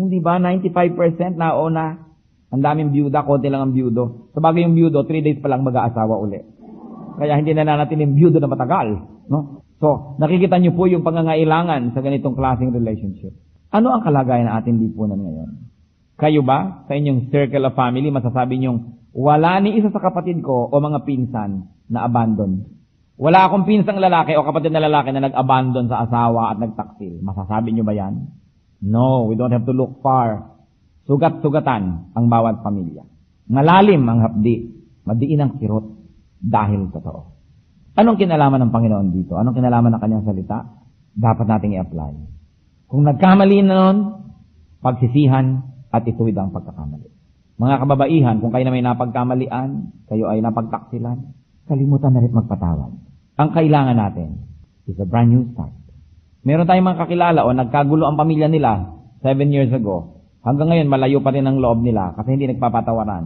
Hindi 0.00 0.16
ba? 0.24 0.40
95% 0.40 1.36
nauna. 1.36 2.08
Ang 2.48 2.64
daming 2.64 2.88
byuda, 2.96 3.28
konti 3.28 3.52
lang 3.52 3.68
ang 3.68 3.72
byudo. 3.76 4.32
Sa 4.32 4.40
yung 4.40 4.72
byudo, 4.72 5.04
3 5.04 5.20
days 5.20 5.36
pa 5.44 5.52
lang 5.52 5.60
mag-aasawa 5.60 6.16
uli. 6.16 6.40
Kaya 7.18 7.34
hindi 7.34 7.50
na 7.50 7.66
natin 7.66 8.06
yung 8.06 8.14
na 8.14 8.46
matagal. 8.46 8.88
No? 9.26 9.66
So, 9.82 10.18
nakikita 10.22 10.58
niyo 10.62 10.78
po 10.78 10.86
yung 10.86 11.02
pangangailangan 11.02 11.94
sa 11.94 12.00
ganitong 12.02 12.38
klaseng 12.38 12.70
relationship. 12.70 13.34
Ano 13.74 13.90
ang 13.90 14.06
kalagayan 14.06 14.46
ng 14.46 14.54
ating 14.62 14.76
lipunan 14.78 15.18
ngayon? 15.18 15.50
Kayo 16.18 16.42
ba, 16.42 16.86
sa 16.86 16.94
inyong 16.94 17.30
circle 17.30 17.66
of 17.66 17.78
family, 17.78 18.10
masasabi 18.10 18.58
niyong, 18.58 19.10
wala 19.14 19.58
ni 19.62 19.78
isa 19.78 19.90
sa 19.90 20.02
kapatid 20.02 20.42
ko 20.42 20.70
o 20.70 20.74
mga 20.78 21.02
pinsan 21.06 21.66
na 21.90 22.06
abandon. 22.06 22.66
Wala 23.18 23.50
akong 23.50 23.66
pinsang 23.66 23.98
lalaki 23.98 24.38
o 24.38 24.46
kapatid 24.46 24.70
na 24.70 24.82
lalaki 24.82 25.10
na 25.10 25.26
nag-abandon 25.26 25.90
sa 25.90 26.06
asawa 26.06 26.54
at 26.54 26.62
nagtaksil. 26.62 27.18
Masasabi 27.18 27.74
niyo 27.74 27.82
ba 27.82 27.94
yan? 27.94 28.30
No, 28.78 29.26
we 29.26 29.34
don't 29.34 29.50
have 29.50 29.66
to 29.66 29.74
look 29.74 29.98
far. 30.06 30.54
Sugat-sugatan 31.10 32.14
ang 32.14 32.26
bawat 32.30 32.62
pamilya. 32.62 33.02
Malalim 33.50 34.06
ang 34.06 34.22
hapdi. 34.22 34.70
Madiin 35.02 35.42
ang 35.42 35.58
kirot 35.58 35.97
dahil 36.38 36.90
totoo. 36.94 37.34
Anong 37.98 38.18
kinalaman 38.18 38.62
ng 38.62 38.72
Panginoon 38.72 39.08
dito? 39.10 39.34
Anong 39.34 39.58
kinalaman 39.58 39.90
ng 39.98 40.00
kanyang 40.02 40.26
salita? 40.26 40.62
Dapat 41.18 41.46
nating 41.50 41.74
i-apply. 41.82 42.12
Kung 42.86 43.02
nagkamali 43.02 43.58
na 43.66 43.74
nun, 43.74 43.96
pagsisihan 44.78 45.66
at 45.90 46.06
ituwid 46.06 46.38
ang 46.38 46.54
pagkakamali. 46.54 47.10
Mga 47.58 47.74
kababaihan, 47.82 48.38
kung 48.38 48.54
kayo 48.54 48.64
na 48.64 48.72
may 48.72 48.86
napagkamalian, 48.86 49.90
kayo 50.06 50.30
ay 50.30 50.38
napagtaksilan, 50.38 51.34
kalimutan 51.66 52.14
na 52.14 52.22
rin 52.22 52.30
magpatawad. 52.30 52.92
Ang 53.34 53.50
kailangan 53.50 53.98
natin 53.98 54.46
is 54.86 54.94
a 55.02 55.06
brand 55.06 55.34
new 55.34 55.42
start. 55.50 55.74
Meron 56.46 56.70
tayong 56.70 56.86
mga 56.86 57.00
kakilala 57.02 57.40
o 57.42 57.50
nagkagulo 57.50 58.06
ang 58.06 58.14
pamilya 58.14 58.46
nila 58.46 58.94
seven 59.26 59.50
years 59.50 59.74
ago. 59.74 60.22
Hanggang 60.46 60.70
ngayon, 60.70 60.86
malayo 60.86 61.18
pa 61.18 61.34
rin 61.34 61.50
ang 61.50 61.58
loob 61.58 61.82
nila 61.82 62.14
kasi 62.14 62.38
hindi 62.38 62.46
nagpapatawaran. 62.46 63.24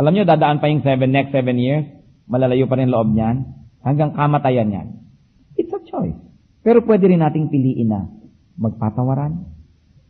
Alam 0.00 0.12
nyo, 0.16 0.24
dadaan 0.24 0.58
pa 0.64 0.72
yung 0.72 0.80
seven, 0.80 1.12
next 1.12 1.30
seven 1.36 1.60
years, 1.60 1.84
malalayo 2.28 2.68
pa 2.68 2.76
rin 2.76 2.92
loob 2.92 3.08
niyan, 3.10 3.48
hanggang 3.82 4.12
kamatayan 4.12 4.68
yan. 4.68 4.88
It's 5.56 5.72
a 5.72 5.80
choice. 5.82 6.16
Pero 6.62 6.84
pwede 6.84 7.08
rin 7.08 7.24
nating 7.24 7.48
piliin 7.48 7.88
na 7.88 8.06
magpatawaran, 8.60 9.48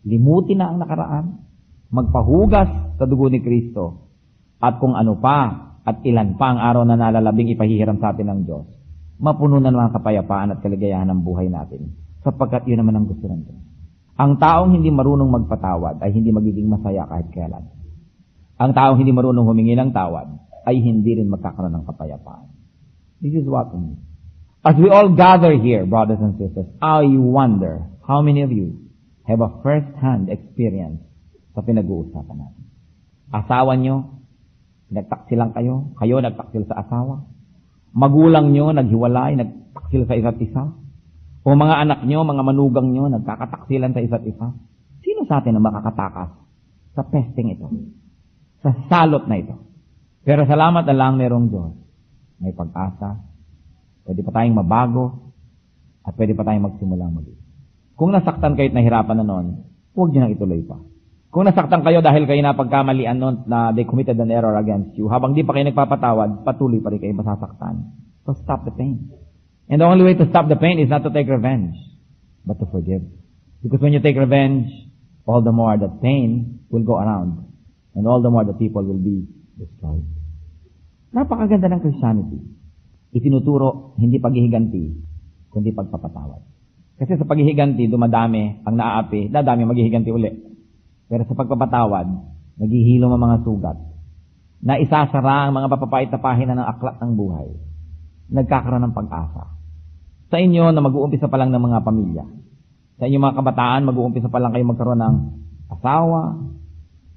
limutin 0.03 0.59
na 0.59 0.75
ang 0.75 0.83
nakaraan, 0.83 1.47
magpahugas 1.89 2.99
sa 2.99 3.05
dugo 3.07 3.31
ni 3.31 3.41
Kristo, 3.41 4.11
at 4.59 4.83
kung 4.83 4.99
ano 4.99 5.17
pa, 5.23 5.71
at 5.89 6.05
ilan 6.05 6.37
pa 6.37 6.53
ang 6.53 6.61
araw 6.61 6.83
na 6.85 6.99
nalalabing 6.99 7.49
ipahihiram 7.55 7.97
sa 7.97 8.13
atin 8.13 8.29
ng 8.29 8.41
Diyos, 8.45 8.67
mapuno 9.23 9.57
na 9.63 9.73
ng 9.73 9.95
kapayapaan 9.95 10.53
at 10.53 10.59
kaligayahan 10.61 11.09
ng 11.09 11.23
buhay 11.25 11.49
natin, 11.49 11.97
sapagkat 12.27 12.67
yun 12.69 12.83
naman 12.83 12.99
ang 12.99 13.07
gusto 13.09 13.25
ng 13.25 13.41
Diyos. 13.47 13.63
Ang 14.19 14.37
taong 14.43 14.75
hindi 14.75 14.91
marunong 14.91 15.31
magpatawad 15.31 16.03
ay 16.03 16.11
hindi 16.11 16.35
magiging 16.35 16.67
masaya 16.67 17.07
kahit 17.07 17.31
kailan. 17.31 17.71
Ang 18.59 18.75
taong 18.75 18.99
hindi 18.99 19.15
marunong 19.15 19.47
humingi 19.47 19.79
ng 19.79 19.95
tawad 19.95 20.48
ay 20.69 20.85
hindi 20.85 21.17
rin 21.17 21.33
magkakaroon 21.33 21.73
ng 21.73 21.89
kapayapaan. 21.89 22.53
This 23.25 23.41
is 23.41 23.49
what 23.49 23.73
we 23.73 23.81
need. 23.81 24.01
As 24.61 24.77
we 24.77 24.93
all 24.93 25.09
gather 25.17 25.57
here, 25.57 25.89
brothers 25.89 26.21
and 26.21 26.37
sisters, 26.37 26.69
I 26.85 27.09
wonder 27.09 27.89
how 28.05 28.21
many 28.21 28.45
of 28.45 28.53
you 28.53 28.77
have 29.25 29.41
a 29.41 29.49
first-hand 29.65 30.29
experience 30.29 31.01
sa 31.57 31.65
pinag-uusapan 31.65 32.37
natin. 32.37 32.65
Asawa 33.33 33.81
nyo, 33.81 34.25
nagtaksilang 34.93 35.57
kayo, 35.57 35.97
kayo 35.97 36.21
nagtaksil 36.21 36.69
sa 36.69 36.85
asawa. 36.85 37.25
Magulang 37.97 38.53
nyo, 38.53 38.73
naghiwalay, 38.77 39.41
nagtaksil 39.41 40.05
sa 40.05 40.15
isa't 40.17 40.39
isa. 40.41 40.65
O 41.45 41.57
mga 41.57 41.77
anak 41.89 42.01
nyo, 42.05 42.25
mga 42.29 42.43
manugang 42.45 42.89
nyo, 42.93 43.09
nagkakataksilan 43.09 43.97
sa 43.97 44.01
isa't 44.05 44.25
isa. 44.29 44.53
Sino 45.01 45.25
sa 45.25 45.41
atin 45.41 45.57
ang 45.57 45.65
makakatakas 45.65 46.31
sa 46.93 47.03
pesting 47.09 47.57
ito? 47.57 47.69
Sa 48.65 48.75
salot 48.91 49.25
na 49.31 49.39
ito? 49.39 49.68
Pero 50.29 50.45
salamat 50.45 50.85
na 50.85 50.93
lang 50.93 51.17
merong 51.17 51.49
Diyos. 51.49 51.73
May 52.37 52.53
pag-asa. 52.53 53.17
Pwede 54.05 54.21
pa 54.21 54.37
tayong 54.37 54.61
mabago. 54.61 55.33
At 56.05 56.21
pwede 56.21 56.37
pa 56.37 56.45
tayong 56.45 56.69
magsimula 56.69 57.09
muli. 57.09 57.33
Kung 57.97 58.13
nasaktan 58.13 58.53
kayo 58.53 58.69
at 58.69 58.77
nahirapan 58.77 59.25
na 59.25 59.25
noon, 59.25 59.65
huwag 59.97 60.13
nyo 60.13 60.21
nang 60.21 60.37
ituloy 60.37 60.61
pa. 60.69 60.77
Kung 61.33 61.49
nasaktan 61.49 61.81
kayo 61.81 62.05
dahil 62.05 62.29
kayo 62.29 62.45
napagkamalian 62.45 63.17
noon 63.17 63.49
na 63.49 63.73
they 63.73 63.89
committed 63.89 64.21
an 64.21 64.29
error 64.29 64.53
against 64.61 64.93
you, 65.01 65.09
habang 65.09 65.33
di 65.33 65.49
pa 65.49 65.57
kayo 65.57 65.65
nagpapatawad, 65.65 66.45
patuloy 66.45 66.85
pa 66.85 66.93
rin 66.93 67.01
kayo 67.01 67.17
masasaktan. 67.17 67.89
So 68.29 68.37
stop 68.37 68.69
the 68.69 68.73
pain. 68.77 69.09
And 69.73 69.81
the 69.81 69.89
only 69.89 70.05
way 70.05 70.13
to 70.13 70.29
stop 70.29 70.53
the 70.53 70.61
pain 70.61 70.77
is 70.77 70.93
not 70.93 71.09
to 71.09 71.11
take 71.11 71.33
revenge, 71.33 71.73
but 72.45 72.61
to 72.61 72.69
forgive. 72.69 73.01
Because 73.65 73.81
when 73.81 73.97
you 73.97 74.05
take 74.05 74.21
revenge, 74.21 74.69
all 75.25 75.41
the 75.41 75.57
more 75.57 75.73
that 75.81 76.05
pain 76.05 76.61
will 76.69 76.85
go 76.85 77.01
around, 77.01 77.49
and 77.97 78.05
all 78.05 78.21
the 78.21 78.29
more 78.29 78.45
the 78.45 78.57
people 78.57 78.85
will 78.85 79.01
be 79.01 79.25
destroyed. 79.57 80.18
Napakaganda 81.09 81.73
ng 81.73 81.81
Christianity. 81.81 82.39
Itinuturo, 83.17 83.97
hindi 83.97 84.21
paghihiganti, 84.21 84.85
kundi 85.49 85.73
pagpapatawad. 85.73 86.41
Kasi 87.01 87.17
sa 87.17 87.25
paghihiganti, 87.25 87.89
dumadami 87.89 88.61
ang 88.67 88.75
naaapi, 88.77 89.33
dadami 89.33 89.65
maghihiganti 89.65 90.11
uli. 90.13 90.29
Pero 91.09 91.25
sa 91.25 91.33
pagpapatawad, 91.33 92.07
naghihilom 92.61 93.09
ang 93.09 93.23
mga 93.23 93.37
sugat. 93.47 93.79
Na 94.61 94.77
isasara 94.77 95.49
ang 95.49 95.55
mga 95.57 95.71
papapait 95.73 96.11
na 96.11 96.21
pahina 96.21 96.53
ng 96.59 96.67
aklat 96.67 96.99
ng 97.01 97.13
buhay. 97.17 97.49
Nagkakaroon 98.29 98.85
ng 98.91 98.97
pag-asa. 98.99 99.57
Sa 100.29 100.37
inyo 100.37 100.69
na 100.75 100.85
mag-uumpisa 100.85 101.31
pa 101.31 101.41
lang 101.41 101.49
ng 101.49 101.63
mga 101.63 101.79
pamilya. 101.81 102.25
Sa 103.01 103.09
inyong 103.09 103.25
mga 103.31 103.37
kabataan, 103.41 103.89
mag-uumpisa 103.89 104.29
pa 104.29 104.43
lang 104.43 104.53
kayo 104.53 104.67
magkaroon 104.69 105.01
ng 105.01 105.17
asawa. 105.73 106.37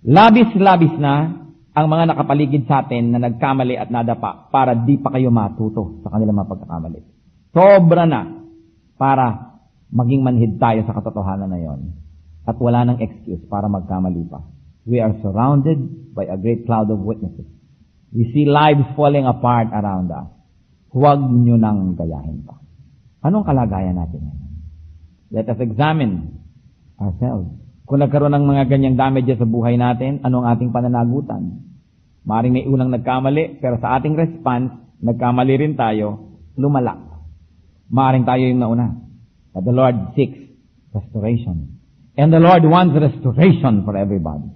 Labis-labis 0.06 0.96
na 0.96 1.41
ang 1.72 1.88
mga 1.88 2.12
nakapaligid 2.12 2.68
sa 2.68 2.84
atin 2.84 3.16
na 3.16 3.20
nagkamali 3.24 3.80
at 3.80 3.88
nadapa 3.88 4.52
para 4.52 4.76
di 4.76 5.00
pa 5.00 5.08
kayo 5.16 5.32
matuto 5.32 6.04
sa 6.04 6.12
kanilang 6.12 6.36
mga 6.44 6.52
pagkakamali. 6.52 7.00
Sobra 7.56 8.04
na 8.04 8.28
para 9.00 9.60
maging 9.92 10.24
manhid 10.24 10.60
tayo 10.60 10.84
sa 10.84 10.96
katotohanan 11.00 11.48
na 11.48 11.60
yon. 11.60 11.96
At 12.44 12.60
wala 12.60 12.84
nang 12.84 13.00
excuse 13.00 13.44
para 13.48 13.72
magkamali 13.72 14.28
pa. 14.28 14.44
We 14.84 15.00
are 15.00 15.16
surrounded 15.24 16.12
by 16.12 16.28
a 16.28 16.36
great 16.36 16.68
cloud 16.68 16.92
of 16.92 17.00
witnesses. 17.00 17.48
We 18.12 18.28
see 18.36 18.44
lives 18.44 18.92
falling 19.00 19.24
apart 19.24 19.72
around 19.72 20.12
us. 20.12 20.28
Huwag 20.92 21.24
nyo 21.24 21.56
nang 21.56 21.96
gayahin 21.96 22.44
pa. 22.44 22.60
Anong 23.24 23.48
kalagayan 23.48 23.96
natin 23.96 24.28
ngayon? 24.28 24.52
Let 25.32 25.48
us 25.48 25.60
examine 25.64 26.44
ourselves. 27.00 27.56
Kung 27.92 28.00
nagkaroon 28.00 28.32
ng 28.32 28.48
mga 28.48 28.72
ganyang 28.72 28.96
damages 28.96 29.36
sa 29.36 29.44
buhay 29.44 29.76
natin, 29.76 30.24
ano 30.24 30.40
ang 30.40 30.56
ating 30.56 30.72
pananagutan? 30.72 31.60
Maring 32.24 32.56
may 32.56 32.64
unang 32.64 32.88
nagkamali, 32.88 33.60
pero 33.60 33.84
sa 33.84 34.00
ating 34.00 34.16
response, 34.16 34.72
nagkamali 35.04 35.60
rin 35.60 35.76
tayo, 35.76 36.40
lumala. 36.56 36.96
Maring 37.92 38.24
tayo 38.24 38.48
yung 38.48 38.64
nauna. 38.64 38.96
But 39.52 39.68
the 39.68 39.76
Lord 39.76 40.16
seeks 40.16 40.40
restoration. 40.96 41.84
And 42.16 42.32
the 42.32 42.40
Lord 42.40 42.64
wants 42.64 42.96
restoration 42.96 43.84
for 43.84 44.00
everybody. 44.00 44.48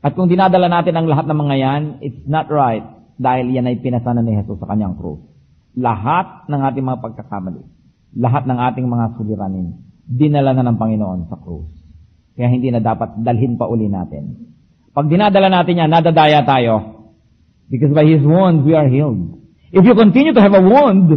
At 0.00 0.16
kung 0.16 0.32
dinadala 0.32 0.72
natin 0.72 0.96
ang 0.96 1.04
lahat 1.04 1.28
ng 1.28 1.36
mga 1.36 1.56
yan, 1.60 1.82
it's 2.00 2.24
not 2.24 2.48
right 2.48 2.88
dahil 3.20 3.52
yan 3.52 3.68
ay 3.68 3.76
pinasanan 3.84 4.24
ni 4.24 4.40
Jesus 4.40 4.56
sa 4.56 4.72
kanyang 4.72 4.96
krus. 4.96 5.20
Lahat 5.76 6.48
ng 6.48 6.60
ating 6.64 6.84
mga 6.88 7.04
pagkakamali, 7.04 7.60
lahat 8.16 8.48
ng 8.48 8.56
ating 8.56 8.88
mga 8.88 9.20
suliranin, 9.20 9.76
dinala 10.08 10.56
na 10.56 10.64
ng 10.64 10.80
Panginoon 10.80 11.28
sa 11.28 11.36
krus. 11.36 11.79
Kaya 12.36 12.48
hindi 12.48 12.70
na 12.70 12.80
dapat 12.80 13.20
dalhin 13.20 13.58
pa 13.58 13.66
uli 13.66 13.90
natin. 13.90 14.54
Pag 14.90 15.06
dinadala 15.06 15.48
natin 15.50 15.80
yan, 15.80 15.90
nadadaya 15.90 16.42
tayo. 16.42 17.06
Because 17.70 17.94
by 17.94 18.06
His 18.06 18.22
wounds, 18.22 18.66
we 18.66 18.74
are 18.74 18.90
healed. 18.90 19.38
If 19.70 19.86
you 19.86 19.94
continue 19.94 20.34
to 20.34 20.42
have 20.42 20.54
a 20.54 20.62
wound, 20.62 21.08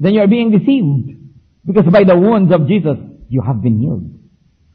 then 0.00 0.12
you 0.16 0.24
are 0.24 0.30
being 0.30 0.52
deceived. 0.52 1.20
Because 1.64 1.84
by 1.92 2.04
the 2.04 2.16
wounds 2.16 2.48
of 2.48 2.64
Jesus, 2.64 2.96
you 3.28 3.44
have 3.44 3.60
been 3.60 3.76
healed. 3.76 4.08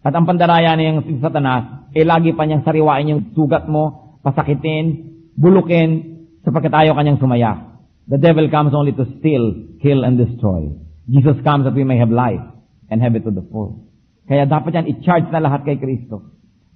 At 0.01 0.13
ang 0.13 0.25
pandaraya 0.25 0.73
niyang 0.77 1.05
si 1.05 1.17
Satanas, 1.21 1.93
eh 1.93 2.05
lagi 2.05 2.33
pa 2.33 2.45
niyang 2.45 2.65
sariwain 2.65 3.09
yung 3.09 3.21
sugat 3.37 3.69
mo, 3.69 4.17
pasakitin, 4.25 5.13
bulukin, 5.37 6.21
sapagkat 6.45 6.73
ayaw 6.73 6.97
kanyang 6.97 7.21
sumaya. 7.21 7.81
The 8.09 8.17
devil 8.17 8.49
comes 8.49 8.73
only 8.73 8.93
to 8.97 9.05
steal, 9.17 9.77
kill, 9.81 10.01
and 10.05 10.17
destroy. 10.17 10.73
Jesus 11.05 11.37
comes 11.45 11.65
that 11.65 11.77
we 11.77 11.85
may 11.85 11.97
have 12.01 12.09
life 12.09 12.41
and 12.89 13.01
have 13.01 13.13
it 13.15 13.23
to 13.25 13.31
the 13.31 13.45
full. 13.49 13.90
Kaya 14.31 14.47
dapat 14.47 14.71
yan 14.71 14.87
i-charge 14.87 15.27
na 15.27 15.43
lahat 15.43 15.67
kay 15.67 15.75
Kristo. 15.75 16.23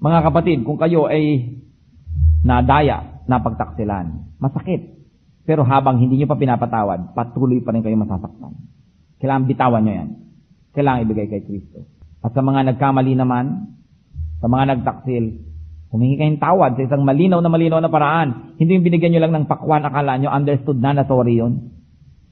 Mga 0.04 0.28
kapatid, 0.28 0.68
kung 0.68 0.76
kayo 0.76 1.08
ay 1.08 1.56
nadaya, 2.44 3.24
napagtaksilan, 3.32 4.36
masakit. 4.44 5.08
Pero 5.48 5.64
habang 5.64 5.96
hindi 5.96 6.20
nyo 6.20 6.28
pa 6.28 6.36
pinapatawad, 6.36 7.16
patuloy 7.16 7.64
pa 7.64 7.72
rin 7.72 7.80
kayo 7.80 7.96
masasaktan. 7.96 8.60
Kailangan 9.24 9.48
bitawan 9.48 9.88
nyo 9.88 9.94
yan. 9.96 10.10
Kailangan 10.76 11.04
ibigay 11.08 11.32
kay 11.32 11.48
Kristo. 11.48 11.88
At 12.20 12.36
sa 12.36 12.44
mga 12.44 12.76
nagkamali 12.76 13.16
naman, 13.16 13.72
sa 14.44 14.52
mga 14.52 14.76
nagtaksil, 14.76 15.40
humingi 15.96 16.20
kayong 16.20 16.44
tawad 16.44 16.76
sa 16.76 16.84
isang 16.92 17.08
malinaw 17.08 17.40
na 17.40 17.48
malinaw 17.48 17.80
na 17.80 17.88
paraan. 17.88 18.60
Hindi 18.60 18.76
yung 18.76 18.84
binigyan 18.84 19.16
nyo 19.16 19.22
lang 19.24 19.32
ng 19.32 19.48
pakwan, 19.48 19.88
akala 19.88 20.20
nyo 20.20 20.28
understood 20.28 20.84
na 20.84 20.92
na 20.92 21.08
sorry 21.08 21.40
yun. 21.40 21.72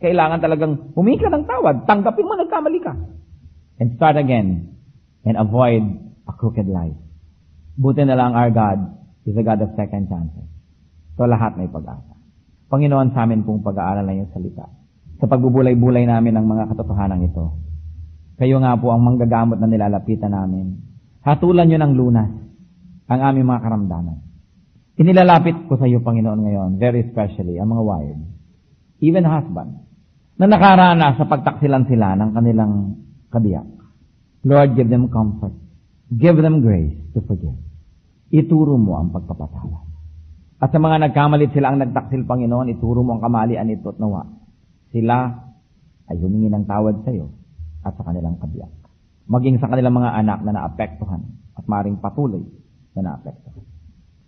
Kailangan 0.04 0.44
talagang 0.44 0.92
humingi 1.00 1.24
ka 1.24 1.32
ng 1.32 1.48
tawad. 1.48 1.88
Tanggapin 1.88 2.28
mo 2.28 2.36
nagkamali 2.36 2.80
ka. 2.84 2.92
And 3.80 3.96
start 3.96 4.20
again. 4.20 4.73
And 5.24 5.40
avoid 5.40 5.84
a 6.28 6.34
crooked 6.36 6.68
life. 6.68 7.00
Buti 7.80 8.04
na 8.04 8.20
lang 8.20 8.36
our 8.36 8.52
God 8.52 8.80
is 9.24 9.36
a 9.40 9.44
God 9.44 9.64
of 9.64 9.72
second 9.80 10.12
chances. 10.12 10.48
So 11.16 11.24
lahat 11.26 11.56
may 11.56 11.72
pag-asa. 11.72 12.14
Panginoon 12.68 13.14
sa 13.16 13.24
amin 13.24 13.46
pong 13.46 13.64
pag-aaral 13.64 14.04
ng 14.04 14.16
iyong 14.20 14.32
salita. 14.34 14.66
Sa 15.22 15.30
pagbubulay-bulay 15.30 16.04
namin 16.10 16.36
ng 16.36 16.46
mga 16.46 16.64
katotohanan 16.74 17.24
ito. 17.24 17.56
Kayo 18.36 18.60
nga 18.60 18.76
po 18.76 18.92
ang 18.92 19.06
manggagamot 19.06 19.62
na 19.62 19.70
nilalapitan 19.70 20.34
namin. 20.34 20.82
Hatulan 21.22 21.70
nyo 21.70 21.80
ng 21.80 21.94
lunas 21.96 22.32
ang 23.08 23.20
aming 23.22 23.48
mga 23.48 23.62
karamdaman. 23.64 24.18
Inilalapit 24.94 25.58
ko 25.66 25.78
sa 25.78 25.90
iyo, 25.90 26.06
Panginoon, 26.06 26.42
ngayon, 26.46 26.70
very 26.78 27.02
especially, 27.10 27.58
ang 27.58 27.74
mga 27.74 27.82
wives, 27.82 28.30
even 29.02 29.26
husband, 29.26 29.82
na 30.38 30.46
nakarana 30.46 31.18
sa 31.18 31.26
pagtaksilan 31.26 31.90
sila 31.90 32.14
ng 32.14 32.30
kanilang 32.38 32.74
kabiyak. 33.34 33.66
Lord, 34.44 34.76
give 34.76 34.92
them 34.92 35.08
comfort. 35.08 35.56
Give 36.12 36.36
them 36.36 36.60
grace 36.60 37.00
to 37.16 37.24
forgive. 37.24 37.56
Ituro 38.28 38.76
mo 38.76 39.00
ang 39.00 39.16
pagpapatawad. 39.16 39.88
At 40.60 40.72
sa 40.72 40.80
mga 40.80 41.00
nagkamalit 41.10 41.56
sila 41.56 41.72
ang 41.72 41.80
nagtaksil, 41.80 42.28
Panginoon, 42.28 42.72
ituro 42.76 43.04
mo 43.04 43.16
ang 43.16 43.22
kamalian 43.24 43.72
ito 43.72 43.92
at 43.92 44.00
nawa. 44.00 44.28
Sila 44.92 45.32
ay 46.12 46.16
humingi 46.20 46.52
ng 46.52 46.68
tawad 46.68 47.08
sa 47.08 47.12
iyo 47.16 47.32
at 47.88 47.96
sa 47.96 48.04
kanilang 48.04 48.36
kabiyak. 48.40 48.72
Maging 49.32 49.64
sa 49.64 49.72
kanilang 49.72 49.96
mga 49.96 50.12
anak 50.12 50.40
na 50.44 50.52
naapektuhan 50.60 51.24
at 51.56 51.64
maring 51.64 52.04
patuloy 52.04 52.44
na 53.00 53.16
naapektuhan. 53.16 53.64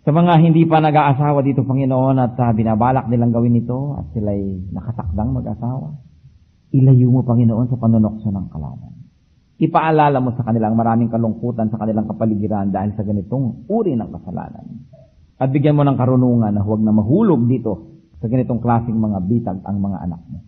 Sa 0.06 0.14
mga 0.14 0.32
hindi 0.40 0.64
pa 0.64 0.80
nag-aasawa 0.80 1.44
dito, 1.44 1.66
Panginoon, 1.66 2.16
at 2.22 2.38
uh, 2.40 2.54
binabalak 2.56 3.10
nilang 3.10 3.34
gawin 3.34 3.58
ito 3.58 4.00
at 4.00 4.06
sila'y 4.14 4.70
nakatakdang 4.72 5.34
mag-asawa, 5.34 5.98
ilayo 6.72 7.10
mo, 7.10 7.20
Panginoon, 7.26 7.66
sa 7.68 7.76
panunokso 7.76 8.30
ng 8.32 8.46
kalaman. 8.48 8.95
Ipaalala 9.56 10.20
mo 10.20 10.36
sa 10.36 10.44
kanilang 10.44 10.76
maraming 10.76 11.08
kalungkutan 11.08 11.72
sa 11.72 11.80
kanilang 11.80 12.04
kapaligiran 12.04 12.68
dahil 12.68 12.92
sa 12.92 13.04
ganitong 13.04 13.64
uri 13.72 13.96
ng 13.96 14.10
kasalanan. 14.12 14.84
At 15.40 15.48
bigyan 15.48 15.76
mo 15.76 15.84
ng 15.84 15.96
karunungan 15.96 16.52
na 16.52 16.60
huwag 16.60 16.84
na 16.84 16.92
mahulog 16.92 17.40
dito 17.48 17.96
sa 18.20 18.28
ganitong 18.28 18.60
klaseng 18.60 18.96
mga 18.96 19.18
bitag 19.24 19.58
ang 19.64 19.80
mga 19.80 19.98
anak 20.08 20.20
mo. 20.28 20.44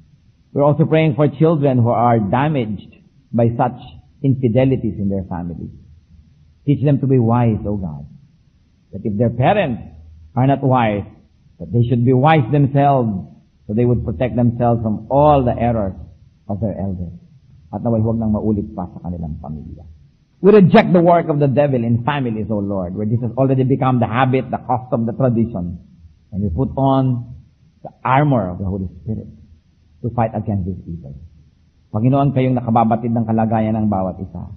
We're 0.52 0.64
also 0.64 0.84
praying 0.84 1.16
for 1.16 1.28
children 1.28 1.80
who 1.80 1.92
are 1.92 2.20
damaged 2.20 2.88
by 3.32 3.52
such 3.56 3.80
infidelities 4.24 4.96
in 4.96 5.08
their 5.08 5.24
families. 5.24 5.72
Teach 6.64 6.84
them 6.84 7.00
to 7.00 7.06
be 7.08 7.20
wise, 7.20 7.60
O 7.64 7.76
God. 7.76 8.04
That 8.92 9.04
if 9.04 9.16
their 9.16 9.32
parents 9.32 9.88
are 10.36 10.48
not 10.48 10.60
wise, 10.64 11.08
that 11.60 11.72
they 11.72 11.84
should 11.88 12.04
be 12.04 12.12
wise 12.12 12.44
themselves 12.52 13.28
so 13.66 13.72
they 13.72 13.84
would 13.84 14.04
protect 14.04 14.36
themselves 14.36 14.80
from 14.80 15.08
all 15.10 15.44
the 15.44 15.56
errors 15.56 15.96
of 16.48 16.60
their 16.60 16.76
elders. 16.76 17.12
At 17.68 17.84
naway 17.84 18.00
huwag 18.00 18.16
nang 18.16 18.32
maulit 18.32 18.72
pa 18.72 18.88
sa 18.88 18.98
kanilang 19.04 19.36
pamilya. 19.40 19.84
We 20.40 20.54
reject 20.54 20.94
the 20.94 21.02
work 21.02 21.26
of 21.28 21.42
the 21.42 21.50
devil 21.50 21.82
in 21.82 22.06
families, 22.06 22.46
O 22.48 22.62
Lord, 22.62 22.94
where 22.94 23.04
this 23.04 23.18
has 23.20 23.34
already 23.34 23.66
become 23.66 23.98
the 23.98 24.06
habit, 24.06 24.48
the 24.54 24.62
custom, 24.62 25.04
the 25.04 25.12
tradition. 25.12 25.82
And 26.30 26.38
we 26.40 26.48
put 26.48 26.70
on 26.78 27.34
the 27.82 27.90
armor 28.06 28.48
of 28.48 28.62
the 28.62 28.68
Holy 28.70 28.86
Spirit 29.02 29.26
to 30.02 30.10
fight 30.14 30.30
against 30.38 30.70
this 30.70 30.78
evil. 30.86 31.18
Panginoon, 31.90 32.36
kayong 32.36 32.54
nakababatid 32.54 33.10
ng 33.10 33.26
kalagayan 33.26 33.74
ng 33.74 33.90
bawat 33.90 34.22
isa. 34.22 34.54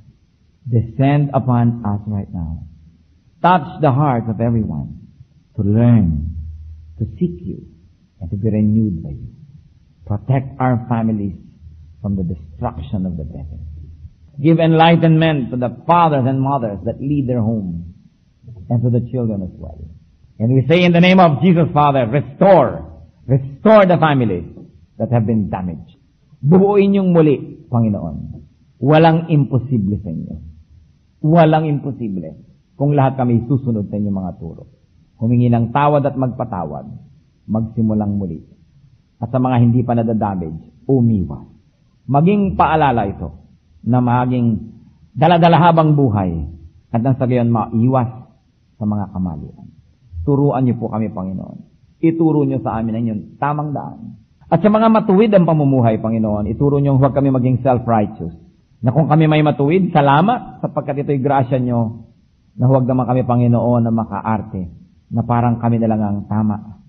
Descend 0.70 1.34
upon 1.34 1.82
us 1.82 2.02
right 2.06 2.30
now. 2.30 2.62
Touch 3.42 3.82
the 3.82 3.90
hearts 3.90 4.30
of 4.30 4.38
everyone 4.38 5.10
to 5.58 5.66
learn, 5.66 6.38
to 7.02 7.10
seek 7.18 7.42
you, 7.42 7.66
and 8.22 8.30
to 8.30 8.38
be 8.38 8.54
renewed 8.54 9.02
by 9.02 9.18
you. 9.18 9.34
Protect 10.06 10.54
our 10.62 10.86
families 10.86 11.42
from 12.02 12.18
the 12.18 12.26
destruction 12.26 13.06
of 13.06 13.18
the 13.18 13.24
devil. 13.24 13.60
Give 14.42 14.60
enlightenment 14.60 15.52
to 15.52 15.58
the 15.58 15.70
fathers 15.86 16.26
and 16.26 16.42
mothers 16.42 16.80
that 16.86 17.00
lead 17.00 17.30
their 17.30 17.42
homes 17.42 17.86
and 18.70 18.82
to 18.82 18.90
the 18.90 19.06
children 19.12 19.44
as 19.44 19.54
well. 19.54 19.86
And 20.40 20.50
we 20.58 20.66
say 20.66 20.82
in 20.82 20.94
the 20.94 21.04
name 21.04 21.20
of 21.20 21.42
Jesus, 21.46 21.70
Father, 21.74 22.10
restore, 22.10 23.06
restore 23.28 23.86
the 23.86 24.02
families 24.02 24.50
that 24.98 25.14
have 25.14 25.30
been 25.30 25.54
damaged. 25.54 26.02
Buuin 26.42 26.98
yung 26.98 27.14
muli, 27.14 27.38
Panginoon. 27.70 28.42
Walang 28.82 29.30
imposible 29.30 30.02
sa 30.02 30.10
inyo. 30.10 30.36
Walang 31.22 31.70
imposible 31.70 32.42
kung 32.74 32.98
lahat 32.98 33.22
kami 33.22 33.46
susunod 33.46 33.94
sa 33.94 34.02
inyong 34.02 34.18
mga 34.18 34.34
turo. 34.42 34.66
Humingi 35.22 35.54
ng 35.54 35.70
tawad 35.70 36.02
at 36.02 36.18
magpatawad, 36.18 36.90
magsimulang 37.46 38.18
muli. 38.18 38.42
At 39.22 39.30
sa 39.30 39.38
mga 39.38 39.62
hindi 39.62 39.86
pa 39.86 39.94
nadadamage, 39.94 40.90
umiwas. 40.90 41.51
Maging 42.12 42.60
paalala 42.60 43.08
ito 43.08 43.32
na 43.88 44.04
maging 44.04 44.60
daladala 45.16 45.64
habang 45.64 45.96
buhay 45.96 46.44
at 46.92 47.00
nang 47.00 47.16
sa 47.16 47.24
gayon 47.24 47.48
maiwas 47.48 48.12
sa 48.76 48.84
mga 48.84 49.16
kamalian. 49.16 49.72
Turuan 50.28 50.68
niyo 50.68 50.76
po 50.76 50.92
kami, 50.92 51.08
Panginoon. 51.08 51.72
Ituro 52.04 52.44
niyo 52.44 52.60
sa 52.60 52.76
amin 52.76 53.00
ang 53.00 53.04
inyong 53.08 53.24
tamang 53.40 53.72
daan. 53.72 54.20
At 54.52 54.60
sa 54.60 54.68
mga 54.68 54.92
matuwid 54.92 55.32
ang 55.32 55.48
pamumuhay, 55.48 56.04
Panginoon, 56.04 56.52
ituro 56.52 56.84
niyo 56.84 57.00
huwag 57.00 57.16
kami 57.16 57.32
maging 57.32 57.64
self-righteous. 57.64 58.36
Na 58.84 58.92
kung 58.92 59.08
kami 59.08 59.32
may 59.32 59.40
matuwid, 59.40 59.96
salamat 59.96 60.60
sapagkat 60.60 61.08
ito'y 61.08 61.24
grasya 61.24 61.64
niyo 61.64 62.12
na 62.60 62.68
huwag 62.68 62.84
naman 62.84 63.08
kami, 63.08 63.24
Panginoon, 63.24 63.88
na 63.88 63.92
makaarte 63.96 64.68
na 65.08 65.24
parang 65.24 65.64
kami 65.64 65.80
na 65.80 65.88
lang 65.88 66.04
ang 66.04 66.20
tama. 66.28 66.84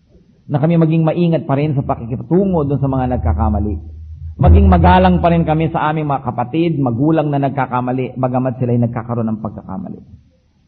Na 0.51 0.59
kami 0.59 0.75
maging 0.83 1.07
maingat 1.07 1.47
pa 1.47 1.55
rin 1.55 1.79
sa 1.79 1.87
pakikitungo 1.87 2.67
doon 2.67 2.83
sa 2.83 2.91
mga 2.91 3.07
nagkakamali 3.15 4.02
Maging 4.41 4.65
magalang 4.73 5.21
pa 5.21 5.29
rin 5.29 5.45
kami 5.45 5.69
sa 5.69 5.93
aming 5.93 6.09
mga 6.09 6.25
kapatid, 6.25 6.81
magulang 6.81 7.29
na 7.29 7.37
nagkakamali, 7.37 8.17
bagamat 8.17 8.57
sila'y 8.57 8.81
nagkakaroon 8.81 9.29
ng 9.29 9.41
pagkakamali. 9.45 10.01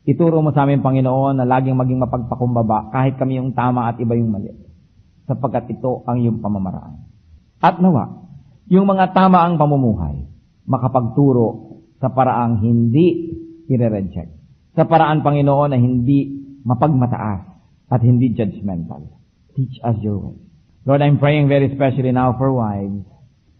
Ituro 0.04 0.44
mo 0.44 0.52
sa 0.52 0.68
amin, 0.68 0.84
Panginoon, 0.84 1.40
na 1.40 1.48
laging 1.48 1.72
maging 1.72 2.04
mapagpakumbaba 2.04 2.92
kahit 2.92 3.16
kami 3.16 3.40
yung 3.40 3.56
tama 3.56 3.88
at 3.88 3.96
iba 3.96 4.12
yung 4.12 4.36
mali. 4.36 4.52
Sapagkat 5.24 5.72
ito 5.72 6.04
ang 6.04 6.20
iyong 6.20 6.44
pamamaraan. 6.44 7.08
At 7.64 7.80
nawa, 7.80 8.28
yung 8.68 8.84
mga 8.84 9.16
tama 9.16 9.40
ang 9.40 9.56
pamumuhay, 9.56 10.28
makapagturo 10.68 11.80
sa 12.04 12.12
paraang 12.12 12.60
hindi 12.60 13.32
i-reject. 13.64 14.32
Sa 14.76 14.84
paraan, 14.84 15.24
Panginoon, 15.24 15.72
na 15.72 15.80
hindi 15.80 16.36
mapagmataas 16.68 17.48
at 17.88 18.00
hindi 18.04 18.36
judgmental. 18.36 19.08
Teach 19.56 19.80
us 19.80 19.96
your 20.04 20.20
way. 20.20 20.36
Lord, 20.84 21.00
I'm 21.00 21.16
praying 21.16 21.48
very 21.48 21.72
especially 21.72 22.12
now 22.12 22.36
for 22.36 22.52
wives 22.52 23.13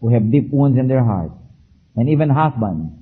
who 0.05 0.13
have 0.13 0.29
deep 0.29 0.53
wounds 0.53 0.77
in 0.77 0.85
their 0.85 1.01
hearts, 1.01 1.33
and 1.97 2.05
even 2.05 2.29
husbands, 2.29 2.93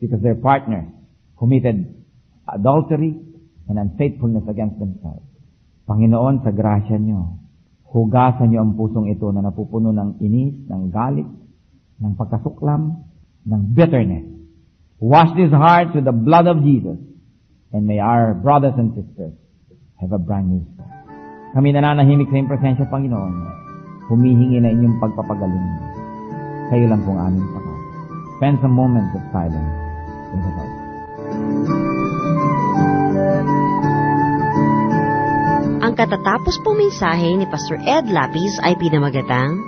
because 0.00 0.24
their 0.24 0.40
partner 0.40 0.88
committed 1.36 1.92
adultery 2.48 3.20
and 3.68 3.76
unfaithfulness 3.76 4.40
against 4.48 4.80
themselves. 4.80 5.28
Panginoon, 5.84 6.40
sa 6.40 6.48
grasya 6.48 6.96
niyo, 6.96 7.36
hugasan 7.84 8.48
niyo 8.48 8.64
ang 8.64 8.72
pusong 8.80 9.12
ito 9.12 9.28
na 9.28 9.44
napupuno 9.44 9.92
ng 9.92 10.24
inis, 10.24 10.56
ng 10.72 10.88
galit, 10.88 11.28
ng 12.00 12.12
pagkasuklam, 12.16 13.04
ng 13.44 13.62
bitterness. 13.76 14.24
Wash 15.04 15.36
these 15.36 15.52
hearts 15.52 15.92
with 15.92 16.08
the 16.08 16.16
blood 16.16 16.48
of 16.48 16.64
Jesus, 16.64 16.96
and 17.76 17.84
may 17.84 18.00
our 18.00 18.32
brothers 18.32 18.72
and 18.80 18.96
sisters 18.96 19.36
have 20.00 20.16
a 20.16 20.22
brand 20.22 20.48
new 20.48 20.64
start. 20.72 20.96
Kami 21.52 21.76
nananahimik 21.76 22.32
sa 22.32 22.40
iyong 22.40 22.48
presensya, 22.48 22.88
Panginoon, 22.88 23.36
humihingi 24.08 24.64
na 24.64 24.72
inyong 24.72 24.96
pagpapagaling 24.96 25.91
kayo 26.72 26.88
lang 26.88 27.04
pong 27.04 27.20
aming 27.20 27.44
pagkakas. 27.52 27.84
Spend 28.40 28.56
some 28.64 28.72
moments 28.72 29.12
of 29.12 29.22
silence 29.28 29.72
in 30.32 30.38
the 30.40 30.50
Lord. 30.56 30.74
Ang 35.84 35.92
katatapos 36.00 36.56
pong 36.64 36.80
mensahe 36.80 37.36
ni 37.36 37.44
Pastor 37.52 37.76
Ed 37.84 38.08
Lapis 38.08 38.56
ay 38.64 38.72
pinamagatang, 38.80 39.60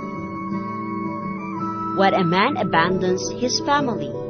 What 2.00 2.16
a 2.16 2.24
man 2.24 2.56
abandons 2.56 3.20
his 3.36 3.60
family. 3.62 4.23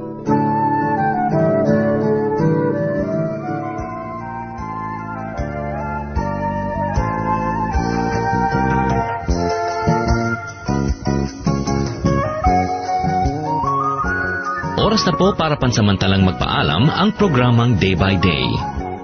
Oras 14.95 15.11
na 15.11 15.19
po 15.19 15.35
para 15.35 15.59
pansamantalang 15.59 16.23
magpaalam 16.23 16.87
ang 16.87 17.11
programang 17.19 17.75
Day 17.83 17.99
by 17.99 18.15
Day. 18.15 18.47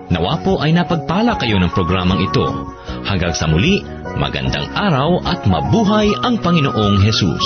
Nawa 0.07 0.39
po 0.39 0.63
ay 0.63 0.71
napagpala 0.71 1.35
kayo 1.35 1.59
ng 1.59 1.67
programang 1.75 2.23
ito. 2.23 2.47
Hanggang 3.03 3.35
sa 3.35 3.51
muli, 3.51 3.83
magandang 4.15 4.71
araw 4.71 5.19
at 5.27 5.43
mabuhay 5.51 6.15
ang 6.23 6.39
Panginoong 6.39 7.03
Hesus. 7.03 7.43